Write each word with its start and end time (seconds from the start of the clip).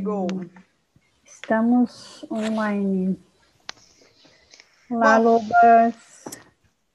go. 0.00 0.26
Estamos 1.24 2.24
online. 2.30 3.18
Olá, 4.90 5.18
Lobas. 5.18 6.24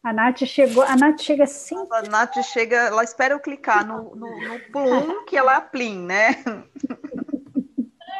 A 0.03 0.11
Nath 0.11 0.45
chegou. 0.45 0.83
A 0.83 0.95
Nath 0.95 1.21
chega 1.21 1.43
assim. 1.45 1.75
A 1.91 2.01
Nath 2.03 2.35
chega, 2.43 2.75
ela 2.75 3.03
espera 3.03 3.33
eu 3.33 3.39
clicar 3.39 3.85
no, 3.85 4.15
no, 4.15 4.27
no 4.27 4.59
plum 4.71 5.23
que 5.25 5.37
ela 5.37 5.57
é 5.57 5.61
plim, 5.61 6.05
né? 6.05 6.43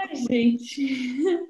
Ai, 0.01 0.15
gente. 0.15 1.49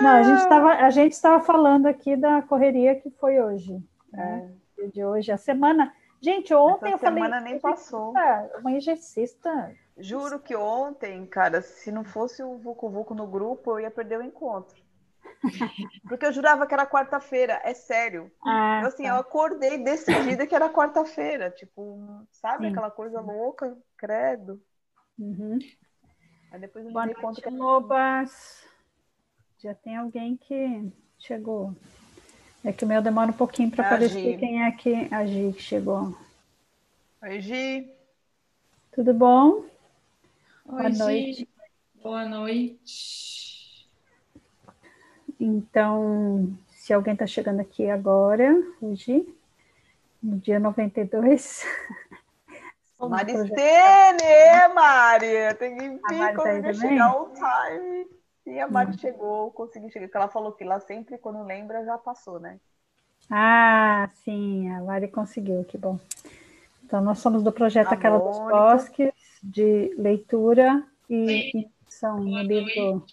Não, 0.00 0.10
a 0.10 0.22
gente 0.22 0.38
estava 0.38 0.72
a 0.72 0.90
gente 0.90 1.12
estava 1.12 1.44
falando 1.44 1.86
aqui 1.86 2.16
da 2.16 2.42
correria 2.42 2.94
que 2.94 3.10
foi 3.10 3.40
hoje. 3.40 3.82
Né? 4.12 4.50
É. 4.78 4.86
De 4.88 5.04
hoje, 5.04 5.32
a 5.32 5.36
semana. 5.36 5.92
Gente, 6.20 6.54
ontem 6.54 6.86
Essa 6.86 6.94
eu 6.94 6.98
falei. 6.98 7.22
semana 7.22 7.40
nem 7.40 7.58
passou. 7.58 8.12
Uma 8.60 8.72
exercista. 8.72 9.74
Juro 9.96 10.40
que 10.40 10.56
ontem, 10.56 11.24
cara, 11.26 11.62
se 11.62 11.92
não 11.92 12.04
fosse 12.04 12.42
o 12.42 12.58
Vucu 12.58 12.90
Vucu 12.90 13.14
no 13.14 13.26
grupo, 13.26 13.72
eu 13.72 13.80
ia 13.80 13.90
perder 13.90 14.18
o 14.18 14.22
encontro. 14.22 14.82
Porque 16.08 16.26
eu 16.26 16.32
jurava 16.32 16.66
que 16.66 16.74
era 16.74 16.86
quarta-feira, 16.86 17.60
é 17.62 17.72
sério. 17.74 18.30
Ah, 18.44 18.80
eu, 18.82 18.88
assim, 18.88 19.04
tá. 19.04 19.10
eu 19.10 19.16
acordei 19.16 19.78
decidida 19.78 20.46
que 20.46 20.54
era 20.54 20.68
quarta-feira. 20.68 21.50
Tipo, 21.50 22.26
sabe 22.30 22.66
Sim. 22.66 22.72
aquela 22.72 22.90
coisa 22.90 23.20
louca, 23.20 23.76
credo. 23.96 24.60
Uhum. 25.18 25.58
Aí 26.50 26.60
depois 26.60 26.84
eu 26.84 26.88
me 26.88 26.92
Boa 26.92 27.06
conta 27.06 27.24
noite, 27.24 27.42
que 27.42 27.50
Lobas. 27.50 28.64
Já 29.58 29.74
tem 29.74 29.96
alguém 29.96 30.36
que 30.36 30.92
chegou. 31.18 31.74
É 32.64 32.72
que 32.72 32.84
o 32.84 32.88
meu 32.88 33.00
demora 33.00 33.30
um 33.30 33.34
pouquinho 33.34 33.70
para 33.70 33.84
É 33.84 33.86
a 33.86 33.90
aparecer 33.94 34.38
quem 34.38 34.64
é 34.64 34.72
que 34.72 35.08
a 35.12 35.24
Gi 35.24 35.52
que 35.52 35.62
chegou. 35.62 36.16
Oi, 37.22 37.40
Gi. 37.40 37.94
Tudo 38.92 39.14
bom? 39.14 39.64
Oi, 40.66 40.72
Boa 40.72 40.90
Gi. 40.90 40.98
noite. 40.98 41.48
Boa 42.02 42.24
noite. 42.24 43.88
Então, 45.38 46.56
se 46.68 46.92
alguém 46.92 47.12
está 47.12 47.26
chegando 47.26 47.60
aqui 47.60 47.88
agora, 47.88 48.54
hoje, 48.80 49.26
no 50.22 50.38
dia 50.38 50.58
92. 50.58 51.64
somos 52.96 53.10
Maristene, 53.10 54.74
Mari. 54.74 55.54
Tem 55.58 55.76
que 55.76 55.88
vir 55.88 56.00
Mari 56.00 56.36
tá 56.36 56.72
chegar 56.72 57.20
o 57.20 57.32
time. 57.32 58.06
E 58.46 58.60
a 58.60 58.66
Mari 58.68 58.98
chegou, 58.98 59.50
consegui 59.52 59.90
chegar. 59.90 60.06
Porque 60.06 60.16
ela 60.16 60.28
falou 60.28 60.52
que 60.52 60.64
lá 60.64 60.80
sempre, 60.80 61.18
quando 61.18 61.42
lembra, 61.44 61.84
já 61.84 61.98
passou, 61.98 62.40
né? 62.40 62.58
Ah, 63.30 64.08
sim, 64.24 64.70
a 64.70 64.82
Mari 64.82 65.08
conseguiu, 65.08 65.64
que 65.64 65.78
bom. 65.78 65.98
Então, 66.84 67.00
nós 67.00 67.18
somos 67.18 67.42
do 67.42 67.50
projeto 67.52 67.88
A 67.88 67.94
Aquela 67.94 68.18
dos 68.18 68.38
Mônica. 68.38 68.50
Bosques, 68.50 69.13
de 69.44 69.94
leitura 69.98 70.82
e 71.08 71.52
edição 71.84 72.18
no 72.18 72.40
livro, 72.40 73.04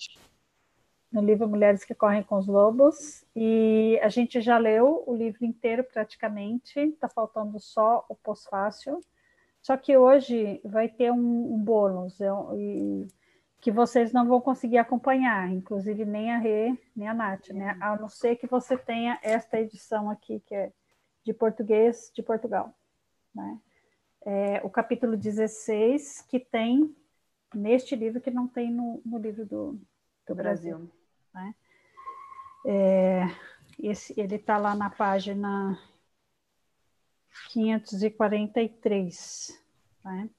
no 1.11 1.21
livro 1.21 1.47
Mulheres 1.49 1.83
que 1.83 1.93
Correm 1.93 2.23
com 2.23 2.37
os 2.37 2.47
Lobos. 2.47 3.25
E 3.35 3.99
a 4.01 4.07
gente 4.07 4.39
já 4.39 4.57
leu 4.57 5.03
o 5.05 5.13
livro 5.13 5.45
inteiro 5.45 5.83
praticamente, 5.83 6.79
está 6.79 7.09
faltando 7.09 7.59
só 7.59 8.05
o 8.07 8.15
pós-fácil. 8.15 9.01
Só 9.61 9.75
que 9.75 9.95
hoje 9.97 10.61
vai 10.63 10.87
ter 10.87 11.11
um, 11.11 11.53
um 11.53 11.59
bônus 11.59 12.19
eu- 12.21 12.49
e- 12.57 13.07
que 13.59 13.71
vocês 13.71 14.11
não 14.11 14.25
vão 14.27 14.41
conseguir 14.41 14.79
acompanhar, 14.79 15.51
inclusive 15.51 16.03
nem 16.03 16.31
a 16.31 16.37
Rê, 16.39 16.75
nem 16.95 17.07
a 17.07 17.13
Nath, 17.13 17.49
né? 17.49 17.77
A 17.79 17.95
não 17.95 18.09
ser 18.09 18.37
que 18.37 18.47
você 18.47 18.75
tenha 18.75 19.19
esta 19.21 19.59
edição 19.59 20.09
aqui, 20.09 20.39
que 20.47 20.55
é 20.55 20.71
de 21.23 21.31
português 21.31 22.11
de 22.15 22.23
Portugal. 22.23 22.73
Né? 23.35 23.59
É, 24.25 24.61
o 24.63 24.69
capítulo 24.69 25.17
16, 25.17 26.21
que 26.29 26.39
tem 26.39 26.95
neste 27.53 27.95
livro, 27.95 28.21
que 28.21 28.31
não 28.31 28.47
tem 28.47 28.71
no, 28.71 29.01
no 29.05 29.17
livro 29.17 29.45
do, 29.45 29.77
do 30.27 30.35
Brasil. 30.35 30.89
Brasil. 31.33 31.55
Esse, 33.81 34.13
ele 34.19 34.35
está 34.35 34.57
lá 34.57 34.75
na 34.75 34.89
página 34.91 35.77
543. 37.49 39.59
Né? 40.05 40.29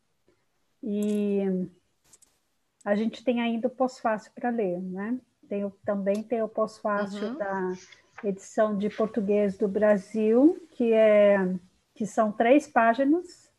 E 0.82 1.40
a 2.84 2.94
gente 2.94 3.24
tem 3.24 3.40
ainda 3.40 3.66
o 3.68 3.70
pós-fácil 3.70 4.30
para 4.32 4.50
ler, 4.50 4.78
né? 4.80 5.18
Tem 5.48 5.64
o- 5.64 5.70
também 5.84 6.22
tem 6.22 6.42
o 6.42 6.48
pós-fácil 6.48 7.28
Uhum. 7.28 7.38
da 7.38 7.72
edição 8.24 8.76
de 8.76 8.88
português 8.90 9.56
do 9.58 9.68
Brasil, 9.68 10.60
que, 10.72 10.92
é, 10.92 11.36
que 11.94 12.06
são 12.06 12.32
três 12.32 12.66
páginas, 12.66 13.51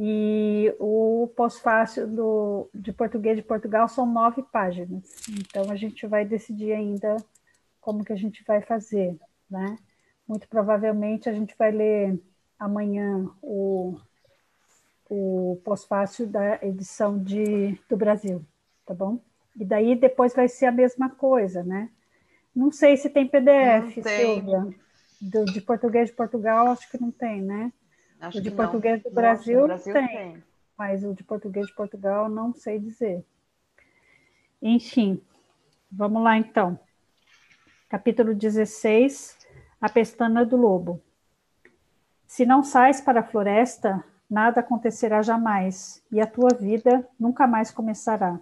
e 0.00 0.72
o 0.78 1.28
pós-fácil 1.34 2.06
do- 2.06 2.70
de 2.72 2.92
português 2.92 3.36
de 3.36 3.42
Portugal 3.42 3.88
são 3.88 4.06
nove 4.06 4.44
páginas. 4.44 5.02
Então, 5.28 5.68
a 5.72 5.74
gente 5.74 6.06
vai 6.06 6.24
decidir 6.24 6.72
ainda 6.72 7.16
como 7.80 8.04
que 8.04 8.12
a 8.12 8.16
gente 8.16 8.44
vai 8.46 8.60
fazer, 8.62 9.18
né? 9.50 9.76
Muito 10.26 10.46
provavelmente 10.48 11.28
a 11.28 11.32
gente 11.32 11.52
vai 11.58 11.72
ler 11.72 12.22
amanhã 12.60 13.28
o, 13.42 13.98
o 15.10 15.60
pós-fácil 15.64 16.28
da 16.28 16.60
edição 16.62 17.18
de, 17.18 17.76
do 17.88 17.96
Brasil, 17.96 18.44
tá 18.86 18.94
bom? 18.94 19.18
E 19.58 19.64
daí 19.64 19.96
depois 19.96 20.32
vai 20.32 20.46
ser 20.48 20.66
a 20.66 20.72
mesma 20.72 21.10
coisa, 21.10 21.64
né? 21.64 21.90
Não 22.54 22.70
sei 22.70 22.96
se 22.96 23.10
tem 23.10 23.26
PDF. 23.26 24.00
Silvia. 24.02 24.76
Do, 25.20 25.44
de 25.46 25.60
português 25.60 26.10
de 26.10 26.14
Portugal, 26.14 26.68
acho 26.68 26.88
que 26.88 27.00
não 27.00 27.10
tem, 27.10 27.42
né? 27.42 27.72
Acho 28.20 28.38
O 28.38 28.40
de 28.40 28.50
português 28.50 29.02
do 29.02 29.08
não. 29.08 29.14
Brasil 29.14 29.60
do 29.60 29.66
Brasil 29.66 29.92
tem. 29.92 30.08
tem. 30.08 30.44
Mas 30.76 31.04
o 31.04 31.14
de 31.14 31.24
português 31.24 31.66
de 31.66 31.74
Portugal 31.74 32.28
não 32.28 32.52
sei 32.52 32.78
dizer. 32.78 33.24
Enfim, 34.62 35.20
vamos 35.90 36.22
lá 36.22 36.36
então. 36.36 36.78
Capítulo 37.88 38.34
16, 38.34 39.38
A 39.80 39.88
Pestana 39.88 40.44
do 40.44 40.56
Lobo. 40.56 41.02
Se 42.26 42.44
não 42.44 42.62
sais 42.62 43.00
para 43.00 43.20
a 43.20 43.24
floresta, 43.24 44.04
nada 44.28 44.60
acontecerá 44.60 45.22
jamais, 45.22 46.04
e 46.12 46.20
a 46.20 46.26
tua 46.26 46.50
vida 46.50 47.08
nunca 47.18 47.46
mais 47.46 47.70
começará. 47.70 48.38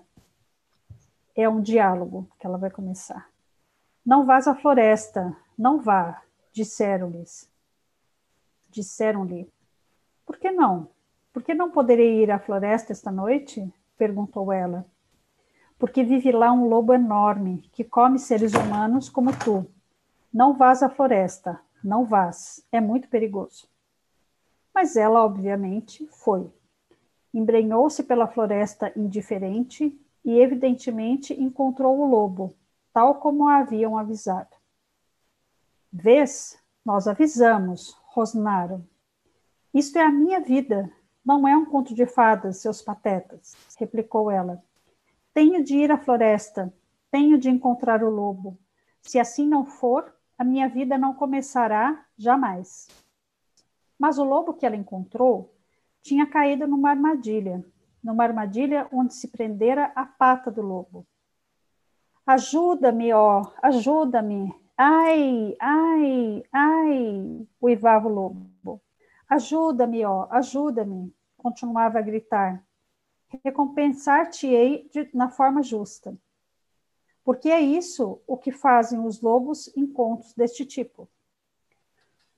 É 1.35 1.49
um 1.49 1.61
diálogo 1.61 2.29
que 2.39 2.47
ela 2.47 2.59
vai 2.59 2.71
começar. 2.71 3.31
Não 4.05 4.27
vás 4.27 4.49
à 4.49 4.55
floresta, 4.55 5.37
não 5.57 5.81
vá, 5.81 6.23
disseram-lhes. 6.53 7.51
Disseram-lhe. 8.71 9.49
Por 10.27 10.37
que 10.37 10.51
não? 10.51 10.89
Por 11.33 11.43
que 11.43 11.55
não 11.55 11.71
poderei 11.71 12.23
ir 12.23 12.31
à 12.31 12.39
floresta 12.39 12.93
esta 12.93 13.13
noite? 13.13 13.73
perguntou 13.97 14.53
ela. 14.53 14.85
Porque 15.79 16.03
vive 16.03 16.33
lá 16.33 16.53
um 16.53 16.69
lobo 16.69 16.93
enorme 16.93 17.63
que 17.73 17.85
come 17.85 18.19
seres 18.19 18.53
humanos 18.53 19.09
como 19.09 19.31
tu. 19.37 19.67
Não 20.33 20.55
vás 20.55 20.83
à 20.83 20.89
floresta, 20.89 21.61
não 21.83 22.05
vás, 22.05 22.67
é 22.73 22.81
muito 22.81 23.09
perigoso. 23.09 23.69
Mas 24.75 24.97
ela, 24.97 25.25
obviamente, 25.25 26.07
foi. 26.09 26.51
Embrenhou-se 27.33 28.03
pela 28.03 28.27
floresta 28.27 28.93
indiferente 28.97 29.99
e, 30.25 30.39
evidentemente, 30.39 31.33
encontrou 31.41 31.99
o 32.01 32.07
lobo, 32.07 32.55
tal 32.93 33.15
como 33.17 33.47
a 33.47 33.59
haviam 33.59 33.97
avisado. 33.97 34.57
Vês, 35.93 36.59
nós 36.85 37.07
avisamos, 37.07 37.97
rosnaram. 38.07 38.85
Isto 39.77 39.99
é 39.99 40.03
a 40.07 40.11
minha 40.11 40.41
vida, 40.41 40.91
não 41.23 41.47
é 41.47 41.55
um 41.55 41.67
conto 41.67 41.95
de 41.95 42.07
fadas, 42.07 42.63
seus 42.63 42.81
patetas, 42.81 43.55
replicou 43.79 44.31
ela. 44.31 44.65
Tenho 45.35 45.63
de 45.63 45.77
ir 45.77 45.93
à 45.93 45.99
floresta, 45.99 46.73
tenho 47.11 47.37
de 47.37 47.51
encontrar 47.51 48.03
o 48.03 48.09
lobo. 48.09 48.59
Se 49.03 49.19
assim 49.19 49.47
não 49.47 49.67
for, 49.67 50.11
a 50.39 50.43
minha 50.43 50.67
vida 50.67 50.97
não 50.97 51.13
começará 51.13 52.07
jamais. 52.17 52.89
Mas 53.99 54.17
o 54.17 54.25
lobo 54.25 54.55
que 54.55 54.65
ela 54.65 54.77
encontrou 54.77 55.55
tinha 56.01 56.27
caído 56.27 56.67
numa 56.67 56.89
armadilha, 56.89 57.63
numa 58.03 58.25
armadilha 58.25 58.89
onde 58.91 59.13
se 59.13 59.29
prendera 59.29 59.93
a 59.95 60.07
pata 60.07 60.51
do 60.51 60.63
lobo. 60.63 61.07
Ajuda-me, 62.27 63.13
ó, 63.13 63.45
ajuda-me. 63.63 64.55
Ai, 64.75 65.55
ai, 65.61 66.43
ai, 66.51 67.47
uivava 67.61 68.09
o 68.09 68.11
lobo. 68.11 68.81
Ajuda-me, 69.29 70.05
ó, 70.05 70.29
ajuda-me, 70.31 71.15
continuava 71.37 71.99
a 71.99 72.03
gritar. 72.03 72.65
Recompensar-te-ei 73.45 74.89
na 75.13 75.29
forma 75.29 75.63
justa. 75.63 76.17
Porque 77.25 77.49
é 77.49 77.61
isso 77.61 78.23
o 78.27 78.37
que 78.37 78.53
fazem 78.53 79.05
os 79.05 79.21
lobos 79.21 79.69
em 79.77 79.87
contos 79.87 80.33
deste 80.35 80.65
tipo. 80.65 81.09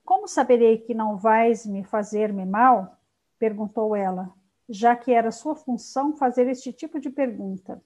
Como 0.03 0.27
saberei 0.27 0.79
que 0.79 0.95
não 0.95 1.15
vais 1.15 1.65
me 1.65 1.83
fazer-me 1.83 2.43
mal? 2.45 2.97
perguntou 3.37 3.95
ela, 3.95 4.33
já 4.67 4.95
que 4.95 5.13
era 5.13 5.31
sua 5.31 5.55
função 5.55 6.17
fazer 6.17 6.47
este 6.47 6.73
tipo 6.73 6.99
de 6.99 7.09
pergunta. 7.09 7.81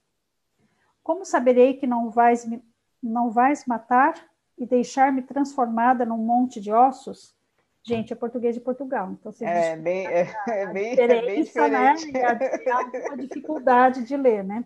Como 1.03 1.25
saberei 1.25 1.75
que 1.75 1.85
não 1.85 2.09
vais 2.09 2.45
me, 2.45 2.63
não 3.01 3.29
vais 3.29 3.65
matar 3.65 4.15
e 4.57 4.65
deixar-me 4.65 5.21
transformada 5.21 6.05
num 6.05 6.17
monte 6.17 6.61
de 6.61 6.71
ossos? 6.71 7.35
Gente, 7.85 8.13
é 8.13 8.15
português 8.15 8.55
de 8.55 8.61
Portugal, 8.61 9.11
então 9.11 9.31
vocês 9.31 9.49
É 9.49 9.75
bem, 9.75 10.07
é, 10.07 10.27
é 10.47 10.65
bem, 10.67 10.93
é 10.93 11.07
bem 11.07 11.43
né? 11.69 11.95
diferente. 11.95 12.11
E 12.11 12.21
a, 12.21 12.31
a, 12.31 13.13
a 13.13 13.15
dificuldade 13.17 14.03
de 14.03 14.15
ler, 14.15 14.43
né? 14.43 14.63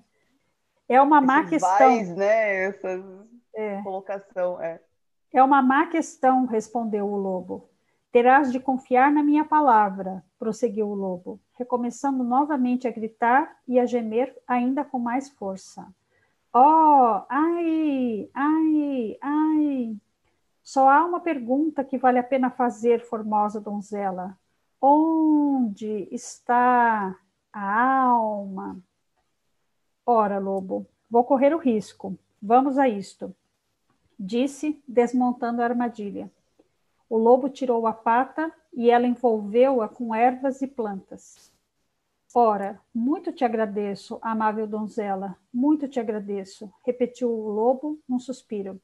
É 0.88 1.02
uma 1.02 1.20
má 1.20 1.40
Esses 1.40 1.50
questão. 1.52 1.70
vais, 1.78 2.16
né? 2.16 2.66
Essa 2.66 3.04
É. 3.56 3.82
colocação, 3.82 4.62
é. 4.62 4.80
É 5.34 5.44
uma 5.44 5.62
má 5.62 5.88
questão, 5.88 6.46
respondeu 6.46 7.06
o 7.08 7.18
lobo. 7.18 7.70
Terás 8.12 8.52
de 8.52 8.60
confiar 8.60 9.12
na 9.12 9.22
minha 9.24 9.44
palavra, 9.44 10.24
prosseguiu 10.40 10.88
o 10.88 10.94
lobo, 10.96 11.40
recomeçando 11.58 12.24
novamente 12.24 12.88
a 12.88 12.92
gritar 12.92 13.58
e 13.68 13.80
a 13.80 13.86
gemer 13.86 14.36
ainda 14.48 14.86
com 14.86 14.98
mais 15.00 15.30
força. 15.30 15.86
Oh, 16.54 17.22
ai, 17.30 18.30
ai, 18.34 19.18
ai. 19.22 19.98
Só 20.68 20.90
há 20.90 21.06
uma 21.06 21.22
pergunta 21.22 21.82
que 21.82 21.98
vale 21.98 22.20
a 22.20 22.24
pena 22.24 22.50
fazer, 22.50 23.00
formosa 23.00 23.62
donzela. 23.62 24.38
Onde 24.82 26.10
está 26.12 27.18
a 27.54 28.02
alma? 28.04 28.78
Ora, 30.06 30.40
lobo, 30.40 30.86
vou 31.10 31.24
correr 31.24 31.56
o 31.56 31.58
risco. 31.58 32.20
Vamos 32.42 32.78
a 32.78 32.90
isto 32.90 33.34
disse, 34.20 34.82
desmontando 34.88 35.62
a 35.62 35.66
armadilha. 35.66 36.30
O 37.10 37.18
lobo 37.18 37.48
tirou 37.50 37.88
a 37.88 37.94
pata 37.94 38.52
e 38.74 38.90
ela 38.90 39.08
envolveu-a 39.08 39.88
com 39.88 40.14
ervas 40.14 40.62
e 40.62 40.68
plantas. 40.68 41.54
Ora, 42.34 42.82
muito 42.94 43.32
te 43.32 43.46
agradeço, 43.46 44.20
amável 44.22 44.68
donzela, 44.68 45.38
muito 45.54 45.88
te 45.88 46.00
agradeço, 46.00 46.70
repetiu 46.86 47.30
o 47.32 47.50
lobo 47.50 48.00
num 48.08 48.20
suspiro. 48.20 48.82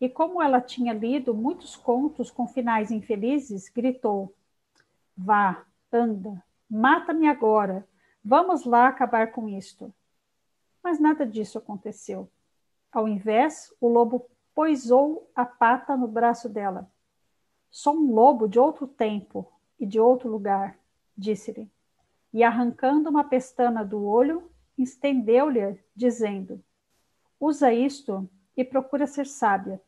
E 0.00 0.08
como 0.08 0.42
ela 0.42 0.60
tinha 0.60 0.92
lido 0.92 1.34
muitos 1.34 1.74
contos 1.74 2.30
com 2.30 2.46
finais 2.46 2.90
infelizes, 2.90 3.68
gritou: 3.68 4.34
Vá, 5.16 5.64
anda, 5.90 6.42
mata-me 6.68 7.26
agora, 7.28 7.86
vamos 8.24 8.64
lá 8.64 8.88
acabar 8.88 9.32
com 9.32 9.48
isto. 9.48 9.92
Mas 10.82 11.00
nada 11.00 11.26
disso 11.26 11.58
aconteceu. 11.58 12.30
Ao 12.92 13.08
invés, 13.08 13.74
o 13.80 13.88
lobo 13.88 14.28
poisou 14.54 15.30
a 15.34 15.44
pata 15.44 15.96
no 15.96 16.06
braço 16.06 16.48
dela. 16.48 16.90
Sou 17.70 17.94
um 17.94 18.12
lobo 18.12 18.46
de 18.48 18.58
outro 18.58 18.86
tempo 18.86 19.50
e 19.78 19.86
de 19.86 19.98
outro 20.00 20.30
lugar, 20.30 20.78
disse-lhe. 21.16 21.70
E 22.32 22.42
arrancando 22.42 23.08
uma 23.08 23.24
pestana 23.24 23.84
do 23.84 24.04
olho, 24.04 24.50
estendeu-lhe, 24.76 25.78
dizendo: 25.94 26.62
Usa 27.40 27.72
isto 27.72 28.28
e 28.56 28.64
procura 28.64 29.06
ser 29.06 29.26
sábia. 29.26 29.80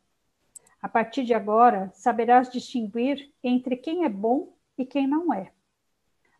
A 0.80 0.88
partir 0.88 1.24
de 1.24 1.34
agora, 1.34 1.90
saberás 1.94 2.50
distinguir 2.50 3.32
entre 3.42 3.76
quem 3.76 4.04
é 4.04 4.08
bom 4.08 4.52
e 4.76 4.84
quem 4.84 5.06
não 5.06 5.32
é. 5.32 5.50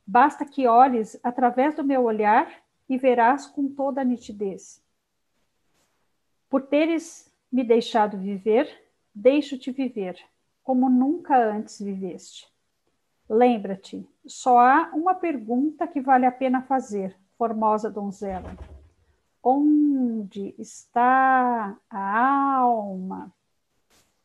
Basta 0.07 0.45
que 0.45 0.67
olhes 0.67 1.19
através 1.23 1.75
do 1.75 1.85
meu 1.85 2.05
olhar 2.05 2.51
e 2.89 2.97
verás 2.97 3.47
com 3.47 3.69
toda 3.69 4.01
a 4.01 4.05
nitidez. 4.05 4.83
Por 6.49 6.63
teres 6.63 7.31
me 7.53 7.65
deixado 7.65 8.17
viver, 8.17 8.69
deixo-te 9.15 9.71
viver, 9.71 10.19
como 10.63 10.89
nunca 10.89 11.37
antes 11.37 11.81
viveste. 11.81 12.49
Lembra-te, 13.29 14.09
só 14.27 14.59
há 14.59 14.91
uma 14.95 15.15
pergunta 15.15 15.87
que 15.87 16.01
vale 16.01 16.25
a 16.25 16.33
pena 16.33 16.63
fazer, 16.63 17.15
formosa 17.37 17.91
donzela. 17.91 18.57
Onde 19.43 20.55
está 20.59 21.79
a 21.89 22.21
alma? 22.59 23.33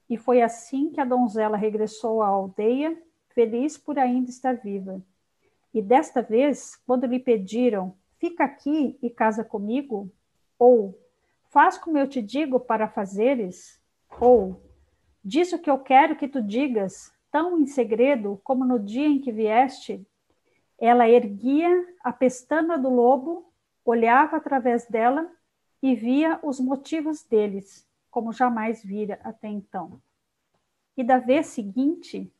E 0.09 0.17
foi 0.17 0.41
assim 0.41 0.89
que 0.89 0.99
a 0.99 1.05
donzela 1.05 1.57
regressou 1.57 2.21
à 2.21 2.27
aldeia, 2.27 3.01
feliz 3.29 3.77
por 3.77 3.97
ainda 3.97 4.29
estar 4.29 4.53
viva. 4.55 5.01
E 5.73 5.81
desta 5.81 6.21
vez, 6.21 6.75
quando 6.85 7.07
lhe 7.07 7.19
pediram, 7.19 7.95
fica 8.19 8.43
aqui 8.43 8.97
e 9.01 9.09
casa 9.09 9.43
comigo, 9.43 10.11
ou 10.59 10.97
faz 11.49 11.77
como 11.77 11.97
eu 11.97 12.07
te 12.07 12.21
digo 12.21 12.59
para 12.59 12.87
fazeres, 12.87 13.81
ou 14.19 14.61
diz 15.23 15.51
o 15.53 15.59
que 15.59 15.69
eu 15.69 15.79
quero 15.79 16.15
que 16.15 16.27
tu 16.27 16.41
digas, 16.41 17.13
tão 17.31 17.59
em 17.59 17.65
segredo 17.65 18.39
como 18.43 18.65
no 18.65 18.79
dia 18.79 19.07
em 19.07 19.19
que 19.19 19.31
vieste, 19.31 20.05
ela 20.79 21.09
erguia 21.09 21.69
a 22.03 22.11
pestana 22.11 22.77
do 22.77 22.89
lobo, 22.89 23.52
olhava 23.85 24.37
através 24.37 24.87
dela 24.87 25.29
e 25.81 25.95
via 25.95 26.39
os 26.41 26.59
motivos 26.59 27.23
deles, 27.23 27.87
como 28.09 28.31
jamais 28.31 28.83
vira 28.83 29.19
até 29.23 29.47
então. 29.47 30.01
E 30.95 31.03
da 31.03 31.17
vez 31.17 31.47
seguinte, 31.47 32.31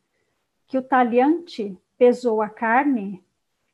que 0.68 0.78
o 0.78 0.82
talhante 0.82 1.78
pesou 1.98 2.42
a 2.42 2.50
carne, 2.50 3.24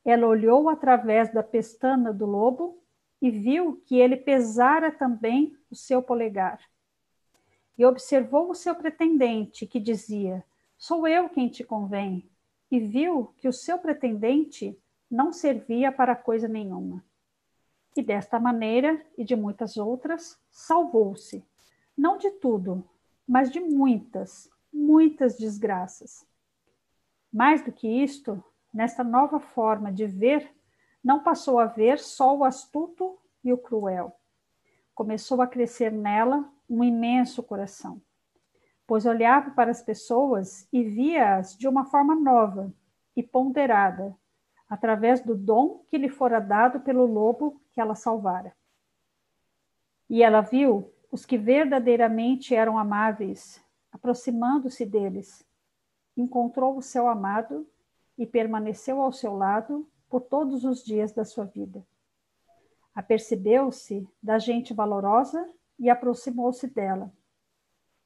ela 0.04 0.26
olhou 0.26 0.68
através 0.68 1.32
da 1.32 1.42
pestana 1.42 2.12
do 2.12 2.26
lobo 2.26 2.82
e 3.20 3.30
viu 3.30 3.80
que 3.84 3.96
ele 3.98 4.16
pesara 4.16 4.90
também 4.90 5.56
o 5.70 5.76
seu 5.76 6.02
polegar. 6.02 6.60
E 7.76 7.84
observou 7.84 8.50
o 8.50 8.54
seu 8.54 8.74
pretendente, 8.74 9.66
que 9.66 9.78
dizia: 9.78 10.44
Sou 10.76 11.06
eu 11.06 11.28
quem 11.28 11.48
te 11.48 11.62
convém. 11.62 12.28
E 12.70 12.78
viu 12.78 13.34
que 13.36 13.48
o 13.48 13.52
seu 13.52 13.78
pretendente 13.78 14.78
não 15.10 15.32
servia 15.32 15.90
para 15.90 16.14
coisa 16.14 16.46
nenhuma. 16.46 17.04
E 18.00 18.02
desta 18.02 18.40
maneira 18.40 18.98
e 19.18 19.22
de 19.22 19.36
muitas 19.36 19.76
outras, 19.76 20.40
salvou-se, 20.50 21.44
não 21.94 22.16
de 22.16 22.30
tudo, 22.30 22.82
mas 23.28 23.50
de 23.50 23.60
muitas, 23.60 24.48
muitas 24.72 25.36
desgraças. 25.36 26.26
Mais 27.30 27.62
do 27.62 27.70
que 27.70 27.86
isto, 27.86 28.42
nesta 28.72 29.04
nova 29.04 29.38
forma 29.38 29.92
de 29.92 30.06
ver, 30.06 30.50
não 31.04 31.22
passou 31.22 31.58
a 31.58 31.66
ver 31.66 31.98
só 31.98 32.34
o 32.34 32.42
astuto 32.42 33.18
e 33.44 33.52
o 33.52 33.58
cruel. 33.58 34.16
Começou 34.94 35.42
a 35.42 35.46
crescer 35.46 35.92
nela 35.92 36.50
um 36.70 36.82
imenso 36.82 37.42
coração, 37.42 38.00
pois 38.86 39.04
olhava 39.04 39.50
para 39.50 39.70
as 39.70 39.82
pessoas 39.82 40.66
e 40.72 40.82
via-as 40.82 41.54
de 41.54 41.68
uma 41.68 41.84
forma 41.84 42.14
nova 42.14 42.72
e 43.14 43.22
ponderada, 43.22 44.16
através 44.70 45.20
do 45.20 45.34
dom 45.34 45.84
que 45.90 45.98
lhe 45.98 46.08
fora 46.08 46.40
dado 46.40 46.80
pelo 46.80 47.04
lobo 47.04 47.59
que 47.72 47.80
ela 47.80 47.94
salvara. 47.94 48.54
E 50.08 50.22
ela 50.22 50.40
viu 50.40 50.92
os 51.10 51.24
que 51.24 51.36
verdadeiramente 51.36 52.54
eram 52.54 52.78
amáveis, 52.78 53.62
aproximando-se 53.92 54.86
deles. 54.86 55.46
Encontrou 56.16 56.76
o 56.76 56.82
seu 56.82 57.08
amado 57.08 57.66
e 58.16 58.26
permaneceu 58.26 59.00
ao 59.00 59.12
seu 59.12 59.36
lado 59.36 59.88
por 60.08 60.22
todos 60.22 60.64
os 60.64 60.84
dias 60.84 61.12
da 61.12 61.24
sua 61.24 61.44
vida. 61.44 61.86
Apercebeu-se 62.94 64.08
da 64.22 64.38
gente 64.38 64.74
valorosa 64.74 65.48
e 65.78 65.88
aproximou-se 65.88 66.66
dela. 66.66 67.12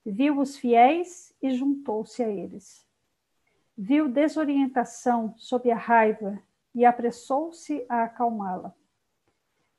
Viu 0.04 0.38
os 0.38 0.56
fiéis 0.56 1.34
e 1.40 1.50
juntou-se 1.50 2.22
a 2.22 2.28
eles. 2.28 2.86
Viu 3.76 4.08
desorientação 4.08 5.34
sob 5.36 5.70
a 5.70 5.76
raiva 5.76 6.38
e 6.74 6.84
apressou-se 6.84 7.84
a 7.88 8.04
acalmá-la. 8.04 8.74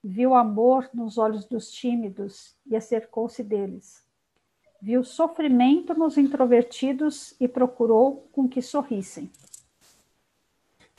Viu 0.08 0.36
amor 0.36 0.88
nos 0.94 1.18
olhos 1.18 1.46
dos 1.46 1.72
tímidos 1.72 2.56
e 2.64 2.76
acercou-se 2.76 3.42
deles. 3.42 4.06
Viu 4.80 5.04
sofrimento 5.04 5.96
nos 5.96 6.16
introvertidos 6.16 7.34
e 7.42 7.48
procurou 7.48 8.30
com 8.32 8.48
que 8.48 8.62
sorrissem. 8.62 9.32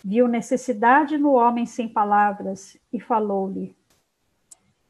Viu 0.04 0.26
necessidade 0.26 1.16
no 1.16 1.34
homem 1.34 1.66
sem 1.66 1.88
palavras 1.88 2.76
e 2.92 2.98
falou-lhe. 2.98 3.76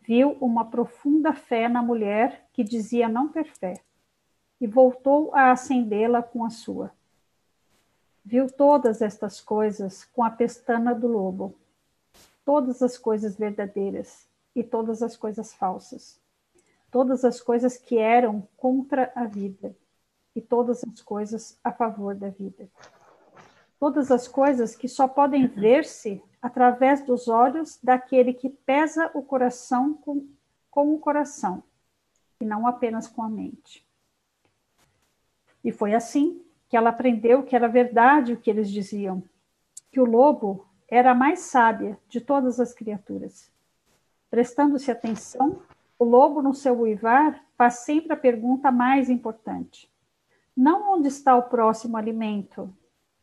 Viu 0.00 0.30
uma 0.40 0.64
profunda 0.64 1.35
fé 1.35 1.68
na 1.68 1.82
mulher 1.82 2.49
que 2.54 2.64
dizia 2.64 3.11
não 3.11 3.28
ter 3.28 3.44
fé 3.44 3.75
e 4.58 4.66
voltou 4.66 5.30
a 5.35 5.50
acendê-la 5.50 6.23
com 6.23 6.42
a 6.42 6.49
sua. 6.49 6.90
Viu 8.25 8.50
todas 8.50 9.02
estas 9.02 9.42
coisas 9.42 10.06
com 10.06 10.25
a 10.25 10.30
pestana 10.30 10.94
do 10.94 11.06
lobo, 11.06 11.54
todas 12.47 12.83
as 12.83 12.97
coisas 12.97 13.37
verdadeiras 13.37 14.26
e 14.55 14.65
todas 14.65 15.03
as 15.03 15.15
coisas 15.19 15.53
falsas, 15.53 16.19
todas 16.91 17.26
as 17.26 17.43
coisas 17.43 17.76
que 17.76 17.99
eram 17.99 18.49
contra 18.57 19.12
a 19.15 19.25
vida 19.25 19.76
e 20.35 20.41
todas 20.41 20.83
as 20.83 21.03
coisas 21.03 21.59
a 21.62 21.71
favor 21.71 22.15
da 22.15 22.31
vida 22.31 22.71
todas 23.79 24.11
as 24.11 24.26
coisas 24.26 24.75
que 24.75 24.88
só 24.88 25.07
podem 25.07 25.47
ver-se 25.47 26.23
através 26.41 27.05
dos 27.05 27.29
olhos 27.29 27.79
daquele 27.83 28.33
que 28.33 28.49
pesa 28.49 29.11
o 29.15 29.23
coração 29.23 29.95
com, 29.95 30.26
com 30.71 30.95
o 30.95 30.99
coração, 30.99 31.62
e 32.41 32.45
não 32.45 32.67
apenas 32.67 33.09
com 33.09 33.23
a 33.23 33.29
mente. 33.29 33.87
E 35.65 35.73
foi 35.73 35.95
assim 35.95 36.43
que 36.69 36.76
ela 36.76 36.91
aprendeu 36.91 37.43
que 37.43 37.57
era 37.57 37.69
verdade 37.69 38.33
o 38.33 38.37
que 38.37 38.50
eles 38.50 38.71
diziam, 38.71 39.23
que 39.91 40.00
o 40.00 40.05
lobo 40.05 40.67
era 40.88 41.12
a 41.12 41.14
mais 41.14 41.40
sábia 41.40 41.99
de 42.09 42.21
todas 42.21 42.61
as 42.61 42.73
criaturas. 42.73 43.50
Prestando-se 44.31 44.90
atenção, 44.90 45.62
o 45.99 46.05
lobo, 46.05 46.43
no 46.43 46.55
seu 46.55 46.78
uivar, 46.81 47.43
faz 47.57 47.81
sempre 47.81 48.12
a 48.12 48.16
pergunta 48.16 48.71
mais 48.71 49.09
importante: 49.09 49.90
não 50.57 50.95
onde 50.95 51.09
está 51.09 51.37
o 51.37 51.45
próximo 51.45 51.97
alimento, 51.97 52.73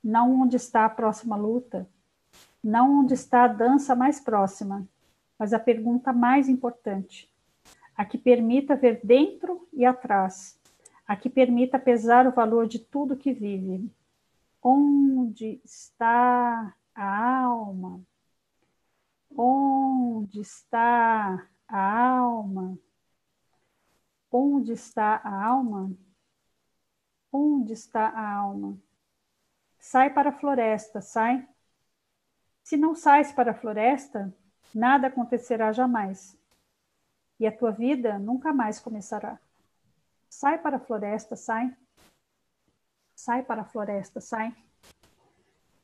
não 0.03 0.41
onde 0.41 0.55
está 0.55 0.85
a 0.85 0.89
próxima 0.89 1.35
luta, 1.35 1.87
não 2.63 2.99
onde 2.99 3.13
está 3.13 3.43
a 3.43 3.47
dança 3.47 3.95
mais 3.95 4.19
próxima, 4.19 4.87
mas 5.37 5.53
a 5.53 5.59
pergunta 5.59 6.11
mais 6.11 6.49
importante: 6.49 7.31
a 7.95 8.03
que 8.03 8.17
permita 8.17 8.75
ver 8.75 8.99
dentro 9.03 9.67
e 9.71 9.85
atrás, 9.85 10.59
a 11.07 11.15
que 11.15 11.29
permita 11.29 11.77
pesar 11.77 12.27
o 12.27 12.31
valor 12.31 12.67
de 12.67 12.79
tudo 12.79 13.17
que 13.17 13.31
vive. 13.31 13.89
Onde 14.61 15.59
está 15.65 16.73
a 16.95 17.43
alma? 17.43 18.01
Onde 19.35 20.41
está 20.41 21.47
a 21.67 22.17
alma? 22.17 22.77
Onde 24.31 24.73
está 24.73 25.15
a 25.23 25.45
alma? 25.45 25.91
Onde 27.31 27.73
está 27.73 28.07
a 28.09 28.35
alma? 28.35 28.77
Sai 29.79 30.09
para 30.11 30.29
a 30.29 30.33
floresta, 30.39 31.01
sai. 31.01 31.47
Se 32.63 32.77
não 32.77 32.95
sais 32.95 33.31
para 33.31 33.51
a 33.51 33.53
floresta, 33.53 34.33
nada 34.73 35.07
acontecerá 35.07 35.71
jamais. 35.71 36.37
E 37.39 37.45
a 37.45 37.51
tua 37.51 37.71
vida 37.71 38.17
nunca 38.17 38.53
mais 38.53 38.79
começará. 38.79 39.39
Sai 40.29 40.57
para 40.57 40.77
a 40.77 40.79
floresta, 40.79 41.35
sai. 41.35 41.75
Sai 43.15 43.43
para 43.43 43.61
a 43.61 43.65
floresta, 43.65 44.21
sai. 44.21 44.55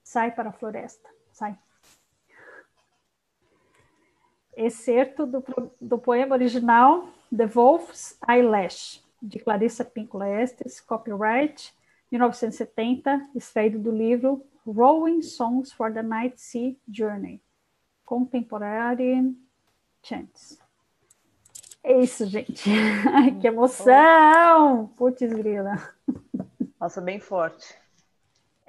Sai 0.10 0.32
para 0.32 0.50
a 0.50 0.52
floresta, 0.52 1.08
sai. 1.32 1.56
Excerto 4.58 5.28
do, 5.28 5.44
do 5.80 6.00
poema 6.00 6.34
original 6.34 7.10
The 7.30 7.46
Wolf's 7.46 8.18
Eyelash, 8.28 9.04
de 9.22 9.38
Clarissa 9.38 9.86
Pinkola 9.86 10.28
Estes, 10.28 10.82
copyright 10.82 11.72
1970, 12.12 13.30
extraído 13.36 13.78
do 13.78 13.92
livro 13.92 14.44
Rowing 14.66 15.22
Songs 15.22 15.72
for 15.72 15.94
the 15.94 16.02
Night 16.02 16.42
Sea 16.42 16.76
Journey, 16.88 17.40
Contemporary 18.04 19.38
Chants. 20.02 20.58
É 21.84 22.02
isso, 22.02 22.26
gente. 22.26 22.68
Ai, 23.14 23.40
que 23.40 23.46
emoção! 23.46 24.88
Putz, 24.98 25.32
grila. 25.32 25.76
Nossa, 26.80 27.00
bem 27.00 27.20
forte. 27.20 27.78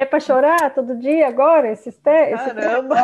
É 0.00 0.06
para 0.06 0.18
chorar 0.18 0.74
todo 0.74 0.96
dia 0.96 1.28
agora? 1.28 1.70
Esses 1.70 1.94
te... 1.98 2.30
Caramba! 2.32 2.96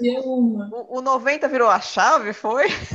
Dia 0.00 0.20
uma. 0.20 0.68
O, 0.74 0.98
o 0.98 1.02
90 1.02 1.48
virou 1.48 1.68
a 1.70 1.80
chave, 1.80 2.32
foi? 2.34 2.66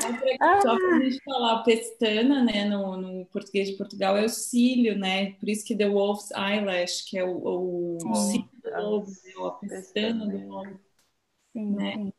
Só 0.00 0.12
para 0.12 0.60
só 0.60 0.78
pra 0.78 0.98
gente 1.00 1.22
falar, 1.24 1.62
pestana, 1.64 2.44
né, 2.44 2.64
no, 2.64 2.96
no 2.96 3.26
português 3.26 3.68
de 3.68 3.76
Portugal 3.76 4.16
é 4.16 4.24
o 4.24 4.28
cílio, 4.28 4.96
né? 4.96 5.32
Por 5.32 5.48
isso 5.48 5.64
que 5.64 5.76
The 5.76 5.88
Wolf's 5.88 6.30
Eyelash, 6.30 7.02
que 7.02 7.18
é 7.18 7.24
o, 7.24 7.36
o, 7.36 7.96
o 8.10 8.14
cílio 8.14 8.48
do 8.62 8.70
lobo, 8.80 9.06
né? 9.10 9.32
ou 9.36 9.46
a 9.48 9.52
pestana 9.58 10.26
do 10.26 10.48
lobo. 10.48 10.80
Sim, 11.52 11.74
Né? 11.74 11.92
sim. 11.94 12.12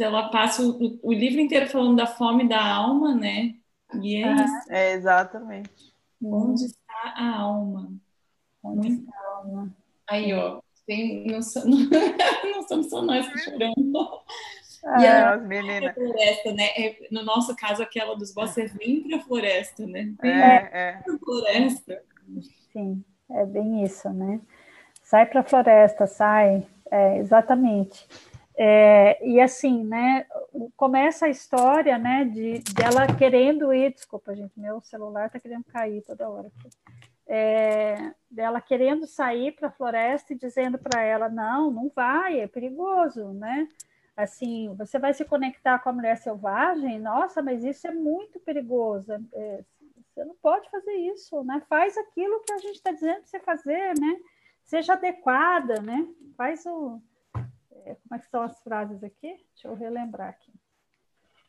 Ela 0.00 0.28
passa 0.30 0.62
o, 0.62 0.98
o 1.02 1.12
livro 1.12 1.40
inteiro 1.40 1.68
falando 1.68 1.96
da 1.96 2.06
fome 2.06 2.48
da 2.48 2.64
alma, 2.64 3.14
né? 3.14 3.54
E 4.02 4.16
é 4.16 4.26
Aham. 4.28 4.44
isso. 4.44 4.72
É, 4.72 4.92
exatamente. 4.92 5.94
Onde 6.20 6.66
a 7.08 7.36
alma? 7.40 7.92
Onde 8.62 8.88
Muito. 8.88 9.02
está 9.02 9.18
a 9.18 9.36
alma? 9.38 9.76
Aí, 10.08 10.32
ó. 10.34 10.60
Tem, 10.86 11.26
não, 11.26 11.42
so- 11.42 11.66
não 11.68 12.62
somos 12.68 12.88
só 12.88 13.02
nós 13.02 13.26
que 13.28 13.38
choramos. 13.38 13.76
Ah, 14.84 15.00
E 15.02 15.04
É, 15.06 15.08
a- 15.10 15.34
as 15.34 15.42
meninas. 15.46 15.94
floresta, 15.94 16.52
né? 16.52 16.64
É, 16.76 17.08
No 17.10 17.24
nosso 17.24 17.56
caso, 17.56 17.82
aquela 17.82 18.14
dos 18.16 18.32
bosses 18.32 18.56
é 18.58 18.66
vem 18.66 19.02
pra 19.08 19.18
floresta, 19.20 19.84
né? 19.86 20.14
Vem 20.22 20.30
É, 20.30 20.70
é. 20.72 21.00
pra 21.04 21.18
floresta. 21.18 22.02
Sim, 22.72 23.04
é 23.30 23.44
bem 23.46 23.82
isso, 23.82 24.08
né? 24.10 24.40
Sai 25.02 25.26
para 25.26 25.40
a 25.40 25.44
floresta, 25.44 26.06
sai, 26.06 26.64
é, 26.90 27.18
exatamente. 27.18 28.06
É, 28.58 29.18
e 29.26 29.40
assim, 29.40 29.84
né? 29.84 30.26
Começa 30.76 31.26
a 31.26 31.28
história, 31.28 31.98
né? 31.98 32.24
De 32.24 32.60
dela 32.74 33.06
querendo 33.06 33.72
ir, 33.72 33.92
desculpa, 33.92 34.34
gente, 34.34 34.58
meu 34.58 34.80
celular 34.80 35.30
tá 35.30 35.38
querendo 35.38 35.64
cair 35.64 36.02
toda 36.02 36.28
hora. 36.28 36.50
É, 37.28 38.12
dela 38.30 38.60
querendo 38.60 39.06
sair 39.06 39.52
para 39.52 39.68
a 39.68 39.72
floresta 39.72 40.32
e 40.32 40.38
dizendo 40.38 40.78
para 40.78 41.02
ela, 41.02 41.28
não, 41.28 41.70
não 41.70 41.90
vai, 41.94 42.40
é 42.40 42.46
perigoso, 42.46 43.32
né? 43.32 43.68
Assim, 44.16 44.74
você 44.78 44.98
vai 44.98 45.12
se 45.12 45.24
conectar 45.24 45.78
com 45.80 45.90
a 45.90 45.92
mulher 45.92 46.16
selvagem, 46.16 46.98
nossa, 46.98 47.42
mas 47.42 47.62
isso 47.62 47.86
é 47.86 47.92
muito 47.92 48.40
perigoso. 48.40 49.12
é, 49.34 49.64
você 50.16 50.24
não 50.24 50.34
pode 50.36 50.70
fazer 50.70 50.94
isso, 50.94 51.44
né? 51.44 51.62
Faz 51.68 51.98
aquilo 51.98 52.40
que 52.40 52.52
a 52.54 52.58
gente 52.58 52.76
está 52.76 52.90
dizendo 52.90 53.16
para 53.16 53.26
você 53.26 53.40
fazer, 53.40 53.92
né? 54.00 54.18
Seja 54.64 54.94
adequada, 54.94 55.82
né? 55.82 56.08
Faz 56.38 56.64
o. 56.64 56.98
Como 57.94 58.14
é 58.14 58.18
que 58.18 58.28
são 58.28 58.42
as 58.42 58.60
frases 58.60 59.02
aqui? 59.02 59.36
Deixa 59.52 59.68
eu 59.68 59.74
relembrar 59.74 60.28
aqui. 60.28 60.52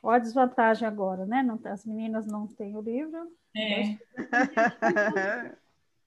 Olha 0.01 0.17
a 0.17 0.19
desvantagem 0.19 0.87
agora, 0.87 1.25
né? 1.25 1.43
Não, 1.43 1.59
as 1.65 1.85
meninas 1.85 2.27
não 2.27 2.47
têm 2.47 2.75
o 2.75 2.81
livro. 2.81 3.31
É. 3.55 3.97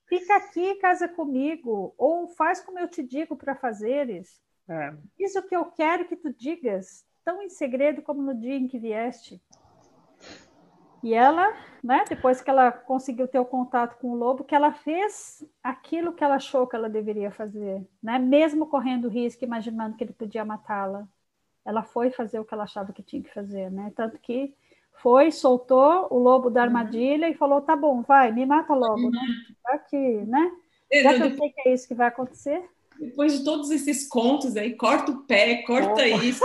Fica 0.09 0.37
aqui, 0.37 0.75
casa 0.77 1.09
comigo, 1.09 1.95
ou 1.97 2.27
faz 2.29 2.61
como 2.61 2.79
eu 2.79 2.89
te 2.89 3.03
digo 3.03 3.37
para 3.37 3.55
fazeres. 3.55 4.41
É. 4.69 4.93
Diz 5.19 5.35
o 5.37 5.43
que 5.43 5.55
eu 5.55 5.67
quero 5.67 6.07
que 6.07 6.17
tu 6.17 6.33
digas, 6.33 7.05
tão 7.25 7.43
em 7.43 7.49
segredo 7.49 8.03
como 8.03 8.23
no 8.23 8.35
dia 8.35 8.57
em 8.57 8.67
que 8.67 8.79
vieste. 8.79 9.41
E 11.03 11.15
ela, 11.15 11.55
né, 11.83 12.05
depois 12.09 12.43
que 12.43 12.51
ela 12.51 12.71
conseguiu 12.71 13.27
ter 13.27 13.39
o 13.39 13.45
contato 13.45 13.97
com 13.99 14.11
o 14.11 14.15
lobo, 14.15 14.45
que 14.45 14.55
ela 14.55 14.73
fez 14.73 15.45
aquilo 15.63 16.13
que 16.13 16.23
ela 16.23 16.35
achou 16.35 16.67
que 16.67 16.77
ela 16.77 16.91
deveria 16.91 17.31
fazer, 17.31 17.87
né? 18.03 18.19
Mesmo 18.19 18.67
correndo 18.67 19.09
risco, 19.09 19.45
imaginando 19.45 19.97
que 19.97 20.05
ele 20.05 20.13
podia 20.13 20.45
matá-la. 20.45 21.09
Ela 21.65 21.83
foi 21.83 22.11
fazer 22.11 22.39
o 22.39 22.45
que 22.45 22.53
ela 22.53 22.65
achava 22.65 22.93
que 22.93 23.03
tinha 23.03 23.23
que 23.23 23.33
fazer, 23.33 23.71
né? 23.71 23.93
Tanto 23.97 24.19
que 24.19 24.55
foi, 25.01 25.31
soltou 25.31 26.09
o 26.11 26.19
lobo 26.19 26.51
da 26.51 26.63
armadilha 26.63 27.29
e 27.29 27.35
falou: 27.35 27.63
"Tá 27.63 27.75
bom, 27.77 28.03
vai, 28.03 28.31
me 28.33 28.45
mata 28.45 28.75
logo, 28.75 29.11
né? 29.11 29.21
Já 29.67 29.79
que, 29.79 29.97
né? 30.25 30.53
Já 30.93 31.15
que 31.15 31.23
eu 31.23 31.37
sei 31.39 31.51
que 31.51 31.69
é 31.69 31.73
isso 31.73 31.89
que 31.89 31.95
vai 31.95 32.09
acontecer, 32.09 32.69
Depois 33.01 33.39
de 33.39 33.45
todos 33.45 33.71
esses 33.71 34.07
contos 34.07 34.55
aí, 34.59 34.77
corta 34.77 35.11
o 35.11 35.23
pé, 35.23 35.63
corta 35.67 35.93
Opa. 35.93 36.07
isso. 36.07 36.45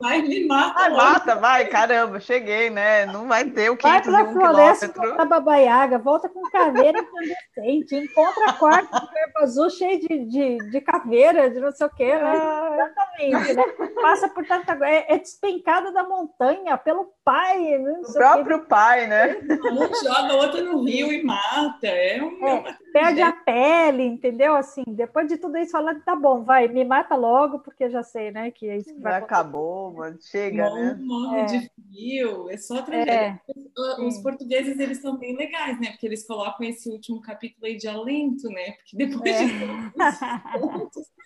Vai 0.00 0.22
me 0.22 0.46
mata 0.46 0.80
Ai, 0.80 0.90
logo. 0.90 1.02
mata, 1.02 1.34
vai, 1.36 1.66
caramba, 1.66 2.18
cheguei, 2.18 2.70
né? 2.70 3.04
Não 3.06 3.28
vai 3.28 3.44
ter 3.44 3.70
o 3.70 3.76
Vai 3.80 4.00
501 4.00 4.12
para 4.12 4.22
a 4.22 4.32
floresta 4.32 4.88
da 4.88 5.24
Babaiaga, 5.26 5.98
volta 5.98 6.28
com 6.30 6.40
caveira 6.50 6.98
incandescente, 6.98 7.94
encontra 7.94 8.46
a 8.46 8.52
quarta 8.54 9.00
de 9.00 9.12
verbo 9.12 9.38
azul 9.40 9.70
cheio 9.70 10.00
de, 10.00 10.24
de, 10.24 10.70
de 10.70 10.80
caveira, 10.80 11.50
de 11.50 11.60
não 11.60 11.70
sei 11.72 11.86
o 11.86 11.90
quê, 11.90 12.14
né? 12.14 12.36
Exatamente, 12.74 13.54
né? 13.54 13.64
Passa 14.00 14.28
por 14.28 14.46
tanta 14.46 14.72
é, 14.86 15.14
é 15.14 15.18
despencada 15.18 15.92
da 15.92 16.02
montanha 16.02 16.76
pelo 16.78 17.12
pai, 17.22 17.78
não 17.78 18.00
O 18.00 18.12
próprio 18.12 18.64
pai, 18.66 19.06
né? 19.06 19.36
Um 19.48 20.04
joga 20.04 20.34
outra 20.34 20.62
no 20.62 20.82
rio 20.84 21.12
e 21.12 21.22
mata. 21.22 21.86
É, 21.86 22.22
um, 22.22 22.46
é 22.46 22.52
uma 22.54 22.76
perde 22.92 23.22
a 23.22 23.32
pele, 23.44 24.04
entendeu? 24.04 24.54
Assim, 24.56 24.82
depois 24.86 25.28
de 25.28 25.36
tudo 25.38 25.56
isso, 25.58 25.72
falando, 25.72 26.02
tá 26.02 26.16
bom, 26.16 26.44
vai, 26.44 26.68
me 26.68 26.84
mata 26.84 27.14
logo, 27.16 27.60
porque 27.60 27.88
já 27.90 28.02
sei, 28.02 28.30
né, 28.30 28.50
que 28.50 28.68
é 28.68 28.78
isso 28.78 28.94
que 28.94 29.00
vai 29.00 29.14
acontecer. 29.14 29.24
acabou, 29.24 29.92
mano. 29.94 30.18
Chega, 30.20 30.70
né? 30.70 30.94
morre 31.00 31.42
É. 31.42 31.44
de 31.44 31.70
frio. 31.74 32.48
É 32.50 32.56
só 32.56 32.82
tragédia. 32.82 33.40
É, 33.78 34.02
Os 34.06 34.14
sim. 34.16 34.22
portugueses, 34.22 34.78
eles 34.78 34.98
são 35.00 35.16
bem 35.18 35.36
legais, 35.36 35.80
né? 35.80 35.90
Porque 35.92 36.06
eles 36.06 36.26
colocam 36.26 36.66
esse 36.66 36.88
último 36.90 37.20
capítulo 37.20 37.66
aí 37.66 37.76
de 37.76 37.88
alento, 37.88 38.48
né? 38.50 38.72
Porque 38.72 38.96
depois 38.96 39.30
É. 39.30 39.44
de 39.44 39.60
todos 39.60 40.14
os 40.14 40.60
contos, 40.60 41.12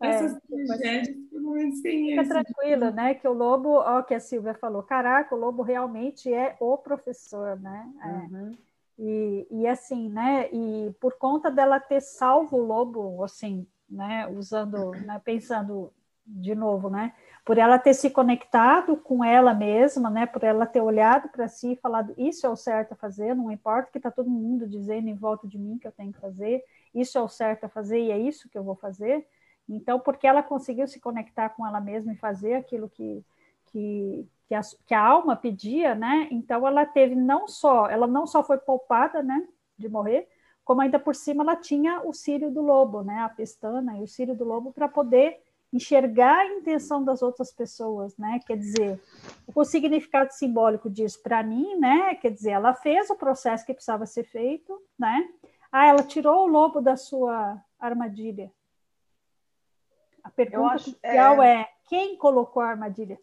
É, 0.00 0.10
essas 0.10 0.38
tragédias, 0.68 1.16
pelo 1.28 1.52
menos 1.54 1.80
tem 1.82 2.10
Fica 2.10 2.28
tranquilo, 2.28 2.90
né? 2.92 3.14
Que 3.14 3.26
o 3.26 3.32
lobo, 3.32 3.70
ó, 3.70 4.00
que 4.02 4.14
a 4.14 4.20
Silvia 4.20 4.54
falou, 4.54 4.82
caraca, 4.82 5.34
o 5.34 5.38
lobo 5.38 5.62
realmente 5.62 6.32
é 6.32 6.56
o 6.60 6.78
professor, 6.78 7.58
né? 7.60 7.92
É. 8.04 8.67
E, 8.98 9.46
e 9.50 9.66
assim, 9.66 10.08
né? 10.08 10.48
E 10.52 10.92
por 11.00 11.16
conta 11.18 11.50
dela 11.50 11.78
ter 11.78 12.00
salvo 12.00 12.56
o 12.56 12.64
lobo, 12.64 13.22
assim, 13.22 13.66
né? 13.88 14.26
Usando, 14.28 14.90
né? 14.90 15.20
pensando 15.24 15.92
de 16.26 16.54
novo, 16.54 16.90
né? 16.90 17.14
Por 17.44 17.56
ela 17.56 17.78
ter 17.78 17.94
se 17.94 18.10
conectado 18.10 18.96
com 18.96 19.24
ela 19.24 19.54
mesma, 19.54 20.10
né? 20.10 20.26
Por 20.26 20.44
ela 20.44 20.66
ter 20.66 20.80
olhado 20.80 21.28
para 21.30 21.48
si 21.48 21.72
e 21.72 21.76
falado 21.76 22.12
isso 22.18 22.46
é 22.46 22.50
o 22.50 22.56
certo 22.56 22.92
a 22.92 22.96
fazer, 22.96 23.34
não 23.34 23.50
importa 23.50 23.88
o 23.88 23.92
que 23.92 23.98
está 23.98 24.10
todo 24.10 24.28
mundo 24.28 24.66
dizendo 24.66 25.08
em 25.08 25.14
volta 25.14 25.48
de 25.48 25.58
mim 25.58 25.78
que 25.78 25.86
eu 25.86 25.92
tenho 25.92 26.12
que 26.12 26.20
fazer, 26.20 26.62
isso 26.94 27.16
é 27.16 27.22
o 27.22 27.28
certo 27.28 27.64
a 27.64 27.68
fazer 27.68 28.00
e 28.00 28.10
é 28.10 28.18
isso 28.18 28.48
que 28.48 28.58
eu 28.58 28.62
vou 28.62 28.74
fazer. 28.74 29.26
Então, 29.68 30.00
porque 30.00 30.26
ela 30.26 30.42
conseguiu 30.42 30.86
se 30.86 31.00
conectar 31.00 31.50
com 31.50 31.66
ela 31.66 31.80
mesma 31.80 32.12
e 32.12 32.16
fazer 32.16 32.54
aquilo 32.54 32.88
que, 32.88 33.24
que, 33.70 34.26
que, 34.46 34.54
a, 34.54 34.60
que 34.86 34.94
a 34.94 35.04
alma 35.04 35.36
pedia, 35.36 35.94
né? 35.94 36.28
Então, 36.30 36.66
ela 36.66 36.84
teve 36.84 37.14
não 37.14 37.46
só, 37.48 37.88
ela 37.88 38.06
não 38.06 38.26
só 38.26 38.42
foi 38.42 38.58
poupada, 38.58 39.22
né, 39.22 39.46
de 39.76 39.88
morrer, 39.88 40.28
como 40.64 40.82
ainda 40.82 40.98
por 40.98 41.14
cima 41.14 41.42
ela 41.42 41.56
tinha 41.56 42.02
o 42.02 42.12
círio 42.12 42.50
do 42.50 42.60
lobo, 42.60 43.02
né, 43.02 43.20
a 43.20 43.28
pestana 43.28 43.96
e 43.96 44.02
o 44.02 44.06
círio 44.06 44.36
do 44.36 44.44
lobo 44.44 44.72
para 44.72 44.86
poder 44.86 45.40
enxergar 45.72 46.38
a 46.38 46.46
intenção 46.46 47.04
das 47.04 47.22
outras 47.22 47.52
pessoas, 47.52 48.16
né? 48.16 48.40
Quer 48.46 48.56
dizer, 48.56 49.00
o 49.54 49.64
significado 49.64 50.32
simbólico 50.32 50.88
disso 50.88 51.22
para 51.22 51.42
mim, 51.42 51.76
né? 51.76 52.14
Quer 52.14 52.30
dizer, 52.30 52.52
ela 52.52 52.74
fez 52.74 53.10
o 53.10 53.16
processo 53.16 53.66
que 53.66 53.74
precisava 53.74 54.06
ser 54.06 54.24
feito, 54.24 54.80
né? 54.98 55.28
Ah, 55.70 55.86
ela 55.86 56.02
tirou 56.02 56.44
o 56.44 56.46
lobo 56.46 56.80
da 56.80 56.96
sua 56.96 57.62
armadilha. 57.78 58.50
A 60.24 60.30
pergunta 60.30 60.74
acho- 60.74 60.92
crucial 60.92 61.42
é... 61.42 61.68
quem 61.86 62.16
colocou 62.16 62.62
a 62.62 62.68
armadilha? 62.68 63.18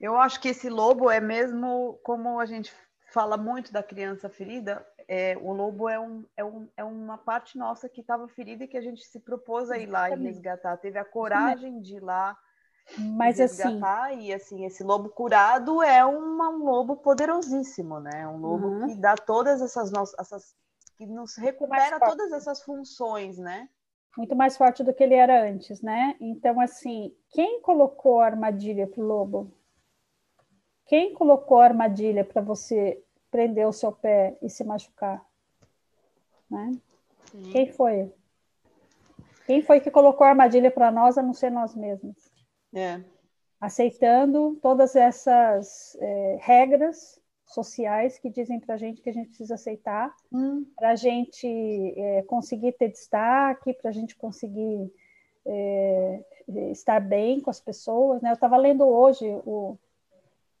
Eu 0.00 0.16
acho 0.16 0.40
que 0.40 0.48
esse 0.48 0.68
lobo 0.68 1.10
é 1.10 1.20
mesmo 1.20 1.98
como 2.02 2.38
a 2.38 2.46
gente 2.46 2.72
fala 3.12 3.36
muito 3.36 3.72
da 3.72 3.82
criança 3.82 4.28
ferida. 4.28 4.86
É, 5.08 5.36
o 5.40 5.52
lobo 5.52 5.88
é, 5.88 5.98
um, 5.98 6.24
é, 6.36 6.44
um, 6.44 6.68
é 6.76 6.84
uma 6.84 7.16
parte 7.16 7.56
nossa 7.56 7.88
que 7.88 8.02
estava 8.02 8.28
ferida 8.28 8.64
e 8.64 8.68
que 8.68 8.76
a 8.76 8.82
gente 8.82 9.04
se 9.04 9.18
propôs 9.20 9.70
a 9.70 9.78
ir 9.78 9.86
lá 9.86 10.10
e 10.10 10.14
resgatar. 10.14 10.76
Teve 10.76 10.98
a 10.98 11.04
coragem 11.04 11.80
de 11.80 11.96
ir 11.96 12.00
lá 12.00 12.36
mas 12.96 13.38
assim 13.40 13.80
e 14.20 14.32
assim 14.32 14.64
esse 14.64 14.82
lobo 14.82 15.10
curado 15.10 15.82
é 15.82 16.04
uma, 16.04 16.48
um 16.48 16.64
lobo 16.64 16.96
poderosíssimo 16.96 18.00
né 18.00 18.26
um 18.26 18.38
lobo 18.38 18.68
uhum. 18.68 18.86
que 18.88 18.96
dá 18.96 19.14
todas 19.14 19.60
essas 19.60 19.90
nossas 19.90 20.18
essas, 20.18 20.54
que 20.96 21.06
nos 21.06 21.36
recupera 21.36 22.00
todas 22.00 22.32
essas 22.32 22.62
funções 22.62 23.36
né 23.36 23.68
muito 24.16 24.34
mais 24.34 24.56
forte 24.56 24.82
do 24.82 24.94
que 24.94 25.02
ele 25.02 25.14
era 25.14 25.50
antes 25.50 25.82
né 25.82 26.16
então 26.20 26.58
assim 26.60 27.14
quem 27.30 27.60
colocou 27.60 28.20
a 28.20 28.26
armadilha 28.26 28.86
para 28.86 29.02
o 29.02 29.06
lobo 29.06 29.52
quem 30.88 31.14
colocou 31.14 31.60
a 31.60 31.66
armadilha 31.66 32.24
para 32.24 32.42
você 32.42 33.00
prender 33.30 33.68
o 33.68 33.72
seu 33.72 33.92
pé 33.92 34.36
e 34.42 34.50
se 34.50 34.64
machucar 34.64 35.24
né 36.50 36.76
quem 37.52 37.70
foi 37.70 38.12
quem 39.46 39.62
foi 39.62 39.80
que 39.80 39.90
colocou 39.90 40.26
a 40.26 40.30
armadilha 40.30 40.70
para 40.70 40.90
nós 40.90 41.16
a 41.16 41.22
não 41.22 41.32
ser 41.32 41.50
nós 41.50 41.76
mesmos 41.76 42.16
é. 42.74 43.00
Aceitando 43.60 44.56
todas 44.62 44.94
essas 44.94 45.96
é, 46.00 46.38
regras 46.40 47.20
sociais 47.44 48.18
que 48.18 48.28
dizem 48.28 48.60
para 48.60 48.74
a 48.74 48.78
gente 48.78 49.00
que 49.00 49.08
a 49.08 49.12
gente 49.12 49.28
precisa 49.28 49.54
aceitar, 49.54 50.14
hum. 50.32 50.64
para 50.76 50.90
a 50.90 50.96
gente 50.96 51.46
é, 51.96 52.22
conseguir 52.22 52.72
ter 52.72 52.88
destaque, 52.88 53.72
para 53.72 53.90
a 53.90 53.92
gente 53.92 54.14
conseguir 54.16 54.92
é, 55.46 56.24
estar 56.70 57.00
bem 57.00 57.40
com 57.40 57.50
as 57.50 57.60
pessoas. 57.60 58.20
Né? 58.22 58.30
Eu 58.30 58.34
estava 58.34 58.56
lendo 58.56 58.86
hoje 58.86 59.26
o, 59.44 59.76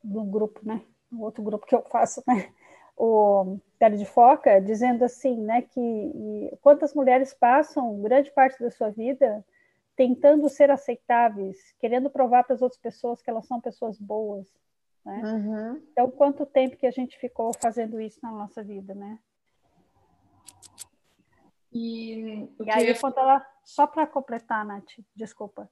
no 0.02 0.24
grupo, 0.24 0.60
né? 0.62 0.82
o 1.10 1.22
outro 1.22 1.42
grupo 1.42 1.66
que 1.66 1.74
eu 1.74 1.82
faço, 1.82 2.22
né? 2.26 2.52
o 2.96 3.58
Pele 3.78 3.96
de 3.96 4.04
Foca, 4.04 4.60
dizendo 4.60 5.04
assim, 5.04 5.40
né, 5.40 5.62
que 5.62 6.50
quantas 6.60 6.94
mulheres 6.94 7.32
passam 7.32 8.00
grande 8.02 8.30
parte 8.32 8.60
da 8.60 8.70
sua 8.70 8.90
vida 8.90 9.44
tentando 9.94 10.48
ser 10.48 10.70
aceitáveis, 10.70 11.74
querendo 11.80 12.10
provar 12.10 12.44
para 12.44 12.54
as 12.54 12.62
outras 12.62 12.80
pessoas 12.80 13.20
que 13.20 13.30
elas 13.30 13.46
são 13.46 13.60
pessoas 13.60 13.98
boas. 13.98 14.46
Né? 15.04 15.22
Uhum. 15.24 15.82
Então, 15.90 16.10
quanto 16.10 16.46
tempo 16.46 16.76
que 16.76 16.86
a 16.86 16.90
gente 16.90 17.18
ficou 17.18 17.52
fazendo 17.52 18.00
isso 18.00 18.20
na 18.22 18.30
nossa 18.30 18.62
vida, 18.62 18.94
né? 18.94 19.18
E, 21.72 22.48
e 22.64 22.70
aí, 22.70 22.88
eu... 22.88 22.98
quando 22.98 23.18
ela, 23.18 23.44
só 23.64 23.86
para 23.88 24.06
completar, 24.06 24.64
Nath, 24.64 24.86
desculpa. 25.16 25.68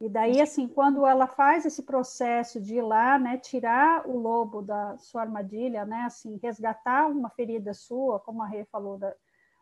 E 0.00 0.08
daí, 0.08 0.40
assim, 0.42 0.68
quando 0.68 1.06
ela 1.06 1.26
faz 1.26 1.64
esse 1.64 1.82
processo 1.82 2.60
de 2.60 2.76
ir 2.76 2.82
lá, 2.82 3.18
né, 3.18 3.38
tirar 3.38 4.06
o 4.06 4.18
lobo 4.18 4.60
da 4.60 4.98
sua 4.98 5.22
armadilha, 5.22 5.86
né, 5.86 6.02
assim, 6.02 6.38
resgatar 6.42 7.06
uma 7.06 7.30
ferida 7.30 7.72
sua, 7.72 8.20
como 8.20 8.42
a 8.42 8.46
Rê 8.46 8.66
falou, 8.66 8.98
da, 8.98 9.14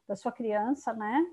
da 0.09 0.17
sua 0.17 0.33
criança, 0.33 0.93
né, 0.93 1.25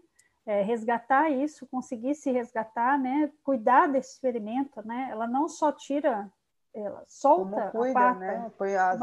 é, 0.46 0.62
resgatar 0.62 1.30
isso, 1.30 1.68
conseguir 1.68 2.16
se 2.16 2.32
resgatar, 2.32 2.98
né? 2.98 3.32
Cuidar 3.44 3.88
desse 3.88 4.14
experimento, 4.14 4.86
né? 4.86 5.08
Ela 5.12 5.28
não 5.28 5.48
só 5.48 5.72
tira, 5.72 6.30
ela 6.74 7.04
solta 7.08 7.70
cuida, 7.72 8.00
a 8.00 8.14
pata, 8.14 8.20
né? 8.20 8.52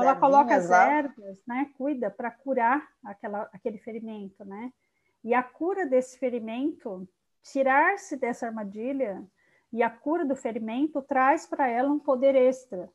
ela 0.03 0.17
coloca 0.17 0.57
as 0.57 0.69
lá. 0.69 0.91
ervas, 0.91 1.43
né? 1.47 1.71
Cuida 1.77 2.11
para 2.11 2.31
curar 2.31 2.89
aquela, 3.05 3.49
aquele 3.53 3.79
ferimento, 3.79 4.45
né? 4.45 4.73
E 5.23 5.33
a 5.33 5.43
cura 5.43 5.87
desse 5.87 6.19
ferimento, 6.19 7.09
tirar-se 7.43 8.17
dessa 8.17 8.47
armadilha 8.47 9.25
e 9.73 9.83
a 9.83 9.91
cura 9.91 10.25
do 10.25 10.35
ferimento 10.35 11.03
traz 11.03 11.47
para 11.47 11.69
ela 11.69 11.91
um 11.91 11.99
poder 11.99 12.35
extra, 12.35 12.91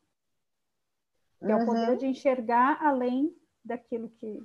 que 1.39 1.45
uhum. 1.45 1.51
é 1.51 1.55
o 1.55 1.65
poder 1.65 1.89
uhum. 1.89 1.97
de 1.97 2.07
enxergar 2.07 2.79
além 2.81 3.35
daquilo 3.63 4.09
que, 4.09 4.41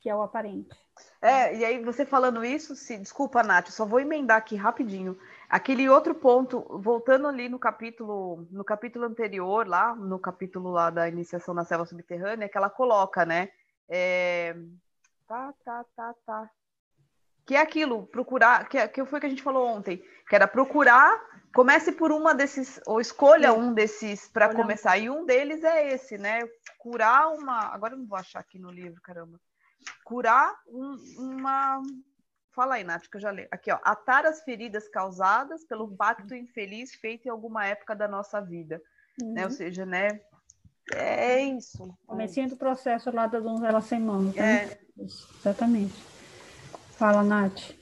que 0.00 0.08
é 0.08 0.14
o 0.14 0.22
aparente. 0.22 0.76
É, 1.20 1.56
e 1.56 1.64
aí 1.64 1.82
você 1.82 2.06
falando 2.06 2.44
isso, 2.44 2.74
se, 2.74 2.96
desculpa, 2.98 3.42
Nath, 3.42 3.68
só 3.68 3.84
vou 3.84 4.00
emendar 4.00 4.38
aqui 4.38 4.56
rapidinho. 4.56 5.18
Aquele 5.48 5.88
outro 5.88 6.14
ponto, 6.14 6.60
voltando 6.78 7.26
ali 7.26 7.48
no 7.48 7.58
capítulo, 7.58 8.46
no 8.50 8.64
capítulo 8.64 9.04
anterior, 9.04 9.66
lá, 9.66 9.94
no 9.94 10.18
capítulo 10.18 10.70
lá 10.70 10.90
da 10.90 11.08
iniciação 11.08 11.54
na 11.54 11.64
selva 11.64 11.84
subterrânea, 11.84 12.48
que 12.48 12.56
ela 12.56 12.70
coloca, 12.70 13.24
né? 13.24 13.50
É... 13.88 14.56
Tá, 15.26 15.52
tá, 15.64 15.84
tá, 15.94 16.14
tá. 16.24 16.50
Que 17.46 17.54
é 17.54 17.60
aquilo, 17.60 18.06
procurar, 18.08 18.68
que, 18.68 18.76
é, 18.76 18.88
que 18.88 19.04
foi 19.04 19.18
o 19.18 19.20
que 19.20 19.26
a 19.26 19.30
gente 19.30 19.42
falou 19.42 19.68
ontem, 19.68 20.02
que 20.28 20.34
era 20.34 20.48
procurar, 20.48 21.18
comece 21.54 21.92
por 21.92 22.10
uma 22.10 22.34
desses, 22.34 22.80
ou 22.86 23.00
escolha 23.00 23.52
um 23.52 23.72
desses 23.72 24.28
para 24.28 24.52
começar. 24.52 24.98
E 24.98 25.08
um 25.08 25.24
deles 25.24 25.62
é 25.62 25.94
esse, 25.94 26.18
né? 26.18 26.40
Curar 26.78 27.28
uma. 27.28 27.72
Agora 27.72 27.94
eu 27.94 27.98
não 27.98 28.06
vou 28.06 28.18
achar 28.18 28.40
aqui 28.40 28.58
no 28.58 28.70
livro, 28.70 29.00
caramba 29.00 29.38
curar 30.04 30.54
um, 30.68 30.96
uma. 31.18 31.82
Fala 32.54 32.76
aí, 32.76 32.84
Nath, 32.84 33.06
que 33.10 33.16
eu 33.16 33.20
já 33.20 33.30
leio. 33.30 33.48
Aqui, 33.50 33.70
ó. 33.70 33.78
Atar 33.82 34.24
as 34.24 34.42
feridas 34.42 34.88
causadas 34.88 35.64
pelo 35.64 35.94
pacto 35.94 36.34
infeliz 36.34 36.94
feito 36.94 37.26
em 37.26 37.30
alguma 37.30 37.66
época 37.66 37.94
da 37.94 38.08
nossa 38.08 38.40
vida. 38.40 38.80
Uhum. 39.20 39.34
Né? 39.34 39.44
Ou 39.44 39.50
seja, 39.50 39.84
né? 39.84 40.20
É 40.94 41.42
isso. 41.42 41.94
Comecinho 42.06 42.48
do 42.48 42.56
processo 42.56 43.10
lá 43.10 43.26
da 43.26 43.40
donzela 43.40 43.80
sem 43.80 44.00
mãos. 44.00 44.34
Né? 44.34 44.64
É. 44.64 44.78
Exatamente. 44.98 46.15
Fala, 46.96 47.22
Nath. 47.22 47.74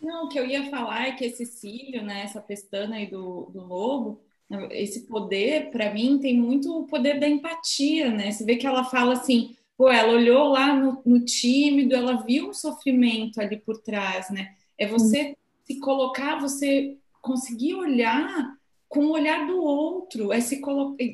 Não, 0.00 0.26
o 0.26 0.28
que 0.28 0.38
eu 0.38 0.46
ia 0.46 0.70
falar 0.70 1.08
é 1.08 1.12
que 1.12 1.24
esse 1.24 1.44
cílio, 1.44 2.02
né, 2.02 2.22
essa 2.22 2.40
pestana 2.40 2.96
aí 2.96 3.06
do, 3.06 3.50
do 3.52 3.62
lobo, 3.66 4.20
esse 4.70 5.02
poder, 5.02 5.70
para 5.70 5.92
mim, 5.92 6.18
tem 6.18 6.36
muito 6.36 6.76
o 6.76 6.86
poder 6.86 7.20
da 7.20 7.28
empatia, 7.28 8.10
né? 8.10 8.32
Você 8.32 8.44
vê 8.44 8.56
que 8.56 8.66
ela 8.66 8.84
fala 8.84 9.12
assim, 9.12 9.54
pô, 9.76 9.88
ela 9.88 10.12
olhou 10.12 10.48
lá 10.48 10.74
no, 10.74 11.00
no 11.06 11.24
tímido, 11.24 11.94
ela 11.94 12.22
viu 12.22 12.48
um 12.48 12.54
sofrimento 12.54 13.40
ali 13.40 13.56
por 13.56 13.78
trás, 13.78 14.28
né? 14.30 14.54
É 14.76 14.86
você 14.86 15.36
se 15.64 15.78
colocar, 15.78 16.40
você 16.40 16.96
conseguir 17.22 17.74
olhar 17.74 18.58
com 18.88 19.06
o 19.06 19.12
olhar 19.12 19.46
do 19.46 19.62
outro, 19.62 20.32
é 20.32 20.40
se 20.40 20.60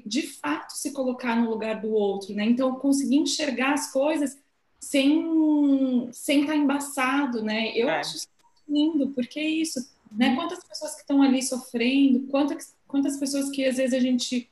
de 0.06 0.22
fato 0.22 0.70
se 0.70 0.92
colocar 0.92 1.36
no 1.36 1.50
lugar 1.50 1.78
do 1.78 1.92
outro, 1.92 2.34
né? 2.34 2.44
Então 2.44 2.76
conseguir 2.76 3.16
enxergar 3.16 3.74
as 3.74 3.92
coisas 3.92 4.38
sem 4.86 6.08
sem 6.12 6.40
estar 6.42 6.52
tá 6.52 6.58
embaçado, 6.58 7.42
né? 7.42 7.76
Eu 7.76 7.88
é. 7.88 7.98
acho 7.98 8.16
isso 8.16 8.28
lindo, 8.68 9.08
porque 9.10 9.38
é 9.38 9.48
isso, 9.48 9.80
né? 10.10 10.30
Uhum. 10.30 10.36
Quantas 10.36 10.64
pessoas 10.64 10.94
que 10.94 11.00
estão 11.00 11.22
ali 11.22 11.42
sofrendo, 11.42 12.26
quantas 12.28 12.74
quantas 12.86 13.16
pessoas 13.18 13.50
que 13.50 13.64
às 13.64 13.76
vezes 13.76 13.94
a 13.94 14.00
gente 14.00 14.48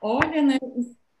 olha, 0.00 0.42
né, 0.42 0.58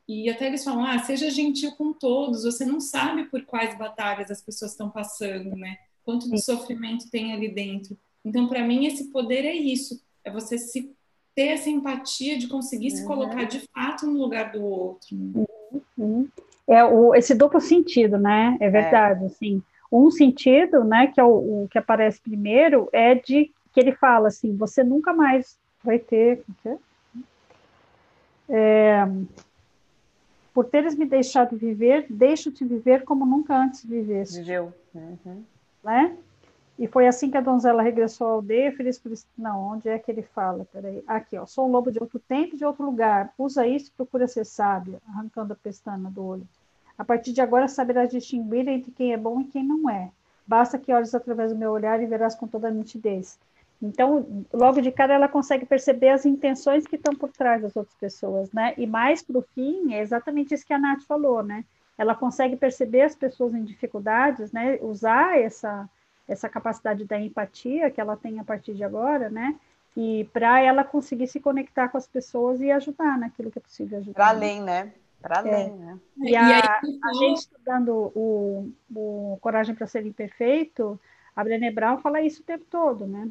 e 0.08 0.28
até 0.28 0.46
eles 0.46 0.62
falam, 0.62 0.84
ah, 0.84 0.98
seja 0.98 1.30
gentil 1.30 1.72
com 1.72 1.92
todos, 1.92 2.44
você 2.44 2.64
não 2.64 2.80
sabe 2.80 3.24
por 3.24 3.44
quais 3.44 3.76
batalhas 3.78 4.30
as 4.30 4.42
pessoas 4.42 4.72
estão 4.72 4.90
passando, 4.90 5.54
né? 5.56 5.78
Quanto 6.04 6.30
de 6.30 6.40
sofrimento 6.40 7.10
tem 7.10 7.32
ali 7.32 7.48
dentro. 7.48 7.96
Então, 8.24 8.48
para 8.48 8.64
mim, 8.64 8.86
esse 8.86 9.10
poder 9.10 9.44
é 9.44 9.54
isso, 9.54 10.00
é 10.24 10.30
você 10.30 10.58
se 10.58 10.92
ter 11.34 11.48
essa 11.48 11.70
empatia 11.70 12.38
de 12.38 12.48
conseguir 12.48 12.90
uhum. 12.90 12.96
se 12.96 13.04
colocar 13.04 13.44
de 13.44 13.60
fato 13.72 14.06
no 14.06 14.18
lugar 14.18 14.52
do 14.52 14.62
outro. 14.62 15.16
Né? 15.16 15.44
Uhum. 15.96 16.28
É 16.66 16.84
o, 16.84 17.14
esse 17.14 17.34
duplo 17.34 17.60
sentido, 17.60 18.18
né? 18.18 18.56
É 18.60 18.68
verdade, 18.68 19.22
é. 19.22 19.26
assim. 19.26 19.62
Um 19.90 20.10
sentido, 20.10 20.82
né, 20.82 21.06
que 21.06 21.20
é 21.20 21.24
o, 21.24 21.64
o, 21.64 21.68
que 21.70 21.78
aparece 21.78 22.20
primeiro, 22.20 22.88
é 22.92 23.14
de 23.14 23.52
que 23.72 23.80
ele 23.80 23.92
fala 23.92 24.28
assim, 24.28 24.56
você 24.56 24.82
nunca 24.82 25.12
mais 25.12 25.56
vai 25.84 25.98
ter... 25.98 26.42
É, 28.48 29.06
por 30.56 30.64
teres 30.64 30.96
me 30.96 31.04
deixado 31.04 31.56
viver, 31.56 32.06
deixo-te 32.08 32.64
viver 32.64 33.04
como 33.04 33.26
nunca 33.26 33.54
antes 33.54 33.84
viveste. 33.84 34.38
Viveu. 34.38 34.72
Uhum. 34.94 35.44
Né? 35.84 36.16
E 36.78 36.86
foi 36.86 37.06
assim 37.06 37.30
que 37.30 37.36
a 37.36 37.42
donzela 37.42 37.82
regressou 37.82 38.26
à 38.26 38.30
aldeia, 38.32 38.72
feliz 38.72 38.98
por 38.98 39.12
isso. 39.12 39.26
Não, 39.36 39.72
onde 39.72 39.88
é 39.88 39.98
que 39.98 40.10
ele 40.10 40.22
fala? 40.22 40.66
Peraí. 40.72 41.04
Aqui, 41.06 41.36
ó. 41.36 41.44
Sou 41.44 41.66
um 41.66 41.70
lobo 41.70 41.90
de 41.90 41.98
outro 41.98 42.18
tempo 42.18 42.54
e 42.54 42.58
de 42.58 42.64
outro 42.64 42.86
lugar. 42.86 43.32
Usa 43.36 43.66
isso 43.66 43.88
e 43.88 43.96
procura 43.96 44.26
ser 44.26 44.46
sábio, 44.46 45.00
arrancando 45.08 45.52
a 45.52 45.56
pestana 45.56 46.10
do 46.10 46.24
olho. 46.24 46.48
A 46.98 47.04
partir 47.04 47.32
de 47.32 47.40
agora 47.40 47.68
saberás 47.68 48.10
distinguir 48.10 48.66
entre 48.68 48.90
quem 48.90 49.12
é 49.12 49.16
bom 49.16 49.40
e 49.40 49.44
quem 49.44 49.62
não 49.62 49.88
é. 49.90 50.10
Basta 50.46 50.78
que 50.78 50.92
olhes 50.92 51.14
através 51.14 51.52
do 51.52 51.58
meu 51.58 51.72
olhar 51.72 52.00
e 52.02 52.06
verás 52.06 52.34
com 52.34 52.46
toda 52.46 52.68
a 52.68 52.70
nitidez. 52.70 53.38
Então, 53.82 54.46
logo 54.52 54.80
de 54.80 54.90
cara, 54.90 55.14
ela 55.14 55.28
consegue 55.28 55.66
perceber 55.66 56.08
as 56.08 56.24
intenções 56.24 56.86
que 56.86 56.96
estão 56.96 57.14
por 57.14 57.30
trás 57.30 57.60
das 57.60 57.76
outras 57.76 57.94
pessoas, 57.96 58.50
né? 58.52 58.72
E 58.78 58.86
mais 58.86 59.22
para 59.22 59.38
o 59.38 59.42
fim, 59.54 59.92
é 59.92 60.00
exatamente 60.00 60.54
isso 60.54 60.66
que 60.66 60.72
a 60.72 60.78
Nath 60.78 61.02
falou, 61.02 61.42
né? 61.42 61.64
Ela 61.98 62.14
consegue 62.14 62.56
perceber 62.56 63.02
as 63.02 63.14
pessoas 63.14 63.54
em 63.54 63.64
dificuldades, 63.64 64.50
né? 64.50 64.78
Usar 64.80 65.38
essa, 65.38 65.88
essa 66.26 66.48
capacidade 66.48 67.04
da 67.04 67.20
empatia 67.20 67.90
que 67.90 68.00
ela 68.00 68.16
tem 68.16 68.40
a 68.40 68.44
partir 68.44 68.74
de 68.74 68.84
agora, 68.84 69.28
né? 69.28 69.54
E 69.94 70.28
para 70.32 70.60
ela 70.60 70.84
conseguir 70.84 71.26
se 71.26 71.40
conectar 71.40 71.88
com 71.88 71.98
as 71.98 72.06
pessoas 72.06 72.60
e 72.60 72.70
ajudar 72.70 73.18
naquilo 73.18 73.50
que 73.50 73.58
é 73.58 73.62
possível 73.62 73.98
ajudar. 73.98 74.14
Para 74.14 74.28
além, 74.28 74.62
né? 74.62 74.92
Para 75.26 75.38
além, 75.38 75.66
é. 75.66 75.70
né? 75.70 75.98
E, 76.18 76.36
a, 76.36 76.48
e 76.48 76.52
aí, 76.52 77.00
a 77.04 77.12
gente 77.14 77.38
estudando 77.38 78.12
o, 78.14 78.70
o 78.94 79.38
Coragem 79.40 79.74
para 79.74 79.86
Ser 79.86 80.06
Imperfeito, 80.06 80.98
a 81.34 81.42
Brené 81.42 81.70
Brown 81.70 81.98
fala 81.98 82.20
isso 82.20 82.42
o 82.42 82.44
tempo 82.44 82.64
todo, 82.70 83.06
né? 83.06 83.30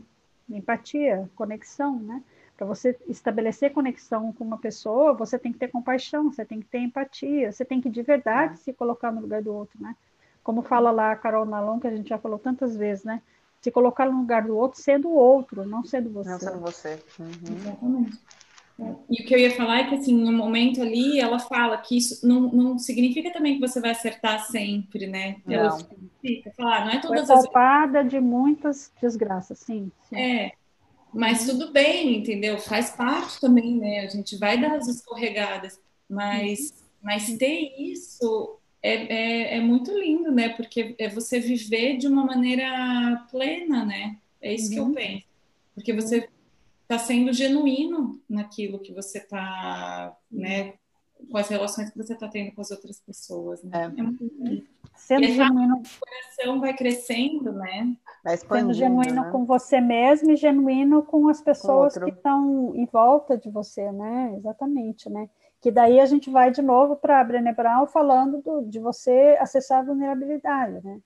empatia, 0.50 1.30
conexão, 1.36 2.00
né? 2.00 2.22
Para 2.56 2.66
você 2.66 2.98
estabelecer 3.08 3.74
conexão 3.74 4.32
com 4.32 4.44
uma 4.44 4.58
pessoa, 4.58 5.14
você 5.14 5.38
tem 5.38 5.52
que 5.52 5.60
ter 5.60 5.68
compaixão, 5.68 6.32
você 6.32 6.46
tem 6.46 6.60
que 6.60 6.68
ter 6.68 6.80
empatia, 6.80 7.52
você 7.52 7.66
tem 7.66 7.82
que 7.82 7.90
de 7.90 8.02
verdade 8.02 8.54
é. 8.54 8.58
se 8.58 8.74
colocar 8.74 9.12
no 9.12 9.22
lugar 9.22 9.42
do 9.42 9.54
outro, 9.54 9.82
né? 9.82 9.96
Como 10.44 10.62
fala 10.62 10.92
lá 10.92 11.12
a 11.12 11.16
Carol 11.16 11.46
Nalon, 11.46 11.80
que 11.80 11.88
a 11.88 11.96
gente 11.96 12.08
já 12.08 12.18
falou 12.18 12.40
tantas 12.40 12.78
vezes, 12.78 13.04
né? 13.04 13.22
Se 13.60 13.72
colocar 13.72 14.06
no 14.06 14.20
lugar 14.20 14.44
do 14.44 14.56
outro, 14.56 14.80
sendo 14.80 15.10
o 15.10 15.16
outro, 15.16 15.66
não 15.66 15.84
sendo 15.84 16.12
você. 16.12 16.30
Não 16.30 16.40
sendo 16.40 16.60
você. 16.60 17.04
Uhum. 17.20 17.56
Exatamente. 17.58 18.20
E 19.10 19.22
o 19.22 19.26
que 19.26 19.34
eu 19.34 19.40
ia 19.40 19.56
falar 19.56 19.80
é 19.80 19.84
que, 19.86 19.96
assim, 19.96 20.14
no 20.14 20.34
momento 20.34 20.82
ali, 20.82 21.20
ela 21.20 21.40
fala 21.40 21.78
que 21.78 21.98
isso 21.98 22.28
não, 22.28 22.42
não 22.42 22.78
significa 22.78 23.32
também 23.32 23.56
que 23.56 23.62
você 23.66 23.80
vai 23.80 23.92
acertar 23.92 24.46
sempre, 24.48 25.08
né? 25.08 25.38
Ela 25.48 25.72
significa 25.72 26.52
falar, 26.52 26.86
não 26.86 26.92
é 26.92 27.00
todas 27.00 27.28
Foi 27.28 27.36
as 27.38 28.10
de 28.10 28.20
muitas 28.20 28.92
desgraças, 29.02 29.60
sim, 29.60 29.90
sim. 30.10 30.16
É, 30.16 30.52
mas 31.14 31.46
tudo 31.46 31.72
bem, 31.72 32.18
entendeu? 32.18 32.58
Faz 32.58 32.90
parte 32.90 33.40
também, 33.40 33.78
né? 33.78 34.00
A 34.02 34.08
gente 34.08 34.38
vai 34.38 34.60
dar 34.60 34.76
as 34.76 34.88
escorregadas, 34.90 35.80
mas, 36.10 36.84
mas 37.02 37.38
ter 37.38 37.74
isso 37.80 38.60
é, 38.84 38.94
é, 38.94 39.58
é 39.58 39.62
muito 39.62 39.98
lindo, 39.98 40.32
né? 40.32 40.50
Porque 40.50 40.96
é 41.00 41.08
você 41.08 41.40
viver 41.40 41.96
de 41.98 42.08
uma 42.08 42.26
maneira 42.26 43.26
plena, 43.32 43.86
né? 43.86 44.18
É 44.42 44.54
isso 44.54 44.66
uhum. 44.66 44.74
que 44.74 44.80
eu 44.80 44.84
uhum. 44.84 44.94
penso. 44.94 45.24
Porque 45.74 45.94
você 45.94 46.30
está 46.86 47.00
sendo 47.00 47.34
genuíno 47.34 48.22
naquilo 48.30 48.80
que 48.80 48.94
você 48.94 49.18
está, 49.18 50.16
né, 50.32 50.76
com 51.30 51.38
as 51.38 51.50
relações 51.50 51.90
que 51.90 51.98
você 51.98 52.14
está 52.14 52.28
tendo 52.28 52.54
com 52.54 52.62
as 52.62 52.72
outras 52.72 53.00
pessoas, 53.00 53.64
né? 53.64 53.72
É, 53.74 54.00
é 54.00 54.04
muito 54.04 54.26
Sendo 54.96 55.24
e 55.24 55.34
genuíno. 55.34 55.76
O 55.76 56.00
coração 56.00 56.60
vai 56.60 56.74
crescendo, 56.74 57.52
né? 57.52 57.96
Vai 58.24 58.38
Sendo 58.38 58.74
genuíno 58.74 59.24
né? 59.24 59.32
com 59.32 59.46
você 59.46 59.82
mesmo 59.82 60.32
e 60.32 60.36
genuíno 60.36 61.04
com 61.04 61.28
as 61.28 61.42
pessoas 61.42 61.98
com 61.98 62.06
que 62.06 62.12
estão 62.12 62.74
em 62.76 62.86
volta 62.86 63.38
de 63.38 63.50
você, 63.50 63.92
né? 63.92 64.34
Exatamente, 64.38 65.10
né? 65.10 65.30
Que 65.60 65.72
daí 65.72 66.00
a 66.00 66.06
gente 66.06 66.30
vai 66.30 66.52
de 66.52 66.62
novo 66.62 66.96
para 66.96 67.20
a 67.20 67.24
Brené 67.24 67.54
Brown 67.54 67.88
falando 67.88 68.42
do, 68.42 68.62
de 68.62 68.80
você 68.80 69.38
acessar 69.40 69.80
a 69.80 69.86
vulnerabilidade, 69.86 70.84
né? 70.84 71.00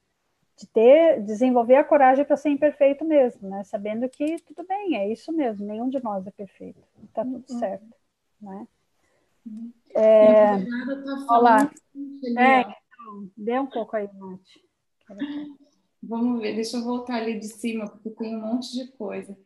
De 0.59 0.67
ter, 0.67 1.23
desenvolver 1.23 1.75
a 1.75 1.83
coragem 1.83 2.25
para 2.25 2.35
ser 2.35 2.49
imperfeito 2.49 3.05
mesmo, 3.05 3.49
né? 3.49 3.63
Sabendo 3.63 4.09
que 4.09 4.37
tudo 4.39 4.67
bem, 4.67 4.97
é 4.97 5.09
isso 5.11 5.31
mesmo, 5.31 5.65
nenhum 5.65 5.89
de 5.89 6.03
nós 6.03 6.27
é 6.27 6.31
perfeito, 6.31 6.81
está 7.05 7.23
tudo 7.23 7.45
uhum. 7.49 7.59
certo, 7.59 7.95
né? 8.41 8.67
Uhum. 9.45 9.71
É, 9.95 10.57
tá 10.59 11.37
olá. 11.37 11.71
É, 12.37 12.59
então, 12.59 13.31
dê 13.37 13.57
um 13.57 13.67
pouco 13.67 13.95
aí, 13.95 14.09
Nath. 14.13 14.41
Vamos 16.03 16.41
ver, 16.41 16.55
deixa 16.55 16.77
eu 16.77 16.83
voltar 16.83 17.15
ali 17.15 17.39
de 17.39 17.47
cima, 17.47 17.87
porque 17.87 18.09
tem 18.09 18.35
um 18.35 18.41
monte 18.41 18.73
de 18.73 18.91
coisa. 18.91 19.37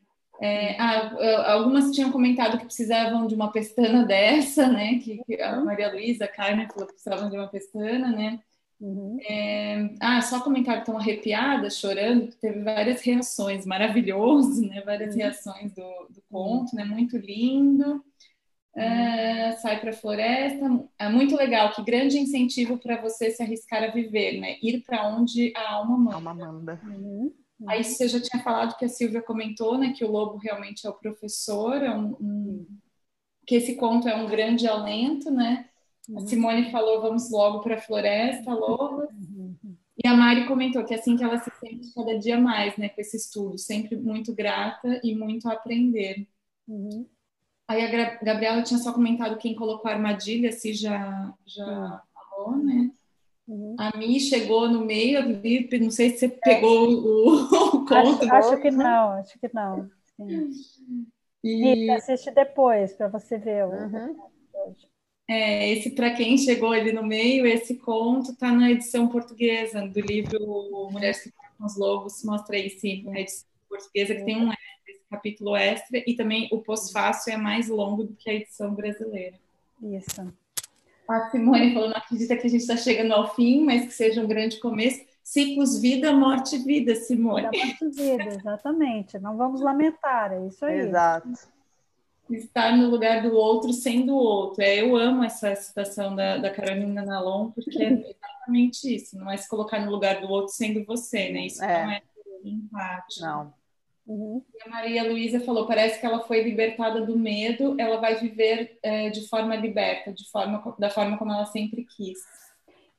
É, 0.41 0.75
ah, 0.79 1.53
algumas 1.53 1.91
tinham 1.91 2.11
comentado 2.11 2.57
que 2.57 2.65
precisavam 2.65 3.27
de 3.27 3.35
uma 3.35 3.51
pestana 3.51 4.03
dessa, 4.05 4.67
né? 4.67 4.99
Que, 4.99 5.23
que 5.23 5.39
a 5.39 5.57
uhum. 5.57 5.65
Maria 5.65 5.91
Luísa, 5.91 6.25
a 6.25 6.27
Carmen 6.27 6.67
falou 6.67 6.87
que 6.87 6.93
precisavam 6.93 7.29
de 7.29 7.37
uma 7.37 7.47
pestana, 7.47 8.11
né? 8.11 8.39
Uhum. 8.79 9.17
É, 9.21 9.95
ah, 9.99 10.21
só 10.21 10.41
comentário 10.41 10.83
tão 10.83 10.97
arrepiada, 10.97 11.69
chorando, 11.69 12.33
teve 12.35 12.61
várias 12.61 13.01
reações, 13.01 13.65
maravilhoso, 13.65 14.61
né? 14.67 14.81
Várias 14.85 15.13
uhum. 15.13 15.21
reações 15.21 15.73
do, 15.73 16.07
do 16.09 16.21
conto, 16.29 16.75
né? 16.75 16.83
Muito 16.83 17.17
lindo. 17.17 18.03
É, 18.75 19.51
sai 19.57 19.79
para 19.79 19.91
a 19.91 19.93
floresta, 19.93 20.65
é 20.97 21.07
muito 21.07 21.35
legal, 21.35 21.71
que 21.73 21.83
grande 21.83 22.17
incentivo 22.17 22.77
para 22.79 22.99
você 22.99 23.29
se 23.29 23.43
arriscar 23.43 23.83
a 23.83 23.91
viver, 23.91 24.39
né? 24.39 24.57
Ir 24.63 24.81
para 24.81 25.07
onde 25.07 25.53
a 25.55 25.73
alma 25.73 25.97
manda. 25.97 26.15
Alma 26.15 26.33
manda. 26.33 26.81
Uhum. 26.83 27.31
Aí 27.67 27.83
você 27.83 28.07
já 28.07 28.19
tinha 28.19 28.41
falado 28.41 28.75
que 28.75 28.85
a 28.85 28.89
Silvia 28.89 29.21
comentou, 29.21 29.77
né? 29.77 29.93
Que 29.95 30.03
o 30.03 30.11
lobo 30.11 30.37
realmente 30.37 30.85
é 30.85 30.89
o 30.89 30.93
professor, 30.93 31.81
é 31.83 31.95
um, 31.95 32.17
um 32.19 32.67
que 33.45 33.55
esse 33.55 33.75
conto 33.75 34.07
é 34.07 34.15
um 34.15 34.27
grande 34.27 34.67
alento, 34.67 35.29
né? 35.29 35.69
A 36.09 36.19
uhum. 36.19 36.27
Simone 36.27 36.71
falou, 36.71 37.01
vamos 37.01 37.31
logo 37.31 37.61
para 37.61 37.75
a 37.75 37.81
floresta, 37.81 38.53
logo. 38.53 39.07
Uhum. 39.11 39.55
E 40.03 40.07
a 40.07 40.13
Mari 40.15 40.47
comentou 40.47 40.83
que 40.83 40.93
é 40.93 40.97
assim 40.97 41.15
que 41.15 41.23
ela 41.23 41.37
se 41.37 41.51
sente 41.59 41.93
cada 41.93 42.17
dia 42.17 42.39
mais, 42.39 42.75
né, 42.77 42.89
com 42.89 42.99
esse 42.99 43.15
estudo, 43.15 43.57
sempre 43.57 43.95
muito 43.95 44.33
grata 44.33 44.99
e 45.03 45.15
muito 45.15 45.47
a 45.47 45.53
aprender. 45.53 46.27
Uhum. 46.67 47.05
Aí 47.67 47.81
a 47.83 48.19
Gabriela 48.21 48.61
tinha 48.63 48.79
só 48.79 48.91
comentado 48.91 49.37
quem 49.37 49.55
colocou 49.55 49.89
a 49.89 49.93
armadilha, 49.93 50.51
se 50.51 50.73
já, 50.73 51.33
já 51.45 51.65
uhum. 51.65 51.99
falou, 52.13 52.55
né? 52.57 52.91
Uhum. 53.47 53.75
A 53.77 53.97
Mi 53.97 54.19
chegou 54.19 54.69
no 54.69 54.85
meio 54.85 55.19
ali, 55.19 55.69
não 55.79 55.91
sei 55.91 56.11
se 56.11 56.19
você 56.19 56.29
pegou 56.29 56.85
é. 56.85 56.89
o, 56.89 57.77
o 57.77 57.85
conto. 57.85 58.23
Acho, 58.23 58.33
acho, 58.33 58.61
que 58.61 58.71
não, 58.71 59.11
acho 59.11 59.39
que 59.39 59.49
não. 59.53 59.89
Sim. 60.17 61.07
E... 61.43 61.89
assiste 61.91 62.31
depois 62.31 62.93
para 62.93 63.07
você 63.09 63.37
ver 63.37 63.65
o. 63.65 63.69
Uhum. 63.69 64.32
É, 65.27 65.71
esse 65.71 65.91
para 65.91 66.11
quem 66.11 66.37
chegou 66.37 66.71
ali 66.71 66.91
no 66.91 67.03
meio, 67.03 67.45
esse 67.45 67.75
conto 67.75 68.31
está 68.31 68.51
na 68.51 68.71
edição 68.71 69.07
portuguesa 69.07 69.87
do 69.87 70.01
livro 70.01 70.89
Mulheres 70.91 71.21
que 71.21 71.31
com 71.31 71.65
os 71.65 71.77
Lobos, 71.77 72.23
mostra 72.23 72.57
aí 72.57 72.69
sim, 72.69 73.05
a 73.13 73.19
edição 73.21 73.47
portuguesa 73.69 74.15
que 74.15 74.25
tem 74.25 74.37
um 74.37 74.51
esse 74.85 75.01
capítulo 75.09 75.55
extra 75.55 76.03
e 76.05 76.13
também 76.15 76.49
o 76.51 76.59
pós-fácil 76.59 77.33
é 77.33 77.37
mais 77.37 77.69
longo 77.69 78.03
do 78.03 78.13
que 78.13 78.29
a 78.29 78.33
edição 78.33 78.73
brasileira. 78.73 79.39
Isso. 79.81 80.33
A 81.07 81.29
Simone 81.29 81.73
falou, 81.73 81.89
não 81.89 81.97
acredita 81.97 82.35
que 82.35 82.47
a 82.47 82.49
gente 82.49 82.61
está 82.61 82.75
chegando 82.75 83.13
ao 83.13 83.33
fim, 83.33 83.63
mas 83.63 83.85
que 83.85 83.93
seja 83.93 84.21
um 84.21 84.27
grande 84.27 84.59
começo. 84.59 85.01
Ciclos 85.23 85.79
vida, 85.79 86.11
morte 86.11 86.57
vida, 86.57 86.95
Simone. 86.95 87.49
Vida, 87.49 87.65
morte 87.65 87.89
vida, 87.89 88.23
exatamente. 88.35 89.19
Não 89.19 89.37
vamos 89.37 89.61
lamentar, 89.61 90.33
é 90.33 90.47
isso 90.47 90.65
aí. 90.65 90.79
Exato 90.79 91.52
estar 92.29 92.75
no 92.75 92.89
lugar 92.89 93.21
do 93.21 93.35
outro 93.35 93.73
sendo 93.73 94.13
o 94.13 94.17
outro. 94.17 94.63
É, 94.63 94.81
eu 94.81 94.95
amo 94.95 95.23
essa 95.23 95.55
citação 95.55 96.15
da, 96.15 96.37
da 96.37 96.49
Carolina 96.49 97.03
Nalon, 97.03 97.51
porque 97.51 97.83
é 97.83 97.91
exatamente 98.43 98.95
isso, 98.95 99.17
não 99.17 99.29
é 99.29 99.37
se 99.37 99.49
colocar 99.49 99.79
no 99.79 99.91
lugar 99.91 100.21
do 100.21 100.29
outro 100.29 100.53
sendo 100.53 100.85
você, 100.85 101.31
né? 101.31 101.45
Isso 101.45 101.63
é. 101.63 101.83
não 101.83 101.91
é 101.91 102.01
empate. 102.43 103.21
Não. 103.21 103.53
Uhum. 104.05 104.43
E 104.53 104.67
a 104.67 104.69
Maria 104.69 105.03
Luísa 105.03 105.39
falou: 105.39 105.65
parece 105.65 105.99
que 105.99 106.05
ela 106.05 106.21
foi 106.21 106.43
libertada 106.43 107.05
do 107.05 107.17
medo, 107.17 107.75
ela 107.79 107.99
vai 107.99 108.15
viver 108.15 108.77
é, 108.83 109.09
de 109.09 109.27
forma 109.27 109.55
liberta, 109.55 110.11
de 110.11 110.29
forma, 110.29 110.75
da 110.77 110.89
forma 110.89 111.17
como 111.17 111.31
ela 111.31 111.45
sempre 111.45 111.85
quis. 111.85 112.19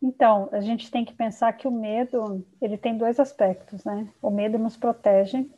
Então, 0.03 0.49
a 0.53 0.61
gente 0.61 0.91
tem 0.91 1.05
que 1.05 1.15
pensar 1.15 1.53
que 1.55 1.67
o 1.67 1.71
medo, 1.71 2.45
ele 2.61 2.77
tem 2.77 2.97
dois 2.97 3.19
aspectos, 3.19 3.85
né? 3.85 4.09
O 4.21 4.31
medo 4.31 4.59
nos 4.59 4.77
protege, 4.77 5.49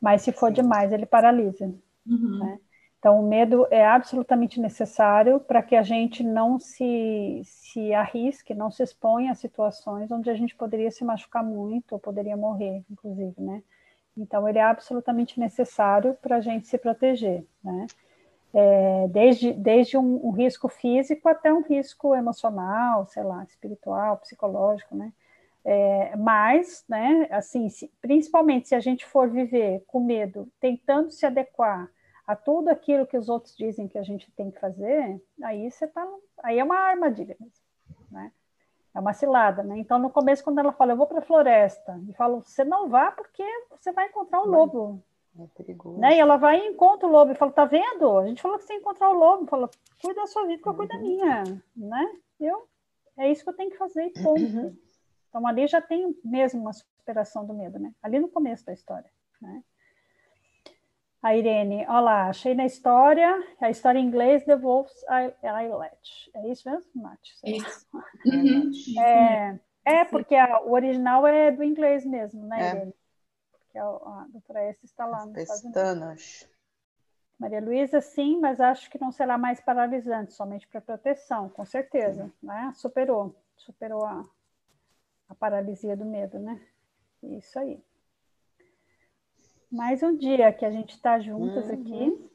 mas 0.00 0.22
se 0.22 0.32
for 0.32 0.50
demais, 0.50 0.92
ele 0.92 1.06
paralisa. 1.06 1.72
Uhum. 2.06 2.38
Né? 2.38 2.58
Então, 2.98 3.20
o 3.20 3.28
medo 3.28 3.66
é 3.70 3.84
absolutamente 3.84 4.60
necessário 4.60 5.38
para 5.38 5.62
que 5.62 5.76
a 5.76 5.82
gente 5.82 6.22
não 6.24 6.58
se, 6.58 7.42
se 7.44 7.92
arrisque, 7.92 8.54
não 8.54 8.70
se 8.70 8.82
exponha 8.82 9.32
a 9.32 9.34
situações 9.34 10.10
onde 10.10 10.30
a 10.30 10.34
gente 10.34 10.56
poderia 10.56 10.90
se 10.90 11.04
machucar 11.04 11.44
muito 11.44 11.92
ou 11.92 11.98
poderia 11.98 12.36
morrer, 12.36 12.82
inclusive, 12.90 13.34
né? 13.38 13.62
Então, 14.16 14.48
ele 14.48 14.58
é 14.58 14.62
absolutamente 14.62 15.38
necessário 15.38 16.14
para 16.22 16.36
a 16.36 16.40
gente 16.40 16.66
se 16.66 16.78
proteger, 16.78 17.44
né? 17.62 17.86
É, 18.54 19.08
desde 19.08 19.52
desde 19.52 19.98
um, 19.98 20.26
um, 20.26 20.30
risco 20.30 20.66
físico 20.68 21.28
até 21.28 21.52
um 21.52 21.62
risco 21.62 22.14
emocional, 22.14 23.06
sei 23.06 23.22
lá, 23.22 23.44
espiritual, 23.44 24.16
psicológico, 24.16 24.96
né? 24.96 25.12
É, 25.62 26.16
mas, 26.16 26.84
né, 26.88 27.26
assim, 27.30 27.68
se, 27.68 27.92
principalmente 28.00 28.68
se 28.68 28.74
a 28.74 28.80
gente 28.80 29.04
for 29.04 29.28
viver 29.28 29.84
com 29.86 30.00
medo, 30.00 30.48
tentando 30.60 31.10
se 31.10 31.26
adequar 31.26 31.90
a 32.26 32.34
tudo 32.34 32.68
aquilo 32.68 33.06
que 33.06 33.16
os 33.16 33.28
outros 33.28 33.56
dizem 33.56 33.86
que 33.86 33.98
a 33.98 34.02
gente 34.02 34.30
tem 34.32 34.50
que 34.50 34.58
fazer, 34.58 35.22
aí 35.42 35.70
você 35.70 35.86
tá, 35.86 36.06
aí 36.42 36.58
é 36.58 36.64
uma 36.64 36.76
armadilha 36.76 37.36
mesmo, 37.38 37.64
né? 38.10 38.32
É 38.92 38.98
uma 38.98 39.12
cilada, 39.12 39.62
né? 39.62 39.78
Então 39.78 39.98
no 39.98 40.10
começo 40.10 40.42
quando 40.42 40.58
ela 40.58 40.72
fala 40.72 40.92
eu 40.92 40.96
vou 40.96 41.06
para 41.06 41.18
a 41.18 41.22
floresta 41.22 42.00
e 42.08 42.14
falo 42.14 42.42
você 42.42 42.64
não 42.64 42.88
vá 42.88 43.12
porque 43.12 43.44
você 43.70 43.92
vai 43.92 44.08
encontrar 44.08 44.40
o 44.40 44.46
um 44.46 44.50
lobo. 44.50 45.02
É 45.38 45.46
perigoso. 45.48 45.98
Né? 45.98 46.16
E 46.16 46.18
ela 46.18 46.38
vai 46.38 46.58
e 46.58 46.68
encontra 46.68 47.06
o 47.06 47.10
lobo 47.10 47.30
e 47.30 47.34
fala 47.34 47.52
tá 47.52 47.66
vendo? 47.66 48.18
A 48.18 48.26
gente 48.26 48.40
falou 48.40 48.58
que 48.58 48.64
você 48.64 48.72
ia 48.72 48.80
encontrar 48.80 49.10
o 49.10 49.18
lobo, 49.18 49.46
fala 49.46 49.70
cuida 50.02 50.22
da 50.22 50.26
sua 50.26 50.46
vida 50.46 50.62
que 50.62 50.68
eu 50.68 50.74
cuido 50.74 50.92
da 50.92 50.98
uhum. 50.98 51.02
minha, 51.02 51.44
né? 51.76 52.16
Eu 52.40 52.66
é 53.18 53.30
isso 53.30 53.44
que 53.44 53.50
eu 53.50 53.56
tenho 53.56 53.70
que 53.70 53.78
fazer, 53.78 54.10
ponto. 54.22 54.40
Uhum. 54.40 54.76
Então 55.28 55.46
ali 55.46 55.66
já 55.66 55.80
tem 55.80 56.18
mesmo 56.24 56.60
uma 56.60 56.72
superação 56.72 57.46
do 57.46 57.54
medo, 57.54 57.78
né? 57.78 57.94
Ali 58.02 58.18
no 58.18 58.28
começo 58.28 58.64
da 58.64 58.72
história, 58.72 59.10
né? 59.40 59.62
A 61.22 61.34
Irene, 61.34 61.86
olá, 61.88 62.28
achei 62.28 62.54
na 62.54 62.66
história, 62.66 63.42
a 63.60 63.70
história 63.70 63.98
em 63.98 64.06
inglês 64.06 64.44
The 64.44 64.56
Wolf's 64.56 65.02
Islet. 65.42 66.30
É 66.34 66.48
isso 66.48 66.68
mesmo, 66.68 67.02
Nath? 67.02 67.20
Isso. 67.44 67.86
Uhum. 68.26 68.72
É, 69.00 69.60
é, 69.84 70.04
porque 70.04 70.34
a, 70.34 70.60
o 70.62 70.72
original 70.72 71.26
é 71.26 71.52
do 71.52 71.62
inglês 71.62 72.04
mesmo, 72.04 72.44
né, 72.46 72.60
é. 72.60 72.70
Irene? 72.70 72.94
Porque 73.52 73.78
a, 73.78 73.84
a 73.84 74.26
doutora 74.30 74.62
S 74.64 74.84
está 74.84 75.06
lá 75.06 75.22
As 75.22 75.30
pestanas. 75.30 76.48
Maria 77.38 77.60
Luísa, 77.60 78.00
sim, 78.00 78.40
mas 78.40 78.60
acho 78.60 78.90
que 78.90 79.00
não 79.00 79.12
será 79.12 79.36
mais 79.36 79.60
paralisante, 79.60 80.32
somente 80.32 80.66
para 80.66 80.80
proteção, 80.80 81.48
com 81.50 81.64
certeza. 81.64 82.32
Né? 82.42 82.72
Superou, 82.74 83.34
superou 83.56 84.04
a, 84.04 84.24
a 85.28 85.34
paralisia 85.34 85.96
do 85.96 86.04
medo, 86.04 86.38
né? 86.38 86.60
Isso 87.22 87.58
aí. 87.58 87.82
Mais 89.70 90.02
um 90.02 90.16
dia 90.16 90.52
que 90.52 90.64
a 90.64 90.70
gente 90.70 90.94
está 90.94 91.18
juntas 91.18 91.66
uhum. 91.66 91.72
aqui. 91.72 92.26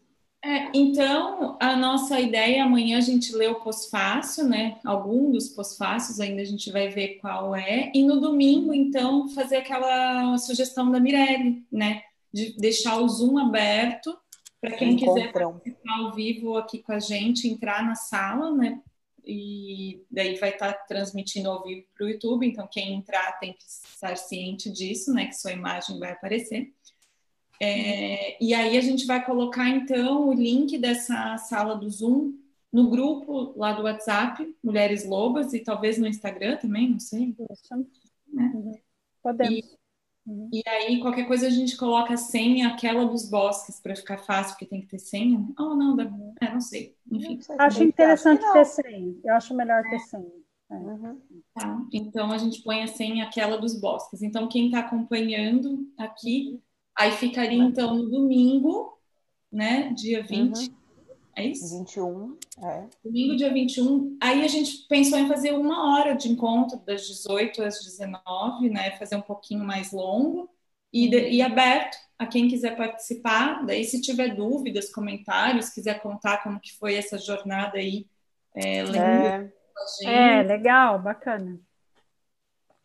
É, 0.43 0.71
então, 0.73 1.55
a 1.59 1.75
nossa 1.75 2.19
ideia 2.19 2.63
amanhã 2.63 2.97
a 2.97 3.01
gente 3.01 3.31
lê 3.35 3.47
o 3.47 3.59
pós-fácil, 3.59 4.45
né? 4.45 4.79
Algum 4.83 5.31
dos 5.31 5.49
pós-fácios 5.49 6.19
ainda 6.19 6.41
a 6.41 6.45
gente 6.45 6.71
vai 6.71 6.89
ver 6.89 7.19
qual 7.19 7.55
é. 7.55 7.91
E 7.93 8.03
no 8.03 8.19
domingo, 8.19 8.73
então, 8.73 9.29
fazer 9.29 9.57
aquela 9.57 10.35
sugestão 10.39 10.89
da 10.89 10.99
Mirelle, 10.99 11.63
né? 11.71 12.01
De 12.33 12.57
deixar 12.57 12.97
o 12.97 13.07
Zoom 13.07 13.37
aberto 13.37 14.17
para 14.59 14.71
quem 14.77 14.95
quiser 14.95 15.31
participar 15.31 15.99
ao 15.99 16.13
vivo 16.13 16.57
aqui 16.57 16.79
com 16.79 16.91
a 16.91 16.99
gente, 16.99 17.47
entrar 17.47 17.85
na 17.85 17.93
sala, 17.93 18.51
né? 18.51 18.81
E 19.23 20.03
daí 20.09 20.37
vai 20.37 20.49
estar 20.49 20.73
tá 20.73 20.79
transmitindo 20.87 21.51
ao 21.51 21.63
vivo 21.63 21.85
para 21.95 22.05
o 22.05 22.09
YouTube. 22.09 22.47
Então, 22.47 22.67
quem 22.71 22.95
entrar 22.95 23.33
tem 23.39 23.53
que 23.53 23.63
estar 23.63 24.17
ciente 24.17 24.71
disso, 24.71 25.13
né? 25.13 25.27
Que 25.27 25.33
sua 25.33 25.51
imagem 25.51 25.99
vai 25.99 26.13
aparecer. 26.13 26.73
É, 27.63 28.43
e 28.43 28.55
aí 28.55 28.75
a 28.75 28.81
gente 28.81 29.05
vai 29.05 29.23
colocar 29.23 29.69
então 29.69 30.27
o 30.27 30.33
link 30.33 30.79
dessa 30.79 31.37
sala 31.37 31.75
do 31.75 31.87
Zoom 31.87 32.33
no 32.73 32.89
grupo 32.89 33.53
lá 33.55 33.71
do 33.71 33.83
WhatsApp, 33.83 34.55
Mulheres 34.63 35.05
Lobas, 35.05 35.53
e 35.53 35.59
talvez 35.59 35.99
no 35.99 36.07
Instagram 36.07 36.57
também, 36.57 36.89
não 36.89 36.99
sei. 36.99 37.35
Né? 38.33 38.51
Uhum. 38.55 38.73
Podemos. 39.21 39.59
E, 39.59 39.77
uhum. 40.25 40.49
e, 40.51 40.63
aí, 40.67 40.99
qualquer 41.01 41.27
coisa 41.27 41.45
a 41.45 41.49
gente 41.51 41.77
coloca 41.77 42.15
a 42.15 42.17
senha, 42.17 42.69
aquela 42.69 43.05
dos 43.05 43.29
bosques, 43.29 43.79
para 43.79 43.95
ficar 43.95 44.17
fácil, 44.17 44.53
porque 44.53 44.65
tem 44.65 44.81
que 44.81 44.87
ter 44.87 44.99
senha. 44.99 45.45
Oh, 45.59 45.75
não, 45.75 45.95
dá... 45.95 46.09
é, 46.41 46.51
não 46.51 46.61
sei. 46.61 46.95
Enfim. 47.11 47.35
Não 47.35 47.41
sei 47.41 47.55
acho 47.59 47.83
interessante 47.83 48.53
ter 48.53 48.65
senha. 48.65 49.15
Eu 49.23 49.35
acho 49.35 49.53
melhor 49.53 49.83
ter 49.83 49.99
senha. 49.99 50.31
É. 50.71 50.73
Uhum. 50.73 51.21
Tá. 51.53 51.85
Então 51.93 52.31
a 52.31 52.39
gente 52.39 52.63
põe 52.63 52.81
a 52.81 52.87
senha 52.87 53.25
aquela 53.25 53.57
dos 53.57 53.79
bosques. 53.79 54.23
Então, 54.23 54.47
quem 54.47 54.65
está 54.65 54.79
acompanhando 54.79 55.87
aqui 55.95 56.59
Aí 56.97 57.11
ficaria, 57.11 57.61
então, 57.61 57.95
no 57.95 58.09
domingo, 58.09 58.97
né? 59.51 59.93
Dia 59.93 60.23
20. 60.23 60.57
Uhum. 60.57 60.75
É 61.35 61.45
isso? 61.45 61.77
21, 61.77 62.37
é. 62.61 62.87
Domingo, 63.03 63.35
dia 63.37 63.51
21. 63.51 64.17
Aí 64.21 64.43
a 64.43 64.47
gente 64.47 64.85
pensou 64.89 65.17
em 65.17 65.27
fazer 65.27 65.53
uma 65.53 65.93
hora 65.93 66.13
de 66.13 66.29
encontro, 66.29 66.77
das 66.85 67.07
18 67.07 67.63
às 67.63 67.79
19, 67.83 68.69
né? 68.69 68.91
Fazer 68.97 69.15
um 69.15 69.21
pouquinho 69.21 69.63
mais 69.63 69.91
longo 69.91 70.49
e, 70.91 71.09
de, 71.09 71.29
e 71.29 71.41
aberto 71.41 71.97
a 72.19 72.27
quem 72.27 72.49
quiser 72.49 72.75
participar. 72.75 73.65
Daí, 73.65 73.85
se 73.85 74.01
tiver 74.01 74.35
dúvidas, 74.35 74.91
comentários, 74.91 75.69
quiser 75.69 76.01
contar 76.01 76.43
como 76.43 76.59
que 76.59 76.77
foi 76.77 76.95
essa 76.95 77.17
jornada 77.17 77.77
aí, 77.77 78.05
é, 78.53 78.83
lendo 78.83 79.51
é. 80.03 80.39
é 80.39 80.43
legal, 80.43 81.01
bacana. 81.01 81.59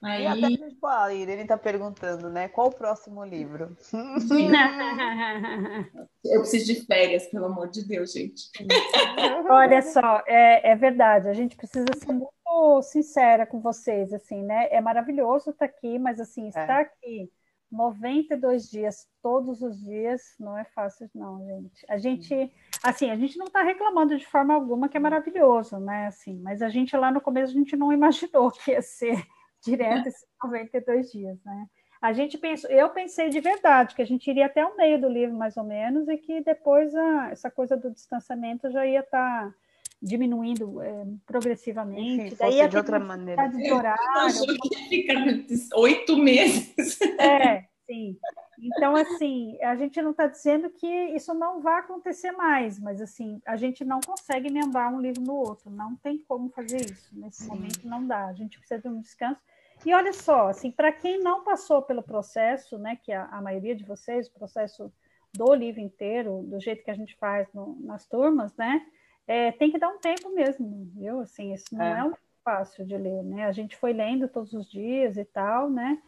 Aí... 0.02 0.24
E 0.24 0.26
até 0.26 0.68
tipo, 0.68 0.87
a 0.87 1.12
Irene 1.12 1.42
está 1.42 1.56
perguntando, 1.56 2.28
né? 2.28 2.48
Qual 2.48 2.68
o 2.68 2.74
próximo 2.74 3.24
livro? 3.24 3.76
Eu 6.24 6.40
preciso 6.40 6.66
de 6.66 6.85
férias, 6.85 7.26
pelo 7.26 7.46
amor 7.46 7.68
de 7.68 7.87
Deus, 7.87 8.12
gente. 8.12 8.50
Olha 9.48 9.80
só, 9.82 10.22
é, 10.26 10.72
é 10.72 10.76
verdade. 10.76 11.28
A 11.28 11.32
gente 11.32 11.56
precisa 11.56 11.87
ser 11.96 12.12
muito 12.12 12.82
sincera 12.82 13.46
com 13.46 13.61
vocês, 13.61 14.12
assim, 14.12 14.42
né? 14.42 14.68
É 14.70 14.80
maravilhoso 14.80 15.50
estar 15.50 15.64
aqui, 15.64 15.98
mas 15.98 16.20
assim, 16.20 16.46
é. 16.46 16.48
estar 16.48 16.80
é. 16.80 16.82
aqui 16.82 17.30
92 17.70 18.70
dias, 18.70 19.09
todos 19.22 19.62
os 19.62 19.80
dias, 19.80 20.35
não 20.38 20.56
é 20.56 20.64
fácil, 20.64 21.09
não, 21.14 21.44
gente. 21.44 21.85
A 21.88 21.98
gente, 21.98 22.52
assim, 22.82 23.11
a 23.11 23.16
gente 23.16 23.37
não 23.37 23.46
está 23.46 23.62
reclamando 23.62 24.16
de 24.16 24.26
forma 24.26 24.54
alguma 24.54 24.88
que 24.88 24.96
é 24.96 25.00
maravilhoso, 25.00 25.78
né? 25.78 26.06
Assim, 26.06 26.40
mas 26.40 26.62
a 26.62 26.68
gente 26.68 26.96
lá 26.96 27.11
no 27.11 27.20
começo 27.20 27.52
a 27.52 27.56
gente 27.56 27.76
não 27.76 27.92
imaginou 27.92 28.50
que 28.52 28.70
ia 28.70 28.82
ser 28.82 29.26
direto 29.70 30.07
esses 30.07 30.26
92 30.42 31.12
dias, 31.12 31.38
né? 31.44 31.66
A 32.00 32.12
gente 32.12 32.38
pensou, 32.38 32.70
eu 32.70 32.90
pensei 32.90 33.29
de 33.29 33.40
verdade 33.40 33.94
que 33.94 34.02
a 34.02 34.07
gente 34.07 34.29
iria 34.29 34.46
até 34.46 34.64
o 34.64 34.76
meio 34.76 35.00
do 35.00 35.09
livro, 35.09 35.37
mais 35.37 35.57
ou 35.57 35.64
menos, 35.64 36.07
e 36.09 36.16
que 36.16 36.40
depois 36.42 36.94
a, 36.94 37.31
essa 37.31 37.50
coisa 37.50 37.76
do 37.76 37.90
distanciamento 37.90 38.70
já 38.70 38.87
ia 38.87 39.00
estar 39.00 39.46
tá 39.46 39.55
diminuindo 40.00 40.81
é, 40.83 41.05
progressivamente. 41.26 42.26
Enfim, 42.26 42.37
Daí 42.38 42.57
ia 42.57 42.68
de 42.68 42.76
outra 42.76 42.98
maneira. 42.98 43.48
De 43.48 43.72
horário, 43.72 44.02
eu 44.14 44.20
achou 44.20 44.46
que 44.46 44.74
ia 44.74 44.88
ficar 44.88 45.79
oito 45.79 46.16
meses. 46.16 47.00
É, 47.18 47.64
sim. 47.87 48.16
Então, 48.59 48.96
assim, 48.96 49.59
a 49.62 49.76
gente 49.76 50.00
não 50.00 50.12
está 50.12 50.26
dizendo 50.26 50.70
que 50.70 50.87
isso 50.87 51.35
não 51.35 51.61
vai 51.61 51.81
acontecer 51.81 52.33
mais, 52.33 52.79
mas, 52.79 53.00
assim, 53.02 53.40
a 53.46 53.57
gente 53.57 53.85
não 53.85 54.00
consegue 54.00 54.48
emendar 54.48 54.92
um 54.92 55.00
livro 55.00 55.22
no 55.22 55.35
outro, 55.35 55.70
não 55.70 55.94
tem 55.96 56.18
como 56.18 56.48
fazer 56.50 56.90
isso. 56.90 57.09
Nesse 57.12 57.44
Sim. 57.44 57.48
momento 57.48 57.87
não 57.87 58.07
dá, 58.07 58.26
a 58.26 58.33
gente 58.33 58.59
precisa 58.59 58.81
de 58.81 58.88
um 58.88 59.00
descanso. 59.00 59.40
E 59.84 59.94
olha 59.94 60.12
só, 60.12 60.48
assim, 60.48 60.70
para 60.70 60.90
quem 60.90 61.22
não 61.22 61.44
passou 61.44 61.82
pelo 61.82 62.02
processo, 62.02 62.78
né, 62.78 62.98
que 63.02 63.12
a, 63.12 63.26
a, 63.26 63.40
maioria 63.40 63.74
de 63.74 63.84
vocês, 63.84 64.26
o 64.26 64.32
processo 64.32 64.92
do 65.34 65.54
livro 65.54 65.80
inteiro, 65.80 66.42
do 66.44 66.58
jeito 66.60 66.82
que 66.82 66.90
a 66.90 66.94
gente 66.94 67.16
faz 67.16 67.46
no, 67.52 67.76
nas 67.80 68.06
turmas, 68.06 68.54
né, 68.56 68.84
é, 69.26 69.52
tem 69.52 69.70
que 69.70 69.78
dar 69.78 69.88
um 69.88 69.98
tempo 69.98 70.30
mesmo, 70.30 70.88
viu? 70.94 71.20
Assim, 71.20 71.52
isso 71.52 71.66
não 71.72 71.84
é, 71.84 71.98
é 71.98 72.04
um 72.04 72.12
fácil 72.44 72.86
de 72.86 72.96
ler, 72.96 73.24
né? 73.24 73.46
A 73.46 73.52
gente 73.52 73.76
foi 73.76 73.92
lendo 73.92 74.28
todos 74.28 74.52
os 74.52 74.70
dias 74.70 75.16
e 75.16 75.24
tal, 75.24 75.68
né? 75.68 75.98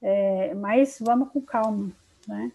É, 0.00 0.54
mas 0.54 0.98
vamos 1.00 1.30
com 1.30 1.40
calma, 1.40 1.90
né? 2.26 2.52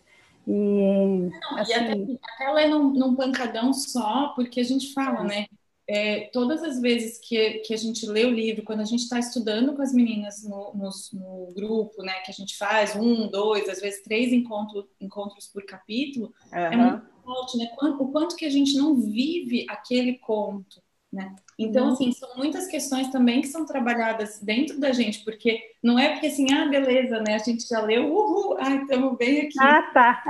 E, 0.47 1.29
Não, 1.29 1.57
assim... 1.57 1.71
e 1.71 1.75
até, 1.75 2.45
até 2.45 2.51
ler 2.53 2.67
num, 2.69 2.91
num, 2.91 3.15
pancadão 3.15 3.73
só, 3.73 4.29
porque 4.36 4.62
a 4.62 4.63
gente 4.63 4.93
fala, 4.93 5.21
é. 5.21 5.23
né? 5.23 5.47
É, 5.88 6.30
todas 6.32 6.63
as 6.63 6.80
vezes 6.80 7.19
que, 7.19 7.60
que 7.60 7.74
a 7.74 7.78
gente 7.78 8.06
lê 8.06 8.26
o 8.26 8.32
livro, 8.32 8.63
quando 8.63 8.80
a 8.80 8.86
gente 8.86 9.04
está 9.04 9.19
estudando 9.19 9.74
com 9.74 9.82
as 9.82 9.93
meninas 9.93 10.41
no, 10.43 10.74
no, 10.74 10.89
no, 11.13 11.54
grupo, 11.54 12.02
né, 12.02 12.13
que 12.26 12.32
a 12.32 12.34
gente 12.34 12.58
faz 12.58 12.96
um, 12.96 13.28
dois, 13.28 13.67
às 13.67 13.82
vezes 13.82 14.02
três 14.02 14.32
encontro, 14.32 14.88
encontros 15.00 15.48
por 15.48 15.65
capítulo, 15.65 16.34
uhum. 16.52 16.58
é 16.58 16.76
muito 16.76 17.13
forte, 17.24 17.58
né? 17.58 17.69
O 18.00 18.08
quanto 18.12 18.36
que 18.36 18.46
a 18.46 18.50
gente 18.50 18.78
não 18.78 18.96
vive 18.96 19.65
aquele 19.69 20.17
conto, 20.19 20.82
né? 21.12 21.36
Então, 21.60 21.88
uhum. 21.88 21.93
assim, 21.93 22.12
são 22.12 22.30
muitas 22.36 22.65
questões 22.67 23.10
também 23.10 23.41
que 23.41 23.48
são 23.48 23.65
trabalhadas 23.65 24.39
dentro 24.41 24.80
da 24.80 24.91
gente, 24.91 25.24
porque 25.24 25.60
não 25.82 26.00
é 26.00 26.10
porque 26.10 26.28
assim, 26.28 26.52
ah, 26.54 26.67
beleza, 26.67 27.19
né? 27.19 27.36
A 27.36 27.39
gente 27.39 27.67
já 27.67 27.82
leu, 27.82 28.12
uhul, 28.12 28.58
ai, 28.60 28.82
estamos 28.82 29.17
bem 29.17 29.41
aqui. 29.41 29.60
Ah, 29.60 29.84
tá. 29.93 30.24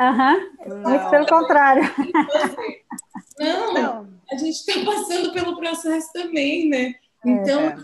Uhum. 0.68 0.89
Muito 0.89 1.10
pelo 1.10 1.28
contrário. 1.28 1.84
Não, 3.39 3.74
não, 3.74 4.08
a 4.34 4.38
gente 4.38 4.56
está 4.56 4.84
passando 4.84 5.32
pelo 5.32 5.58
processo 5.58 6.12
também, 6.12 6.67
né? 6.69 6.96
Então, 7.26 7.62
é. 7.62 7.76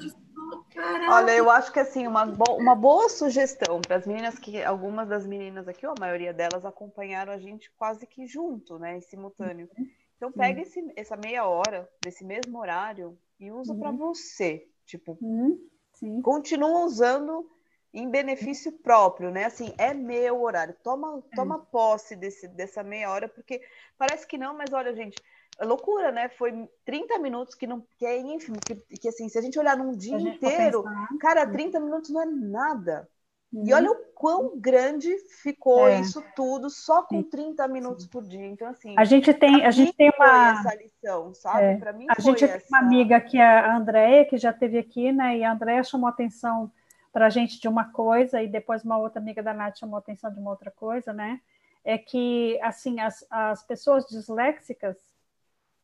Olha, 1.10 1.32
eu 1.32 1.50
acho 1.50 1.72
que 1.72 1.80
assim, 1.80 2.08
uma, 2.08 2.26
bo 2.26 2.56
uma 2.56 2.76
boa 2.76 3.10
sugestão 3.10 3.82
para 3.82 3.98
as 3.98 4.08
meninas 4.08 4.40
que 4.40 4.64
algumas 4.64 5.08
das 5.08 5.26
meninas 5.26 5.68
aqui, 5.68 5.86
ou 5.86 5.94
a 5.98 6.00
maioria 6.00 6.34
delas, 6.34 6.66
acompanharam 6.66 7.34
a 7.34 7.38
gente 7.38 7.72
quase 7.78 8.06
que 8.08 8.26
junto, 8.26 8.80
né? 8.80 8.98
Em 8.98 9.02
simultâneo. 9.02 9.70
Uhum. 9.78 9.88
Então 10.16 10.32
pega 10.32 10.62
esse, 10.62 10.92
essa 10.96 11.16
meia 11.16 11.46
hora 11.46 11.90
desse 12.02 12.26
mesmo 12.26 12.60
horário 12.60 13.18
e 13.40 13.52
usa 13.52 13.74
uhum. 13.74 13.80
para 13.80 13.92
você. 13.92 14.68
Tipo, 14.86 15.18
uhum. 15.22 16.22
continua 16.22 16.86
usando 16.86 17.50
em 17.94 18.10
benefício 18.10 18.72
próprio, 18.72 19.32
né? 19.32 19.46
Assim, 19.46 19.74
é 19.78 19.94
meu 19.94 20.42
horário. 20.42 20.76
Toma, 20.84 21.24
é. 21.32 21.36
toma 21.36 21.60
posse 21.60 22.16
desse, 22.16 22.48
dessa 22.48 22.84
meia 22.84 23.10
hora, 23.12 23.28
porque 23.28 23.62
parece 23.98 24.28
que 24.28 24.38
não, 24.38 24.56
mas 24.56 24.72
olha, 24.74 24.94
gente, 24.94 25.18
é 25.60 25.66
loucura, 25.66 26.12
né? 26.12 26.30
Foi 26.30 26.68
30 26.86 27.20
minutos 27.20 27.56
que 27.56 27.68
não 27.68 27.86
que 27.98 28.06
é 28.06 28.18
ínfimo, 28.18 28.58
que, 28.66 28.76
que 28.76 29.08
assim, 29.08 29.28
se 29.28 29.38
a 29.38 29.42
gente 29.42 29.60
olhar 29.60 29.76
num 29.78 29.96
dia 29.96 30.18
inteiro, 30.18 30.84
cara, 31.20 31.46
30 31.46 31.80
minutos 31.80 32.10
não 32.10 32.22
é 32.22 32.26
nada. 32.26 33.08
Uhum. 33.52 33.68
E 33.68 33.74
olha 33.74 33.92
o 33.92 33.96
quão 34.14 34.60
grande 34.60 35.16
ficou 35.42 35.88
é. 35.88 36.00
isso 36.00 36.24
tudo 36.36 36.70
só 36.70 37.02
com 37.02 37.24
30 37.24 37.68
minutos 37.68 38.06
Sim. 38.06 38.10
por 38.12 38.24
dia. 38.24 38.46
Então, 38.46 38.68
assim, 38.68 38.94
a 38.98 39.04
gente 39.04 39.34
tem, 39.34 39.66
a 39.66 39.72
gente 39.72 39.92
tem 39.94 40.12
uma 40.16 40.60
essa 40.60 40.76
lição, 40.76 41.34
sabe? 41.34 41.64
É. 41.64 41.78
Para 41.78 41.94
mim, 41.94 42.06
a 42.10 42.22
gente 42.22 42.44
essa... 42.44 42.60
tem 42.60 42.68
uma 42.70 42.80
amiga 42.80 43.20
que 43.20 43.38
é 43.38 43.44
a 43.44 43.76
Andréia, 43.76 44.26
que 44.26 44.38
já 44.38 44.54
teve 44.54 44.78
aqui, 44.78 45.12
né? 45.12 45.38
E 45.38 45.44
a 45.44 45.52
Andréia 45.52 45.84
chamou 45.84 46.08
atenção 46.08 46.72
para 47.12 47.26
a 47.26 47.30
gente 47.30 47.60
de 47.60 47.68
uma 47.68 47.92
coisa, 47.92 48.42
e 48.42 48.48
depois 48.48 48.84
uma 48.84 48.98
outra 48.98 49.20
amiga 49.20 49.42
da 49.42 49.54
Nath 49.54 49.80
chamou 49.80 49.98
atenção 49.98 50.32
de 50.32 50.40
uma 50.40 50.52
outra 50.52 50.70
coisa, 50.70 51.12
né? 51.12 51.42
É 51.84 51.98
que, 51.98 52.60
assim, 52.62 53.00
as, 53.00 53.26
as 53.32 53.64
pessoas 53.64 54.06
disléxicas, 54.06 54.96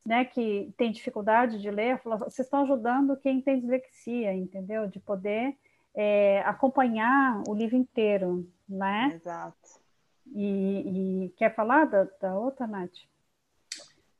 né, 0.06 0.24
que 0.24 0.72
têm 0.76 0.92
dificuldade 0.92 1.60
de 1.60 1.68
ler, 1.68 1.98
falam, 1.98 2.18
vocês 2.20 2.46
estão 2.46 2.62
ajudando 2.62 3.16
quem 3.16 3.40
tem 3.40 3.58
dislexia, 3.58 4.32
entendeu? 4.32 4.86
De 4.86 5.00
poder 5.00 5.56
é, 5.94 6.42
acompanhar 6.46 7.42
o 7.48 7.54
livro 7.54 7.76
inteiro, 7.76 8.48
né? 8.68 9.12
Exato. 9.16 9.56
E, 10.32 11.24
e 11.24 11.28
quer 11.36 11.54
falar 11.54 11.86
da, 11.86 12.06
da, 12.20 12.38
outra, 12.38 12.66
Nath? 12.68 12.92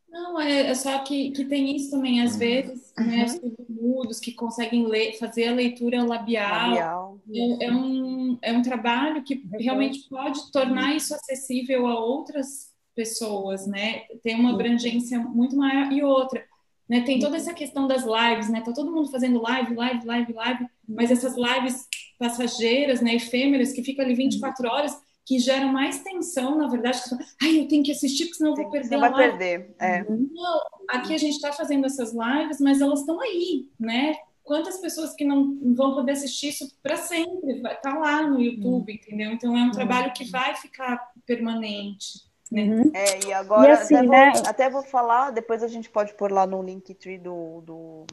Não, 0.08 0.40
é, 0.40 0.70
é, 0.70 0.74
só 0.74 0.98
que, 1.00 1.30
que 1.30 1.44
tem 1.44 1.76
isso 1.76 1.90
também, 1.90 2.20
às 2.20 2.32
uhum. 2.32 2.38
vezes, 2.38 2.92
né, 2.96 3.26
uhum. 3.42 3.54
mudos 3.68 4.18
que 4.18 4.32
conseguem 4.32 4.86
ler, 4.86 5.18
fazer 5.18 5.48
a 5.48 5.54
leitura 5.54 6.02
labial. 6.02 6.70
labial. 6.70 7.20
É, 7.32 7.66
é, 7.66 7.72
um, 7.72 8.38
é 8.42 8.52
um 8.52 8.62
trabalho 8.62 9.22
que 9.22 9.46
realmente 9.52 10.08
pode 10.08 10.50
tornar 10.50 10.96
isso 10.96 11.14
acessível 11.14 11.86
a 11.86 11.98
outras 12.00 12.74
pessoas, 12.96 13.66
né? 13.66 14.04
Tem 14.22 14.34
uma 14.34 14.54
abrangência 14.54 15.20
muito 15.20 15.54
maior. 15.54 15.92
E 15.92 16.02
outra, 16.02 16.42
né? 16.88 17.02
Tem 17.02 17.20
toda 17.20 17.36
essa 17.36 17.52
questão 17.52 17.86
das 17.86 18.04
lives, 18.04 18.48
né? 18.48 18.62
Tá 18.62 18.72
todo 18.72 18.90
mundo 18.90 19.10
fazendo 19.10 19.40
live, 19.40 19.74
live, 19.74 20.06
live, 20.06 20.32
live, 20.32 20.66
mas 20.88 21.10
essas 21.10 21.36
lives 21.36 21.86
passageiras, 22.18 23.02
né, 23.02 23.14
efêmeras, 23.14 23.72
que 23.72 23.84
ficam 23.84 24.02
ali 24.02 24.14
24 24.14 24.66
horas, 24.68 24.98
que 25.24 25.38
geram 25.38 25.72
mais 25.72 26.02
tensão, 26.02 26.56
na 26.56 26.68
verdade. 26.68 27.00
Ai, 27.42 27.58
eu 27.58 27.68
tenho 27.68 27.84
que 27.84 27.92
assistir, 27.92 28.24
porque 28.24 28.38
senão 28.38 28.52
eu 28.52 28.56
vou 28.56 28.70
perder. 28.70 28.88
Você 28.88 28.96
vai 28.96 29.14
perder. 29.14 29.74
É. 29.78 30.04
Não, 30.08 30.60
aqui 30.88 31.14
a 31.14 31.18
gente 31.18 31.34
está 31.34 31.52
fazendo 31.52 31.84
essas 31.84 32.12
lives, 32.12 32.60
mas 32.60 32.80
elas 32.80 33.00
estão 33.00 33.20
aí, 33.20 33.68
né? 33.78 34.16
Quantas 34.44 34.78
pessoas 34.78 35.12
que 35.12 35.24
não 35.24 35.58
vão 35.74 35.94
poder 35.94 36.12
assistir 36.12 36.48
isso 36.48 36.72
para 36.80 36.96
sempre? 36.96 37.60
Vai 37.60 37.78
tá 37.80 37.98
lá 37.98 38.22
no 38.22 38.40
YouTube, 38.40 38.92
uhum. 38.92 38.96
entendeu? 38.96 39.32
Então 39.32 39.58
é 39.58 39.62
um 39.64 39.72
trabalho 39.72 40.12
que 40.12 40.24
vai 40.30 40.54
ficar 40.54 41.12
permanente. 41.26 42.25
Uhum. 42.50 42.90
É, 42.94 43.26
e 43.26 43.32
agora 43.32 43.68
e 43.68 43.72
assim, 43.72 43.96
até, 43.96 44.06
né? 44.06 44.32
vou, 44.32 44.42
até, 44.46 44.70
vou, 44.70 44.82
falar, 44.82 45.30
depois 45.30 45.62
a 45.62 45.68
gente 45.68 45.90
pode 45.90 46.14
pôr 46.14 46.30
lá 46.30 46.46
no 46.46 46.62
Linktree 46.62 47.18
do, 47.18 47.60
do 47.62 48.06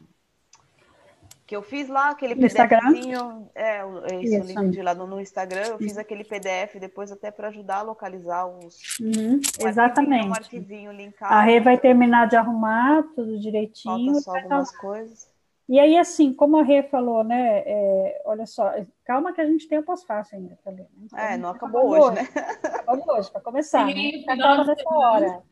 que 1.45 1.55
eu 1.55 1.61
fiz 1.61 1.87
lá 1.87 2.09
aquele 2.09 2.35
PDFzinho, 2.35 3.49
é, 3.53 3.81
esse 4.13 4.37
isso. 4.37 4.47
link 4.47 4.71
de 4.71 4.81
lá 4.81 4.95
no, 4.95 5.05
no, 5.05 5.19
Instagram, 5.19 5.63
eu 5.67 5.77
fiz 5.77 5.97
aquele 5.97 6.23
PDF 6.23 6.79
depois 6.79 7.11
até 7.11 7.29
para 7.29 7.49
ajudar 7.49 7.77
a 7.77 7.81
localizar 7.83 8.47
os 8.47 8.99
uhum, 8.99 9.39
um 9.61 9.67
exatamente. 9.67 10.27
Um 10.29 10.33
arquivinho 10.33 10.91
linkado. 10.91 11.33
A 11.33 11.41
Rê 11.41 11.59
vai 11.59 11.77
terminar 11.77 12.27
de 12.27 12.35
arrumar 12.35 13.03
tudo 13.13 13.39
direitinho. 13.39 14.13
Falta 14.13 14.21
só 14.21 14.35
algumas 14.35 14.75
coisas. 14.77 15.32
E 15.67 15.79
aí, 15.79 15.97
assim, 15.97 16.33
como 16.33 16.57
a 16.57 16.63
Rê 16.63 16.83
falou, 16.83 17.23
né? 17.23 17.63
É, 17.65 18.21
olha 18.25 18.45
só, 18.45 18.73
calma 19.05 19.31
que 19.31 19.39
a 19.39 19.45
gente 19.45 19.67
tem 19.67 19.77
o 19.77 19.83
pós-fácil 19.83 20.37
ainda 20.37 20.57
tá 20.63 20.71
Né? 20.71 20.85
Então, 21.03 21.19
é, 21.19 21.37
não 21.37 21.49
acabou 21.51 21.89
hoje, 21.89 22.15
né? 22.15 22.29
Acabou 22.63 23.17
hoje, 23.17 23.31
para 23.31 23.41
começar. 23.41 23.87
Sim, 23.87 24.25
né? 24.25 24.33
Acaba 24.33 24.65
nessa 24.65 24.89
hora. 24.89 25.43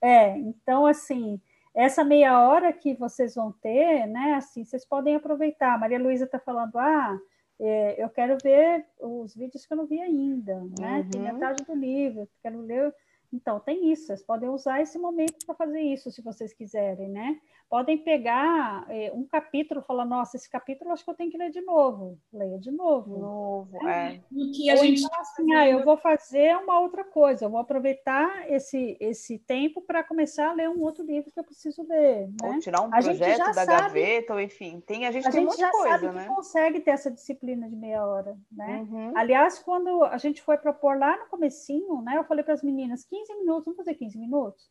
É, 0.00 0.38
então, 0.38 0.86
assim, 0.86 1.40
essa 1.74 2.04
meia 2.04 2.40
hora 2.40 2.72
que 2.72 2.94
vocês 2.94 3.34
vão 3.34 3.52
ter, 3.52 4.06
né? 4.06 4.34
Assim, 4.34 4.64
vocês 4.64 4.84
podem 4.84 5.16
aproveitar. 5.16 5.74
A 5.74 5.78
Maria 5.78 5.98
Luísa 5.98 6.24
está 6.24 6.38
falando, 6.38 6.78
ah, 6.78 7.18
é, 7.58 8.02
eu 8.02 8.08
quero 8.08 8.36
ver 8.42 8.86
os 9.00 9.34
vídeos 9.34 9.66
que 9.66 9.72
eu 9.72 9.76
não 9.76 9.86
vi 9.86 10.00
ainda, 10.00 10.54
né? 10.78 10.98
Uhum. 10.98 11.10
Tem 11.10 11.20
metade 11.20 11.64
do 11.64 11.74
livro, 11.74 12.28
quero 12.42 12.60
ler. 12.60 12.94
Então, 13.36 13.60
tem 13.60 13.92
isso, 13.92 14.06
vocês 14.06 14.22
podem 14.22 14.48
usar 14.48 14.80
esse 14.80 14.98
momento 14.98 15.44
para 15.44 15.54
fazer 15.54 15.80
isso, 15.80 16.10
se 16.10 16.22
vocês 16.22 16.54
quiserem, 16.54 17.08
né? 17.10 17.38
podem 17.68 17.98
pegar 17.98 18.86
é, 18.88 19.12
um 19.12 19.24
capítulo 19.24 19.80
e 19.80 19.84
falar, 19.84 20.04
nossa, 20.04 20.36
esse 20.36 20.48
capítulo 20.48 20.92
acho 20.92 21.04
que 21.04 21.10
eu 21.10 21.14
tenho 21.14 21.30
que 21.30 21.38
ler 21.38 21.50
de 21.50 21.60
novo. 21.60 22.18
Leia 22.32 22.58
de 22.58 22.70
novo. 22.70 23.18
Novo, 23.18 23.88
é. 23.88 24.20
O 24.30 24.52
que 24.52 24.70
a 24.70 24.74
Ou 24.74 24.84
gente 24.84 25.02
então, 25.02 25.20
assim, 25.20 25.52
ah, 25.54 25.68
eu 25.68 25.84
vou 25.84 25.96
fazer 25.96 26.56
uma 26.56 26.80
outra 26.80 27.04
coisa, 27.04 27.44
eu 27.44 27.50
vou 27.50 27.58
aproveitar 27.58 28.50
esse, 28.50 28.96
esse 29.00 29.38
tempo 29.38 29.82
para 29.82 30.04
começar 30.04 30.50
a 30.50 30.52
ler 30.52 30.68
um 30.68 30.80
outro 30.80 31.04
livro 31.04 31.30
que 31.30 31.38
eu 31.40 31.44
preciso 31.44 31.84
ler. 31.88 32.28
Né? 32.28 32.34
Ou 32.44 32.58
tirar 32.60 32.82
um 32.82 32.86
a 32.86 33.00
projeto 33.00 33.38
da 33.38 33.52
sabe, 33.52 33.66
gaveta, 33.66 34.34
ou 34.34 34.40
enfim, 34.40 34.80
tem, 34.86 35.06
a 35.06 35.10
gente 35.10 35.26
a 35.26 35.30
tem 35.30 35.42
gente 35.42 35.58
já 35.58 35.70
coisa, 35.70 35.88
sabe 35.88 36.14
né? 36.14 36.22
que 36.22 36.34
consegue 36.34 36.80
ter 36.80 36.92
essa 36.92 37.10
disciplina 37.10 37.68
de 37.68 37.76
meia 37.76 38.06
hora, 38.06 38.36
né? 38.50 38.86
Uhum. 38.88 39.12
Aliás, 39.16 39.58
quando 39.58 40.04
a 40.04 40.18
gente 40.18 40.40
foi 40.40 40.56
propor 40.56 40.98
lá 40.98 41.16
no 41.16 41.26
comecinho, 41.26 42.00
né, 42.02 42.16
eu 42.16 42.24
falei 42.24 42.44
para 42.44 42.54
as 42.54 42.62
meninas, 42.62 43.04
15 43.04 43.25
minutos, 43.34 43.64
vamos 43.64 43.76
fazer 43.76 43.94
15 43.94 44.18
minutos? 44.18 44.70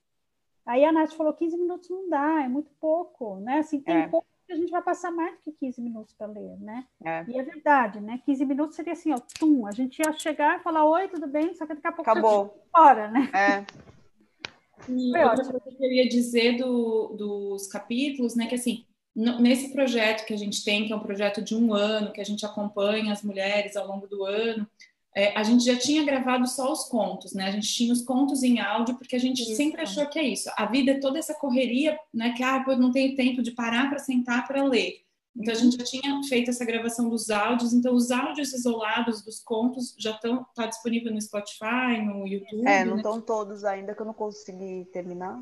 Aí 0.65 0.83
a 0.83 0.91
Nath 0.91 1.13
falou, 1.13 1.33
15 1.33 1.57
minutos 1.57 1.89
não 1.89 2.09
dá, 2.09 2.43
é 2.43 2.47
muito 2.47 2.71
pouco, 2.79 3.39
né? 3.39 3.59
Assim, 3.59 3.79
tem 3.81 3.97
é. 3.97 4.07
pouco 4.07 4.25
que 4.47 4.53
a 4.53 4.55
gente 4.55 4.71
vai 4.71 4.81
passar 4.81 5.11
mais 5.11 5.35
do 5.35 5.41
que 5.41 5.51
15 5.51 5.81
minutos 5.81 6.13
para 6.13 6.27
ler, 6.27 6.57
né? 6.59 6.85
É. 7.03 7.25
E 7.27 7.37
é 7.37 7.43
verdade, 7.43 7.99
né? 7.99 8.19
15 8.25 8.45
minutos 8.45 8.75
seria 8.75 8.93
assim, 8.93 9.11
ó, 9.11 9.17
tum, 9.39 9.67
a 9.67 9.71
gente 9.71 9.99
ia 9.99 10.11
chegar 10.13 10.59
e 10.59 10.63
falar, 10.63 10.85
oi, 10.85 11.07
tudo 11.07 11.27
bem? 11.27 11.53
Só 11.53 11.65
que 11.65 11.75
daqui 11.75 11.87
a 11.87 11.91
pouco 11.91 12.09
Acabou. 12.09 12.63
fora, 12.75 13.09
né? 13.09 13.29
É. 13.33 13.65
E 14.89 15.11
Foi 15.11 15.23
outra 15.23 15.43
ótimo. 15.43 15.59
coisa 15.59 15.77
que 15.77 15.85
eu 15.85 15.91
ia 15.91 16.07
dizer 16.07 16.57
do, 16.57 17.15
dos 17.15 17.67
capítulos, 17.67 18.35
né? 18.35 18.47
Que 18.47 18.55
assim, 18.55 18.85
nesse 19.15 19.71
projeto 19.71 20.25
que 20.25 20.33
a 20.33 20.37
gente 20.37 20.63
tem, 20.63 20.85
que 20.85 20.93
é 20.93 20.95
um 20.95 21.01
projeto 21.01 21.41
de 21.41 21.55
um 21.55 21.73
ano, 21.73 22.11
que 22.11 22.21
a 22.21 22.25
gente 22.25 22.45
acompanha 22.45 23.13
as 23.13 23.23
mulheres 23.23 23.75
ao 23.75 23.87
longo 23.87 24.07
do 24.07 24.23
ano, 24.25 24.67
é, 25.15 25.37
a 25.37 25.43
gente 25.43 25.63
já 25.63 25.77
tinha 25.77 26.03
gravado 26.03 26.45
só 26.45 26.71
os 26.71 26.83
contos, 26.89 27.33
né? 27.33 27.45
A 27.45 27.51
gente 27.51 27.73
tinha 27.73 27.93
os 27.93 28.01
contos 28.01 28.43
em 28.43 28.59
áudio, 28.59 28.95
porque 28.95 29.15
a 29.15 29.19
gente 29.19 29.43
isso. 29.43 29.55
sempre 29.55 29.81
achou 29.81 30.05
que 30.07 30.19
é 30.19 30.23
isso. 30.23 30.51
A 30.57 30.65
vida 30.65 30.91
é 30.91 30.99
toda 30.99 31.17
essa 31.17 31.33
correria, 31.33 31.97
né? 32.13 32.33
Que 32.35 32.43
ah, 32.43 32.63
eu 32.67 32.77
não 32.77 32.91
tenho 32.91 33.15
tempo 33.15 33.41
de 33.41 33.51
parar 33.51 33.89
para 33.89 33.97
sentar 33.97 34.45
para 34.45 34.61
ler. 34.63 35.05
Então 35.37 35.53
a 35.53 35.57
gente 35.57 35.77
já 35.77 35.83
tinha 35.83 36.23
feito 36.23 36.49
essa 36.49 36.63
gravação 36.63 37.09
dos 37.09 37.29
áudios, 37.29 37.73
então 37.73 37.93
os 37.93 38.09
áudios 38.09 38.53
isolados 38.53 39.21
dos 39.21 39.41
contos 39.41 39.93
já 39.99 40.11
estão 40.11 40.45
tá 40.55 40.65
disponível 40.65 41.11
no 41.11 41.21
Spotify, 41.21 42.01
no 42.05 42.25
YouTube. 42.25 42.65
É, 42.65 42.85
não 42.85 42.97
estão 42.97 43.17
né? 43.17 43.23
todos 43.25 43.65
ainda 43.65 43.93
que 43.93 44.01
eu 44.01 44.05
não 44.05 44.13
consegui 44.13 44.87
terminar. 44.93 45.37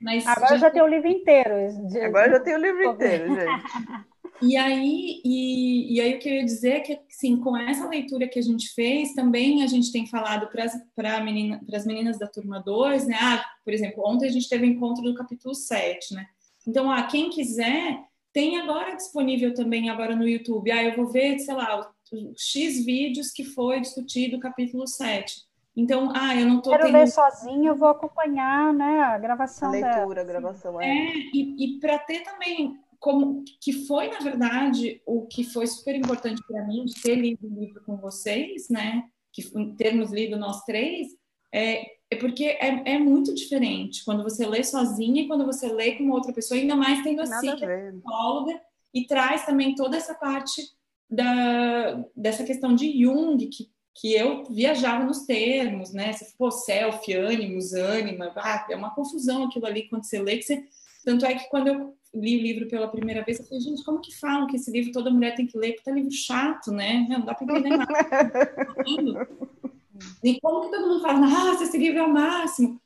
Mas 0.00 0.26
agora 0.26 0.54
já, 0.54 0.58
já 0.58 0.70
tem 0.70 0.80
o 0.80 0.86
livro 0.86 1.08
inteiro. 1.08 1.54
Agora 2.04 2.30
já 2.30 2.40
tem 2.40 2.54
o 2.54 2.58
livro 2.58 2.84
inteiro, 2.84 3.34
gente. 3.34 3.64
E 4.42 4.56
aí, 4.56 5.20
e, 5.24 5.94
e, 5.94 6.00
aí 6.00 6.14
o 6.14 6.18
que 6.18 6.28
eu 6.28 6.34
ia 6.34 6.44
dizer 6.44 6.70
é 6.70 6.80
que, 6.80 7.00
sim, 7.08 7.38
com 7.38 7.56
essa 7.56 7.88
leitura 7.88 8.28
que 8.28 8.38
a 8.38 8.42
gente 8.42 8.72
fez, 8.74 9.14
também 9.14 9.62
a 9.62 9.66
gente 9.66 9.90
tem 9.90 10.06
falado 10.06 10.48
para 10.48 10.64
as 10.64 11.24
menina, 11.24 11.60
meninas 11.86 12.18
da 12.18 12.26
turma 12.26 12.60
2, 12.60 13.06
né? 13.06 13.16
Ah, 13.20 13.44
por 13.64 13.72
exemplo, 13.72 14.02
ontem 14.06 14.26
a 14.26 14.32
gente 14.32 14.48
teve 14.48 14.66
o 14.66 14.70
encontro 14.70 15.02
do 15.02 15.14
capítulo 15.14 15.54
7, 15.54 16.14
né? 16.14 16.26
Então, 16.66 16.90
ah, 16.90 17.02
quem 17.04 17.30
quiser, 17.30 17.98
tem 18.32 18.58
agora 18.60 18.94
disponível 18.94 19.54
também 19.54 19.88
agora 19.88 20.14
no 20.14 20.28
YouTube. 20.28 20.70
Ah, 20.70 20.84
eu 20.84 20.94
vou 20.94 21.06
ver, 21.06 21.38
sei 21.38 21.54
lá, 21.54 21.90
X 22.36 22.84
vídeos 22.84 23.30
que 23.30 23.44
foi 23.44 23.80
discutido 23.80 24.36
o 24.36 24.40
capítulo 24.40 24.86
7. 24.86 25.46
Então, 25.76 26.10
ah, 26.14 26.34
eu 26.34 26.46
não 26.46 26.58
estou 26.58 26.72
Quero 26.72 26.86
tendo... 26.86 26.98
ver 26.98 27.06
sozinha, 27.06 27.68
eu 27.68 27.76
vou 27.76 27.88
acompanhar, 27.88 28.72
né, 28.72 29.00
a 29.00 29.18
gravação 29.18 29.68
a 29.68 29.72
leitura, 29.72 29.92
dela. 29.92 30.20
a 30.20 30.24
gravação, 30.24 30.80
é. 30.80 30.88
é 30.88 31.16
e, 31.34 31.76
e 31.76 31.80
para 31.80 31.98
ter 31.98 32.20
também 32.22 32.78
como 32.98 33.44
que 33.60 33.72
foi 33.86 34.08
na 34.08 34.18
verdade 34.20 35.00
o 35.06 35.26
que 35.26 35.44
foi 35.44 35.66
super 35.66 35.94
importante 35.94 36.42
para 36.46 36.64
mim 36.64 36.84
de 36.84 37.00
ter 37.00 37.14
lido 37.16 37.46
o 37.46 37.60
livro 37.60 37.82
com 37.84 37.96
vocês, 37.96 38.68
né? 38.68 39.04
Que 39.32 39.42
termos 39.76 40.10
lido 40.10 40.38
nós 40.38 40.64
três, 40.64 41.08
é, 41.52 41.96
é 42.10 42.16
porque 42.16 42.44
é, 42.44 42.94
é, 42.94 42.98
muito 42.98 43.34
diferente 43.34 44.04
quando 44.04 44.22
você 44.22 44.46
lê 44.46 44.62
sozinha 44.62 45.22
e 45.22 45.26
quando 45.26 45.44
você 45.44 45.68
lê 45.68 45.92
com 45.96 46.10
outra 46.10 46.32
pessoa, 46.32 46.58
ainda 46.58 46.76
mais 46.76 47.02
tendo 47.02 47.20
a 47.20 47.26
si, 47.26 47.56
que 47.56 47.64
é 47.64 47.90
psicóloga, 47.90 48.60
e 48.94 49.06
traz 49.06 49.44
também 49.44 49.74
toda 49.74 49.96
essa 49.96 50.14
parte 50.14 50.62
da, 51.10 52.04
dessa 52.14 52.44
questão 52.44 52.74
de 52.74 53.02
Jung, 53.02 53.46
que, 53.48 53.70
que 53.94 54.12
eu 54.14 54.44
viajava 54.44 55.04
nos 55.04 55.24
termos, 55.24 55.92
né? 55.92 56.12
Você 56.12 56.32
pô, 56.38 56.50
self, 56.50 57.12
ânimos, 57.12 57.72
ânima, 57.72 58.32
ah, 58.36 58.66
é 58.70 58.76
uma 58.76 58.94
confusão 58.94 59.44
aquilo 59.44 59.66
ali 59.66 59.88
quando 59.88 60.04
você 60.04 60.20
lê, 60.20 60.36
que 60.36 60.44
você... 60.44 60.64
Tanto 61.04 61.24
é 61.24 61.34
que 61.34 61.48
quando 61.48 61.68
eu 61.68 61.96
li 62.18 62.38
o 62.38 62.42
livro 62.42 62.68
pela 62.68 62.88
primeira 62.88 63.22
vez, 63.24 63.38
eu 63.38 63.46
falei, 63.46 63.60
gente, 63.60 63.84
como 63.84 64.00
que 64.00 64.14
falam 64.14 64.46
que 64.46 64.56
esse 64.56 64.70
livro 64.70 64.92
toda 64.92 65.10
mulher 65.10 65.34
tem 65.34 65.46
que 65.46 65.58
ler? 65.58 65.74
Porque 65.74 65.90
é 65.90 65.92
livro 65.92 66.10
chato, 66.10 66.70
né? 66.72 67.06
Não 67.08 67.24
dá 67.24 67.34
para 67.34 67.44
entender 67.44 67.76
nada. 67.76 67.88
e 70.22 70.40
como 70.40 70.62
que 70.62 70.70
todo 70.70 70.88
mundo 70.88 71.02
fala, 71.02 71.20
nossa, 71.20 71.64
esse 71.64 71.78
livro 71.78 71.98
é 71.98 72.02
o 72.02 72.12
máximo? 72.12 72.80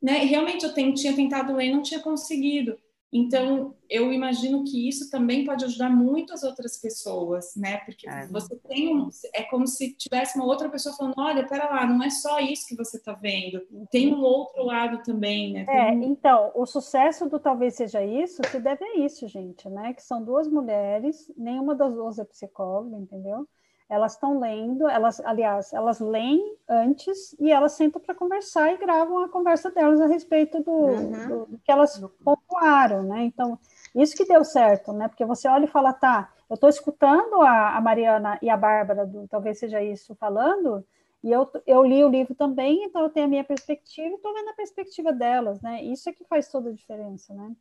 Né? 0.00 0.24
E 0.24 0.28
realmente 0.28 0.64
eu 0.64 0.74
tinha 0.74 1.14
tentado 1.14 1.54
ler 1.54 1.66
e 1.66 1.72
não 1.72 1.82
tinha 1.82 2.00
conseguido. 2.00 2.78
Então, 3.12 3.74
eu 3.88 4.12
imagino 4.12 4.64
que 4.64 4.88
isso 4.88 5.10
também 5.10 5.44
pode 5.44 5.64
ajudar 5.64 5.88
muito 5.88 6.32
as 6.32 6.42
outras 6.42 6.76
pessoas, 6.76 7.54
né? 7.56 7.78
Porque 7.78 8.08
é. 8.08 8.26
você 8.26 8.56
tem 8.68 8.96
um, 8.96 9.08
é 9.32 9.44
como 9.44 9.66
se 9.66 9.94
tivesse 9.94 10.36
uma 10.36 10.44
outra 10.44 10.68
pessoa 10.68 10.94
falando, 10.94 11.14
olha, 11.16 11.46
pera 11.46 11.70
lá, 11.70 11.86
não 11.86 12.02
é 12.02 12.10
só 12.10 12.40
isso 12.40 12.66
que 12.66 12.76
você 12.76 12.96
está 12.96 13.12
vendo, 13.12 13.60
tem 13.90 14.12
um 14.12 14.20
outro 14.20 14.64
lado 14.64 15.02
também, 15.04 15.52
né? 15.52 15.64
é, 15.68 15.92
um... 15.92 16.02
então, 16.02 16.50
o 16.54 16.66
sucesso 16.66 17.28
do 17.28 17.38
talvez 17.38 17.74
seja 17.74 18.04
isso 18.04 18.42
se 18.50 18.58
deve 18.58 18.84
a 18.84 18.98
isso, 18.98 19.26
gente, 19.28 19.68
né? 19.68 19.94
Que 19.94 20.02
são 20.02 20.22
duas 20.22 20.48
mulheres, 20.48 21.30
nenhuma 21.36 21.74
das 21.74 21.94
duas 21.94 22.18
é 22.18 22.24
psicóloga, 22.24 22.96
entendeu? 22.96 23.46
Elas 23.88 24.12
estão 24.12 24.40
lendo, 24.40 24.88
elas, 24.88 25.20
aliás, 25.20 25.72
elas 25.72 26.00
leem 26.00 26.56
antes 26.68 27.36
e 27.38 27.52
elas 27.52 27.72
sentam 27.72 28.00
para 28.00 28.16
conversar 28.16 28.72
e 28.72 28.78
gravam 28.78 29.20
a 29.20 29.28
conversa 29.28 29.70
delas 29.70 30.00
a 30.00 30.06
respeito 30.06 30.60
do, 30.60 30.72
uhum. 30.72 31.28
do, 31.28 31.46
do 31.46 31.58
que 31.58 31.70
elas 31.70 32.02
pontuaram, 32.24 33.04
né? 33.04 33.22
Então, 33.22 33.56
isso 33.94 34.16
que 34.16 34.24
deu 34.24 34.44
certo, 34.44 34.92
né? 34.92 35.06
Porque 35.06 35.24
você 35.24 35.48
olha 35.48 35.66
e 35.66 35.68
fala, 35.68 35.92
tá, 35.92 36.32
eu 36.50 36.54
estou 36.54 36.68
escutando 36.68 37.40
a, 37.42 37.76
a, 37.76 37.80
Mariana 37.80 38.38
e 38.42 38.50
a 38.50 38.56
Bárbara, 38.56 39.06
do, 39.06 39.28
talvez 39.28 39.58
seja 39.58 39.80
isso, 39.80 40.16
falando, 40.16 40.84
e 41.22 41.30
eu, 41.30 41.48
eu 41.66 41.84
li 41.84 42.04
o 42.04 42.08
livro 42.08 42.34
também, 42.34 42.84
então 42.84 43.02
eu 43.02 43.10
tenho 43.10 43.26
a 43.26 43.28
minha 43.28 43.44
perspectiva 43.44 44.08
e 44.08 44.14
estou 44.14 44.34
vendo 44.34 44.50
a 44.50 44.54
perspectiva 44.54 45.12
delas, 45.12 45.60
né? 45.60 45.82
Isso 45.82 46.08
é 46.08 46.12
que 46.12 46.24
faz 46.24 46.48
toda 46.48 46.70
a 46.70 46.72
diferença, 46.72 47.32
né? 47.34 47.54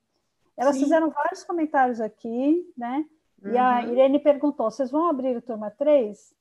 Elas 0.57 0.75
Sim. 0.75 0.83
fizeram 0.83 1.09
vários 1.09 1.43
comentários 1.43 1.99
aqui, 1.99 2.71
né? 2.77 3.05
Uhum. 3.43 3.51
E 3.51 3.57
a 3.57 3.81
uhum. 3.81 3.91
Irene 3.91 4.19
perguntou: 4.19 4.69
vocês 4.69 4.91
vão 4.91 5.09
abrir 5.09 5.37
a 5.37 5.41
turma 5.41 5.71
3? 5.71 6.33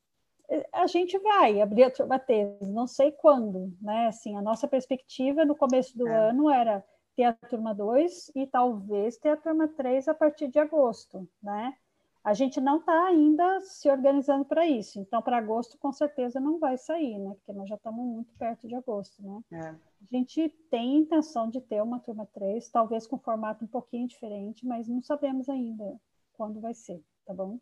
A 0.72 0.86
gente 0.86 1.18
vai 1.18 1.60
abrir 1.60 1.84
a 1.84 1.90
turma 1.90 2.18
3, 2.18 2.60
não 2.68 2.86
sei 2.86 3.10
quando, 3.12 3.72
né? 3.80 4.08
Assim, 4.08 4.36
a 4.36 4.42
nossa 4.42 4.68
perspectiva 4.68 5.44
no 5.44 5.56
começo 5.56 5.96
do 5.96 6.06
é. 6.06 6.28
ano 6.28 6.50
era 6.50 6.84
ter 7.16 7.24
a 7.24 7.32
turma 7.32 7.74
2 7.74 8.30
e 8.34 8.46
talvez 8.46 9.16
ter 9.16 9.30
a 9.30 9.36
turma 9.36 9.68
3 9.68 10.06
a 10.08 10.14
partir 10.14 10.48
de 10.48 10.58
agosto, 10.58 11.26
né? 11.42 11.74
A 12.22 12.32
gente 12.32 12.58
não 12.58 12.78
está 12.78 13.06
ainda 13.06 13.60
se 13.60 13.88
organizando 13.90 14.46
para 14.46 14.66
isso, 14.66 14.98
então 14.98 15.20
para 15.20 15.36
agosto 15.36 15.76
com 15.78 15.92
certeza 15.92 16.40
não 16.40 16.58
vai 16.58 16.76
sair, 16.78 17.18
né? 17.18 17.34
Porque 17.34 17.52
nós 17.52 17.68
já 17.68 17.76
estamos 17.76 18.04
muito 18.04 18.32
perto 18.38 18.66
de 18.66 18.74
agosto, 18.74 19.22
né? 19.22 19.40
É. 19.52 19.68
A 19.68 20.06
gente 20.10 20.48
tem 20.70 20.96
intenção 20.96 21.48
de 21.50 21.60
ter 21.60 21.82
uma 21.82 22.00
turma 22.00 22.26
3, 22.32 22.68
talvez 22.70 23.06
com 23.06 23.18
formato 23.18 23.64
um 23.64 23.68
pouquinho 23.68 24.08
diferente, 24.08 24.66
mas 24.66 24.88
não 24.88 25.02
sabemos 25.02 25.48
ainda 25.48 25.98
quando 26.36 26.60
vai 26.60 26.74
ser, 26.74 27.02
tá 27.26 27.32
bom? 27.32 27.58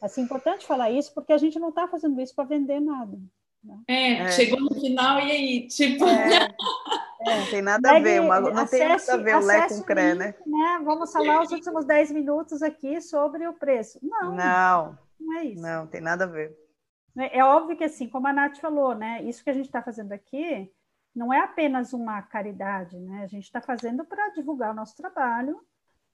Assim, 0.00 0.22
é 0.22 0.24
importante 0.24 0.66
falar 0.66 0.90
isso 0.90 1.12
porque 1.14 1.32
a 1.32 1.38
gente 1.38 1.58
não 1.58 1.70
está 1.70 1.88
fazendo 1.88 2.20
isso 2.20 2.34
para 2.34 2.44
vender 2.44 2.80
nada. 2.80 3.18
Né? 3.62 3.80
É, 3.88 4.12
é, 4.12 4.30
chegou 4.30 4.60
no 4.60 4.74
final 4.74 5.18
e 5.20 5.30
aí, 5.30 5.66
tipo. 5.68 6.04
É, 6.04 6.48
é. 7.26 7.50
Tem 7.50 7.62
nada 7.62 7.96
a 7.96 7.98
ver, 7.98 8.20
uma, 8.20 8.40
não 8.40 8.58
acesse, 8.58 8.78
tem 8.78 8.88
nada 8.88 9.12
a 9.12 9.16
ver 9.16 9.36
o 9.36 9.46
Lé 9.46 9.68
com 9.68 9.74
o 9.74 9.84
CRE, 9.84 10.14
né? 10.14 10.34
né? 10.46 10.80
Vamos 10.84 11.10
falar 11.10 11.42
os 11.42 11.50
últimos 11.50 11.86
10 11.86 12.12
minutos 12.12 12.62
aqui 12.62 13.00
sobre 13.00 13.46
o 13.46 13.54
preço. 13.54 13.98
Não. 14.02 14.34
Não. 14.34 14.98
Não 15.18 15.38
é 15.38 15.44
isso. 15.44 15.62
Não, 15.62 15.86
tem 15.86 16.02
nada 16.02 16.24
a 16.24 16.26
ver. 16.26 16.54
É, 17.16 17.38
é 17.38 17.44
óbvio 17.44 17.76
que, 17.76 17.84
assim, 17.84 18.08
como 18.08 18.26
a 18.26 18.32
Nath 18.32 18.58
falou, 18.58 18.94
né? 18.94 19.22
Isso 19.22 19.42
que 19.42 19.50
a 19.50 19.54
gente 19.54 19.66
está 19.66 19.80
fazendo 19.80 20.12
aqui 20.12 20.70
não 21.14 21.32
é 21.32 21.38
apenas 21.38 21.92
uma 21.92 22.20
caridade, 22.22 22.98
né? 22.98 23.22
A 23.22 23.26
gente 23.26 23.44
está 23.44 23.60
fazendo 23.60 24.04
para 24.04 24.30
divulgar 24.30 24.72
o 24.72 24.74
nosso 24.74 24.96
trabalho. 24.96 25.60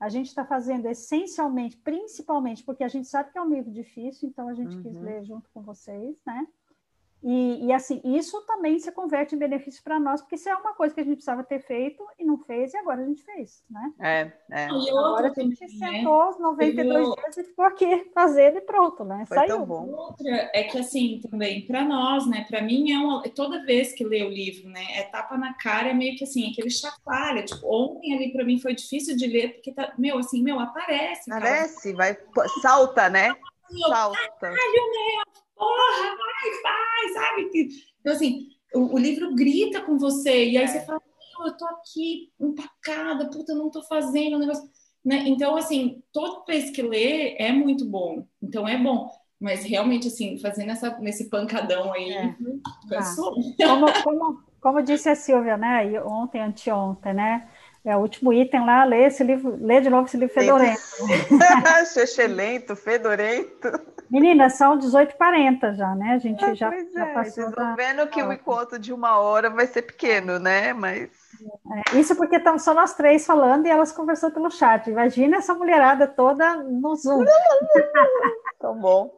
A 0.00 0.08
gente 0.08 0.28
está 0.28 0.46
fazendo 0.46 0.86
essencialmente, 0.86 1.76
principalmente, 1.76 2.64
porque 2.64 2.82
a 2.82 2.88
gente 2.88 3.06
sabe 3.06 3.30
que 3.30 3.38
é 3.38 3.42
um 3.42 3.50
livro 3.50 3.70
difícil, 3.70 4.28
então 4.28 4.48
a 4.48 4.54
gente 4.54 4.74
uhum. 4.74 4.82
quis 4.82 4.96
ler 4.96 5.22
junto 5.24 5.50
com 5.50 5.62
vocês, 5.62 6.16
né? 6.26 6.46
E, 7.22 7.66
e, 7.66 7.72
assim, 7.72 8.00
isso 8.02 8.40
também 8.46 8.78
se 8.78 8.90
converte 8.92 9.34
em 9.34 9.38
benefício 9.38 9.82
para 9.84 10.00
nós, 10.00 10.22
porque 10.22 10.36
isso 10.36 10.48
é 10.48 10.54
uma 10.54 10.74
coisa 10.74 10.94
que 10.94 11.00
a 11.00 11.04
gente 11.04 11.16
precisava 11.16 11.44
ter 11.44 11.60
feito 11.60 12.02
e 12.18 12.24
não 12.24 12.38
fez, 12.38 12.72
e 12.72 12.78
agora 12.78 13.02
a 13.02 13.04
gente 13.04 13.22
fez, 13.22 13.62
né? 13.70 13.92
É, 14.00 14.32
é. 14.50 14.68
E 14.68 14.90
agora 14.90 15.26
a 15.26 15.40
gente 15.40 15.58
também, 15.58 15.78
né? 15.78 15.98
sentou 15.98 16.28
os 16.30 16.38
92 16.38 17.08
eu... 17.08 17.14
dias 17.14 17.36
e 17.36 17.44
ficou 17.44 17.64
aqui 17.66 18.10
fazendo 18.14 18.58
e 18.58 18.60
pronto, 18.62 19.04
né? 19.04 19.24
Foi 19.28 19.36
Saiu. 19.36 19.58
Tão 19.58 19.66
bom. 19.66 19.86
Outra 19.90 20.50
é 20.54 20.64
que, 20.64 20.78
assim, 20.78 21.20
também, 21.30 21.66
para 21.66 21.84
nós, 21.84 22.26
né? 22.26 22.46
Para 22.48 22.62
mim, 22.62 22.90
é 22.90 22.98
uma... 22.98 23.22
toda 23.24 23.64
vez 23.66 23.92
que 23.92 24.02
lê 24.02 24.22
o 24.22 24.30
livro, 24.30 24.70
né? 24.70 24.84
É 24.94 25.02
tapa 25.02 25.36
na 25.36 25.52
cara, 25.54 25.90
é 25.90 25.94
meio 25.94 26.16
que 26.16 26.24
assim, 26.24 26.50
aquele 26.50 26.70
chacoalha. 26.70 27.44
Tipo, 27.44 27.66
ontem 27.66 28.14
ali 28.14 28.32
para 28.32 28.44
mim 28.44 28.58
foi 28.58 28.74
difícil 28.74 29.14
de 29.14 29.26
ler, 29.26 29.54
porque 29.54 29.72
tá, 29.72 29.92
meu, 29.98 30.18
assim, 30.18 30.42
meu, 30.42 30.58
aparece. 30.58 31.30
Aparece, 31.30 31.94
cara. 31.94 32.16
vai, 32.34 32.50
salta, 32.62 33.10
né? 33.10 33.34
Salta. 33.88 34.18
Caralho, 34.40 34.90
meu, 34.90 35.29
porra, 35.60 36.16
vai, 36.16 36.62
vai, 36.62 37.12
sabe? 37.12 37.50
Então, 38.00 38.12
assim, 38.14 38.48
o, 38.74 38.94
o 38.94 38.98
livro 38.98 39.34
grita 39.34 39.82
com 39.82 39.98
você, 39.98 40.46
e 40.48 40.56
aí 40.56 40.64
é. 40.64 40.66
você 40.66 40.80
fala, 40.86 41.00
eu 41.44 41.56
tô 41.56 41.66
aqui 41.66 42.32
empacada, 42.40 43.28
puta, 43.30 43.54
não 43.54 43.70
tô 43.70 43.82
fazendo 43.82 44.36
o 44.36 44.38
negócio. 44.38 44.68
Né? 45.04 45.24
Então, 45.26 45.56
assim, 45.56 46.02
toda 46.12 46.44
vez 46.44 46.70
que 46.70 46.82
lê 46.82 47.36
é 47.38 47.52
muito 47.52 47.84
bom. 47.84 48.26
Então, 48.42 48.66
é 48.66 48.76
bom. 48.76 49.10
Mas 49.38 49.64
realmente, 49.64 50.08
assim, 50.08 50.38
fazendo 50.38 50.70
essa, 50.72 50.98
nesse 50.98 51.30
pancadão 51.30 51.92
aí, 51.92 52.12
é. 52.12 52.36
Ah. 52.92 53.14
Como, 53.56 54.02
como, 54.02 54.42
como 54.60 54.82
disse 54.82 55.08
a 55.08 55.14
Silvia, 55.14 55.56
né? 55.56 56.02
Ontem, 56.02 56.42
anteontem, 56.42 57.14
né? 57.14 57.48
É 57.84 57.96
o 57.96 58.00
último 58.00 58.32
item 58.32 58.66
lá, 58.66 58.84
lê 58.84 59.06
esse 59.06 59.24
livro, 59.24 59.56
lê 59.58 59.80
de 59.80 59.88
novo 59.88 60.06
esse 60.06 60.16
livro 60.16 60.34
fedorento. 60.34 60.80
Xexelento, 61.92 62.76
fedorento. 62.76 63.68
Meninas, 64.10 64.54
são 64.54 64.78
18h40 64.78 65.76
já, 65.76 65.94
né? 65.94 66.12
A 66.12 66.18
gente 66.18 66.44
ah, 66.44 66.52
já, 66.54 66.70
já 66.70 67.06
é. 67.06 67.14
passou. 67.14 67.32
Vocês 67.32 67.48
estão 67.48 67.76
vendo 67.76 68.06
que 68.08 68.22
o 68.22 68.32
encontro 68.32 68.78
de 68.78 68.92
uma 68.92 69.18
hora 69.18 69.48
vai 69.48 69.66
ser 69.66 69.82
pequeno, 69.82 70.38
né? 70.38 70.74
Mas. 70.74 71.10
É, 71.94 71.98
isso 71.98 72.14
porque 72.16 72.36
estamos 72.36 72.62
só 72.62 72.74
nós 72.74 72.94
três 72.94 73.24
falando 73.24 73.66
e 73.66 73.70
elas 73.70 73.92
conversando 73.92 74.34
pelo 74.34 74.50
chat. 74.50 74.90
Imagina 74.90 75.38
essa 75.38 75.54
mulherada 75.54 76.06
toda 76.06 76.56
no 76.56 76.94
Zoom. 76.96 77.24
Tão 78.60 78.78
bom. 78.78 79.10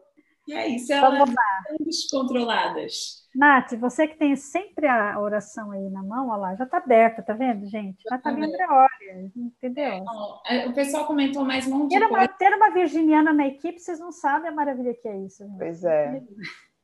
E 0.47 0.53
é 0.53 0.69
isso, 0.69 0.93
elas 0.93 1.29
estão 1.29 1.35
descontroladas. 1.81 3.22
Nath, 3.35 3.73
você 3.75 4.07
que 4.07 4.17
tem 4.17 4.37
sempre 4.37 4.87
a 4.87 5.19
oração 5.19 5.71
aí 5.71 5.89
na 5.89 6.03
mão, 6.03 6.29
olha 6.29 6.37
lá, 6.39 6.55
já 6.55 6.65
está 6.65 6.77
aberta, 6.77 7.23
tá 7.23 7.33
vendo, 7.33 7.67
gente? 7.67 8.03
Já 8.09 8.17
está 8.17 8.31
livre 8.31 8.61
a 8.63 8.75
hora, 8.75 8.91
entendeu? 9.35 10.05
É, 10.47 10.69
o 10.69 10.75
pessoal 10.75 11.07
comentou 11.07 11.43
mais 11.45 11.67
um 11.67 11.79
monte 11.79 11.99
ter 11.99 12.05
uma, 12.05 12.29
ter 12.29 12.55
uma 12.55 12.71
virginiana 12.71 13.33
na 13.33 13.47
equipe, 13.47 13.81
vocês 13.81 13.99
não 13.99 14.13
sabem 14.13 14.51
a 14.51 14.55
maravilha 14.55 14.95
que 14.95 15.09
é 15.09 15.17
isso. 15.19 15.45
Gente. 15.45 15.59
Pois 15.59 15.83
é. 15.83 16.23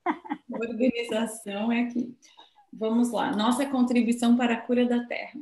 Organização 0.50 1.70
é 1.70 1.82
aqui. 1.82 2.16
Vamos 2.72 3.10
lá. 3.10 3.30
Nossa 3.32 3.66
contribuição 3.66 4.36
para 4.36 4.54
a 4.54 4.60
cura 4.60 4.86
da 4.86 5.04
Terra. 5.04 5.38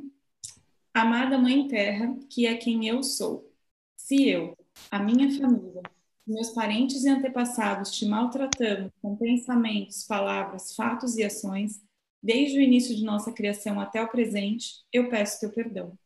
Amada 0.93 1.37
Mãe 1.37 1.67
Terra, 1.67 2.15
que 2.29 2.45
é 2.45 2.55
quem 2.55 2.87
eu 2.87 3.01
sou. 3.01 3.49
Se 3.95 4.29
eu, 4.29 4.57
a 4.91 4.99
minha 4.99 5.29
família, 5.37 5.81
meus 6.27 6.49
parentes 6.49 7.05
e 7.05 7.09
antepassados 7.09 7.91
te 7.91 8.05
maltratamos 8.05 8.91
com 9.01 9.15
pensamentos, 9.15 10.03
palavras, 10.03 10.75
fatos 10.75 11.15
e 11.15 11.23
ações, 11.23 11.81
desde 12.21 12.57
o 12.57 12.61
início 12.61 12.93
de 12.93 13.05
nossa 13.05 13.31
criação 13.31 13.79
até 13.79 14.01
o 14.01 14.09
presente, 14.09 14.83
eu 14.91 15.09
peço 15.09 15.39
teu 15.39 15.49
perdão. 15.49 15.97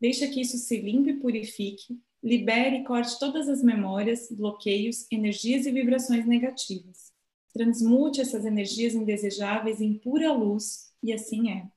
Deixa 0.00 0.26
que 0.26 0.40
isso 0.40 0.56
se 0.56 0.80
limpe 0.80 1.10
e 1.10 1.20
purifique, 1.20 2.00
libere 2.22 2.78
e 2.78 2.84
corte 2.84 3.18
todas 3.18 3.48
as 3.48 3.62
memórias, 3.62 4.28
bloqueios, 4.30 5.06
energias 5.10 5.66
e 5.66 5.70
vibrações 5.70 6.26
negativas. 6.26 7.12
Transmute 7.52 8.22
essas 8.22 8.46
energias 8.46 8.94
indesejáveis 8.94 9.80
em 9.82 9.98
pura 9.98 10.32
luz, 10.32 10.92
e 11.02 11.12
assim 11.12 11.50
é. 11.50 11.68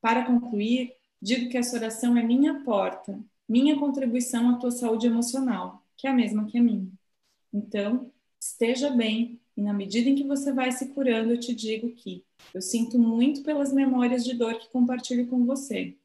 Para 0.00 0.24
concluir, 0.24 0.94
digo 1.20 1.50
que 1.50 1.58
essa 1.58 1.76
oração 1.76 2.16
é 2.16 2.22
minha 2.22 2.62
porta, 2.62 3.18
minha 3.48 3.76
contribuição 3.78 4.48
à 4.50 4.58
tua 4.58 4.70
saúde 4.70 5.08
emocional, 5.08 5.84
que 5.96 6.06
é 6.06 6.10
a 6.10 6.14
mesma 6.14 6.46
que 6.46 6.56
a 6.56 6.62
minha. 6.62 6.99
Então, 7.52 8.12
esteja 8.38 8.90
bem 8.90 9.40
e 9.56 9.62
na 9.62 9.72
medida 9.72 10.08
em 10.08 10.14
que 10.14 10.24
você 10.24 10.52
vai 10.52 10.72
se 10.72 10.88
curando, 10.88 11.32
eu 11.32 11.40
te 11.40 11.54
digo 11.54 11.90
que 11.92 12.24
eu 12.54 12.62
sinto 12.62 12.98
muito 12.98 13.42
pelas 13.42 13.72
memórias 13.72 14.24
de 14.24 14.34
dor 14.34 14.58
que 14.58 14.70
compartilho 14.70 15.26
com 15.26 15.44
você. 15.44 15.96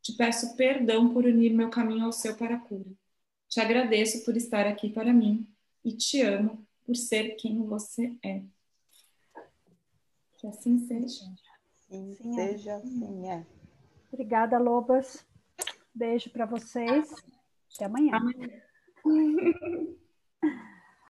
Te 0.00 0.14
peço 0.14 0.56
perdão 0.56 1.12
por 1.12 1.24
unir 1.24 1.52
meu 1.52 1.68
caminho 1.68 2.06
ao 2.06 2.12
seu 2.12 2.34
para 2.36 2.56
a 2.56 2.58
cura. 2.58 2.90
Te 3.48 3.60
agradeço 3.60 4.24
por 4.24 4.36
estar 4.36 4.66
aqui 4.66 4.88
para 4.88 5.12
mim 5.12 5.46
e 5.84 5.92
te 5.92 6.22
amo 6.22 6.66
por 6.86 6.96
ser 6.96 7.36
quem 7.36 7.62
você 7.62 8.14
é. 8.24 8.42
Que 10.38 10.46
assim 10.46 10.78
seja. 10.78 11.24
Sim, 11.86 12.14
sim 12.14 12.40
é. 12.40 12.48
seja 12.48 12.76
assim, 12.76 13.28
é. 13.28 13.46
Obrigada, 14.10 14.58
Lobas. 14.58 15.24
Beijo 15.94 16.30
para 16.30 16.46
vocês. 16.46 17.12
Até 17.74 17.84
amanhã. 17.84 18.16
amanhã. 18.16 18.48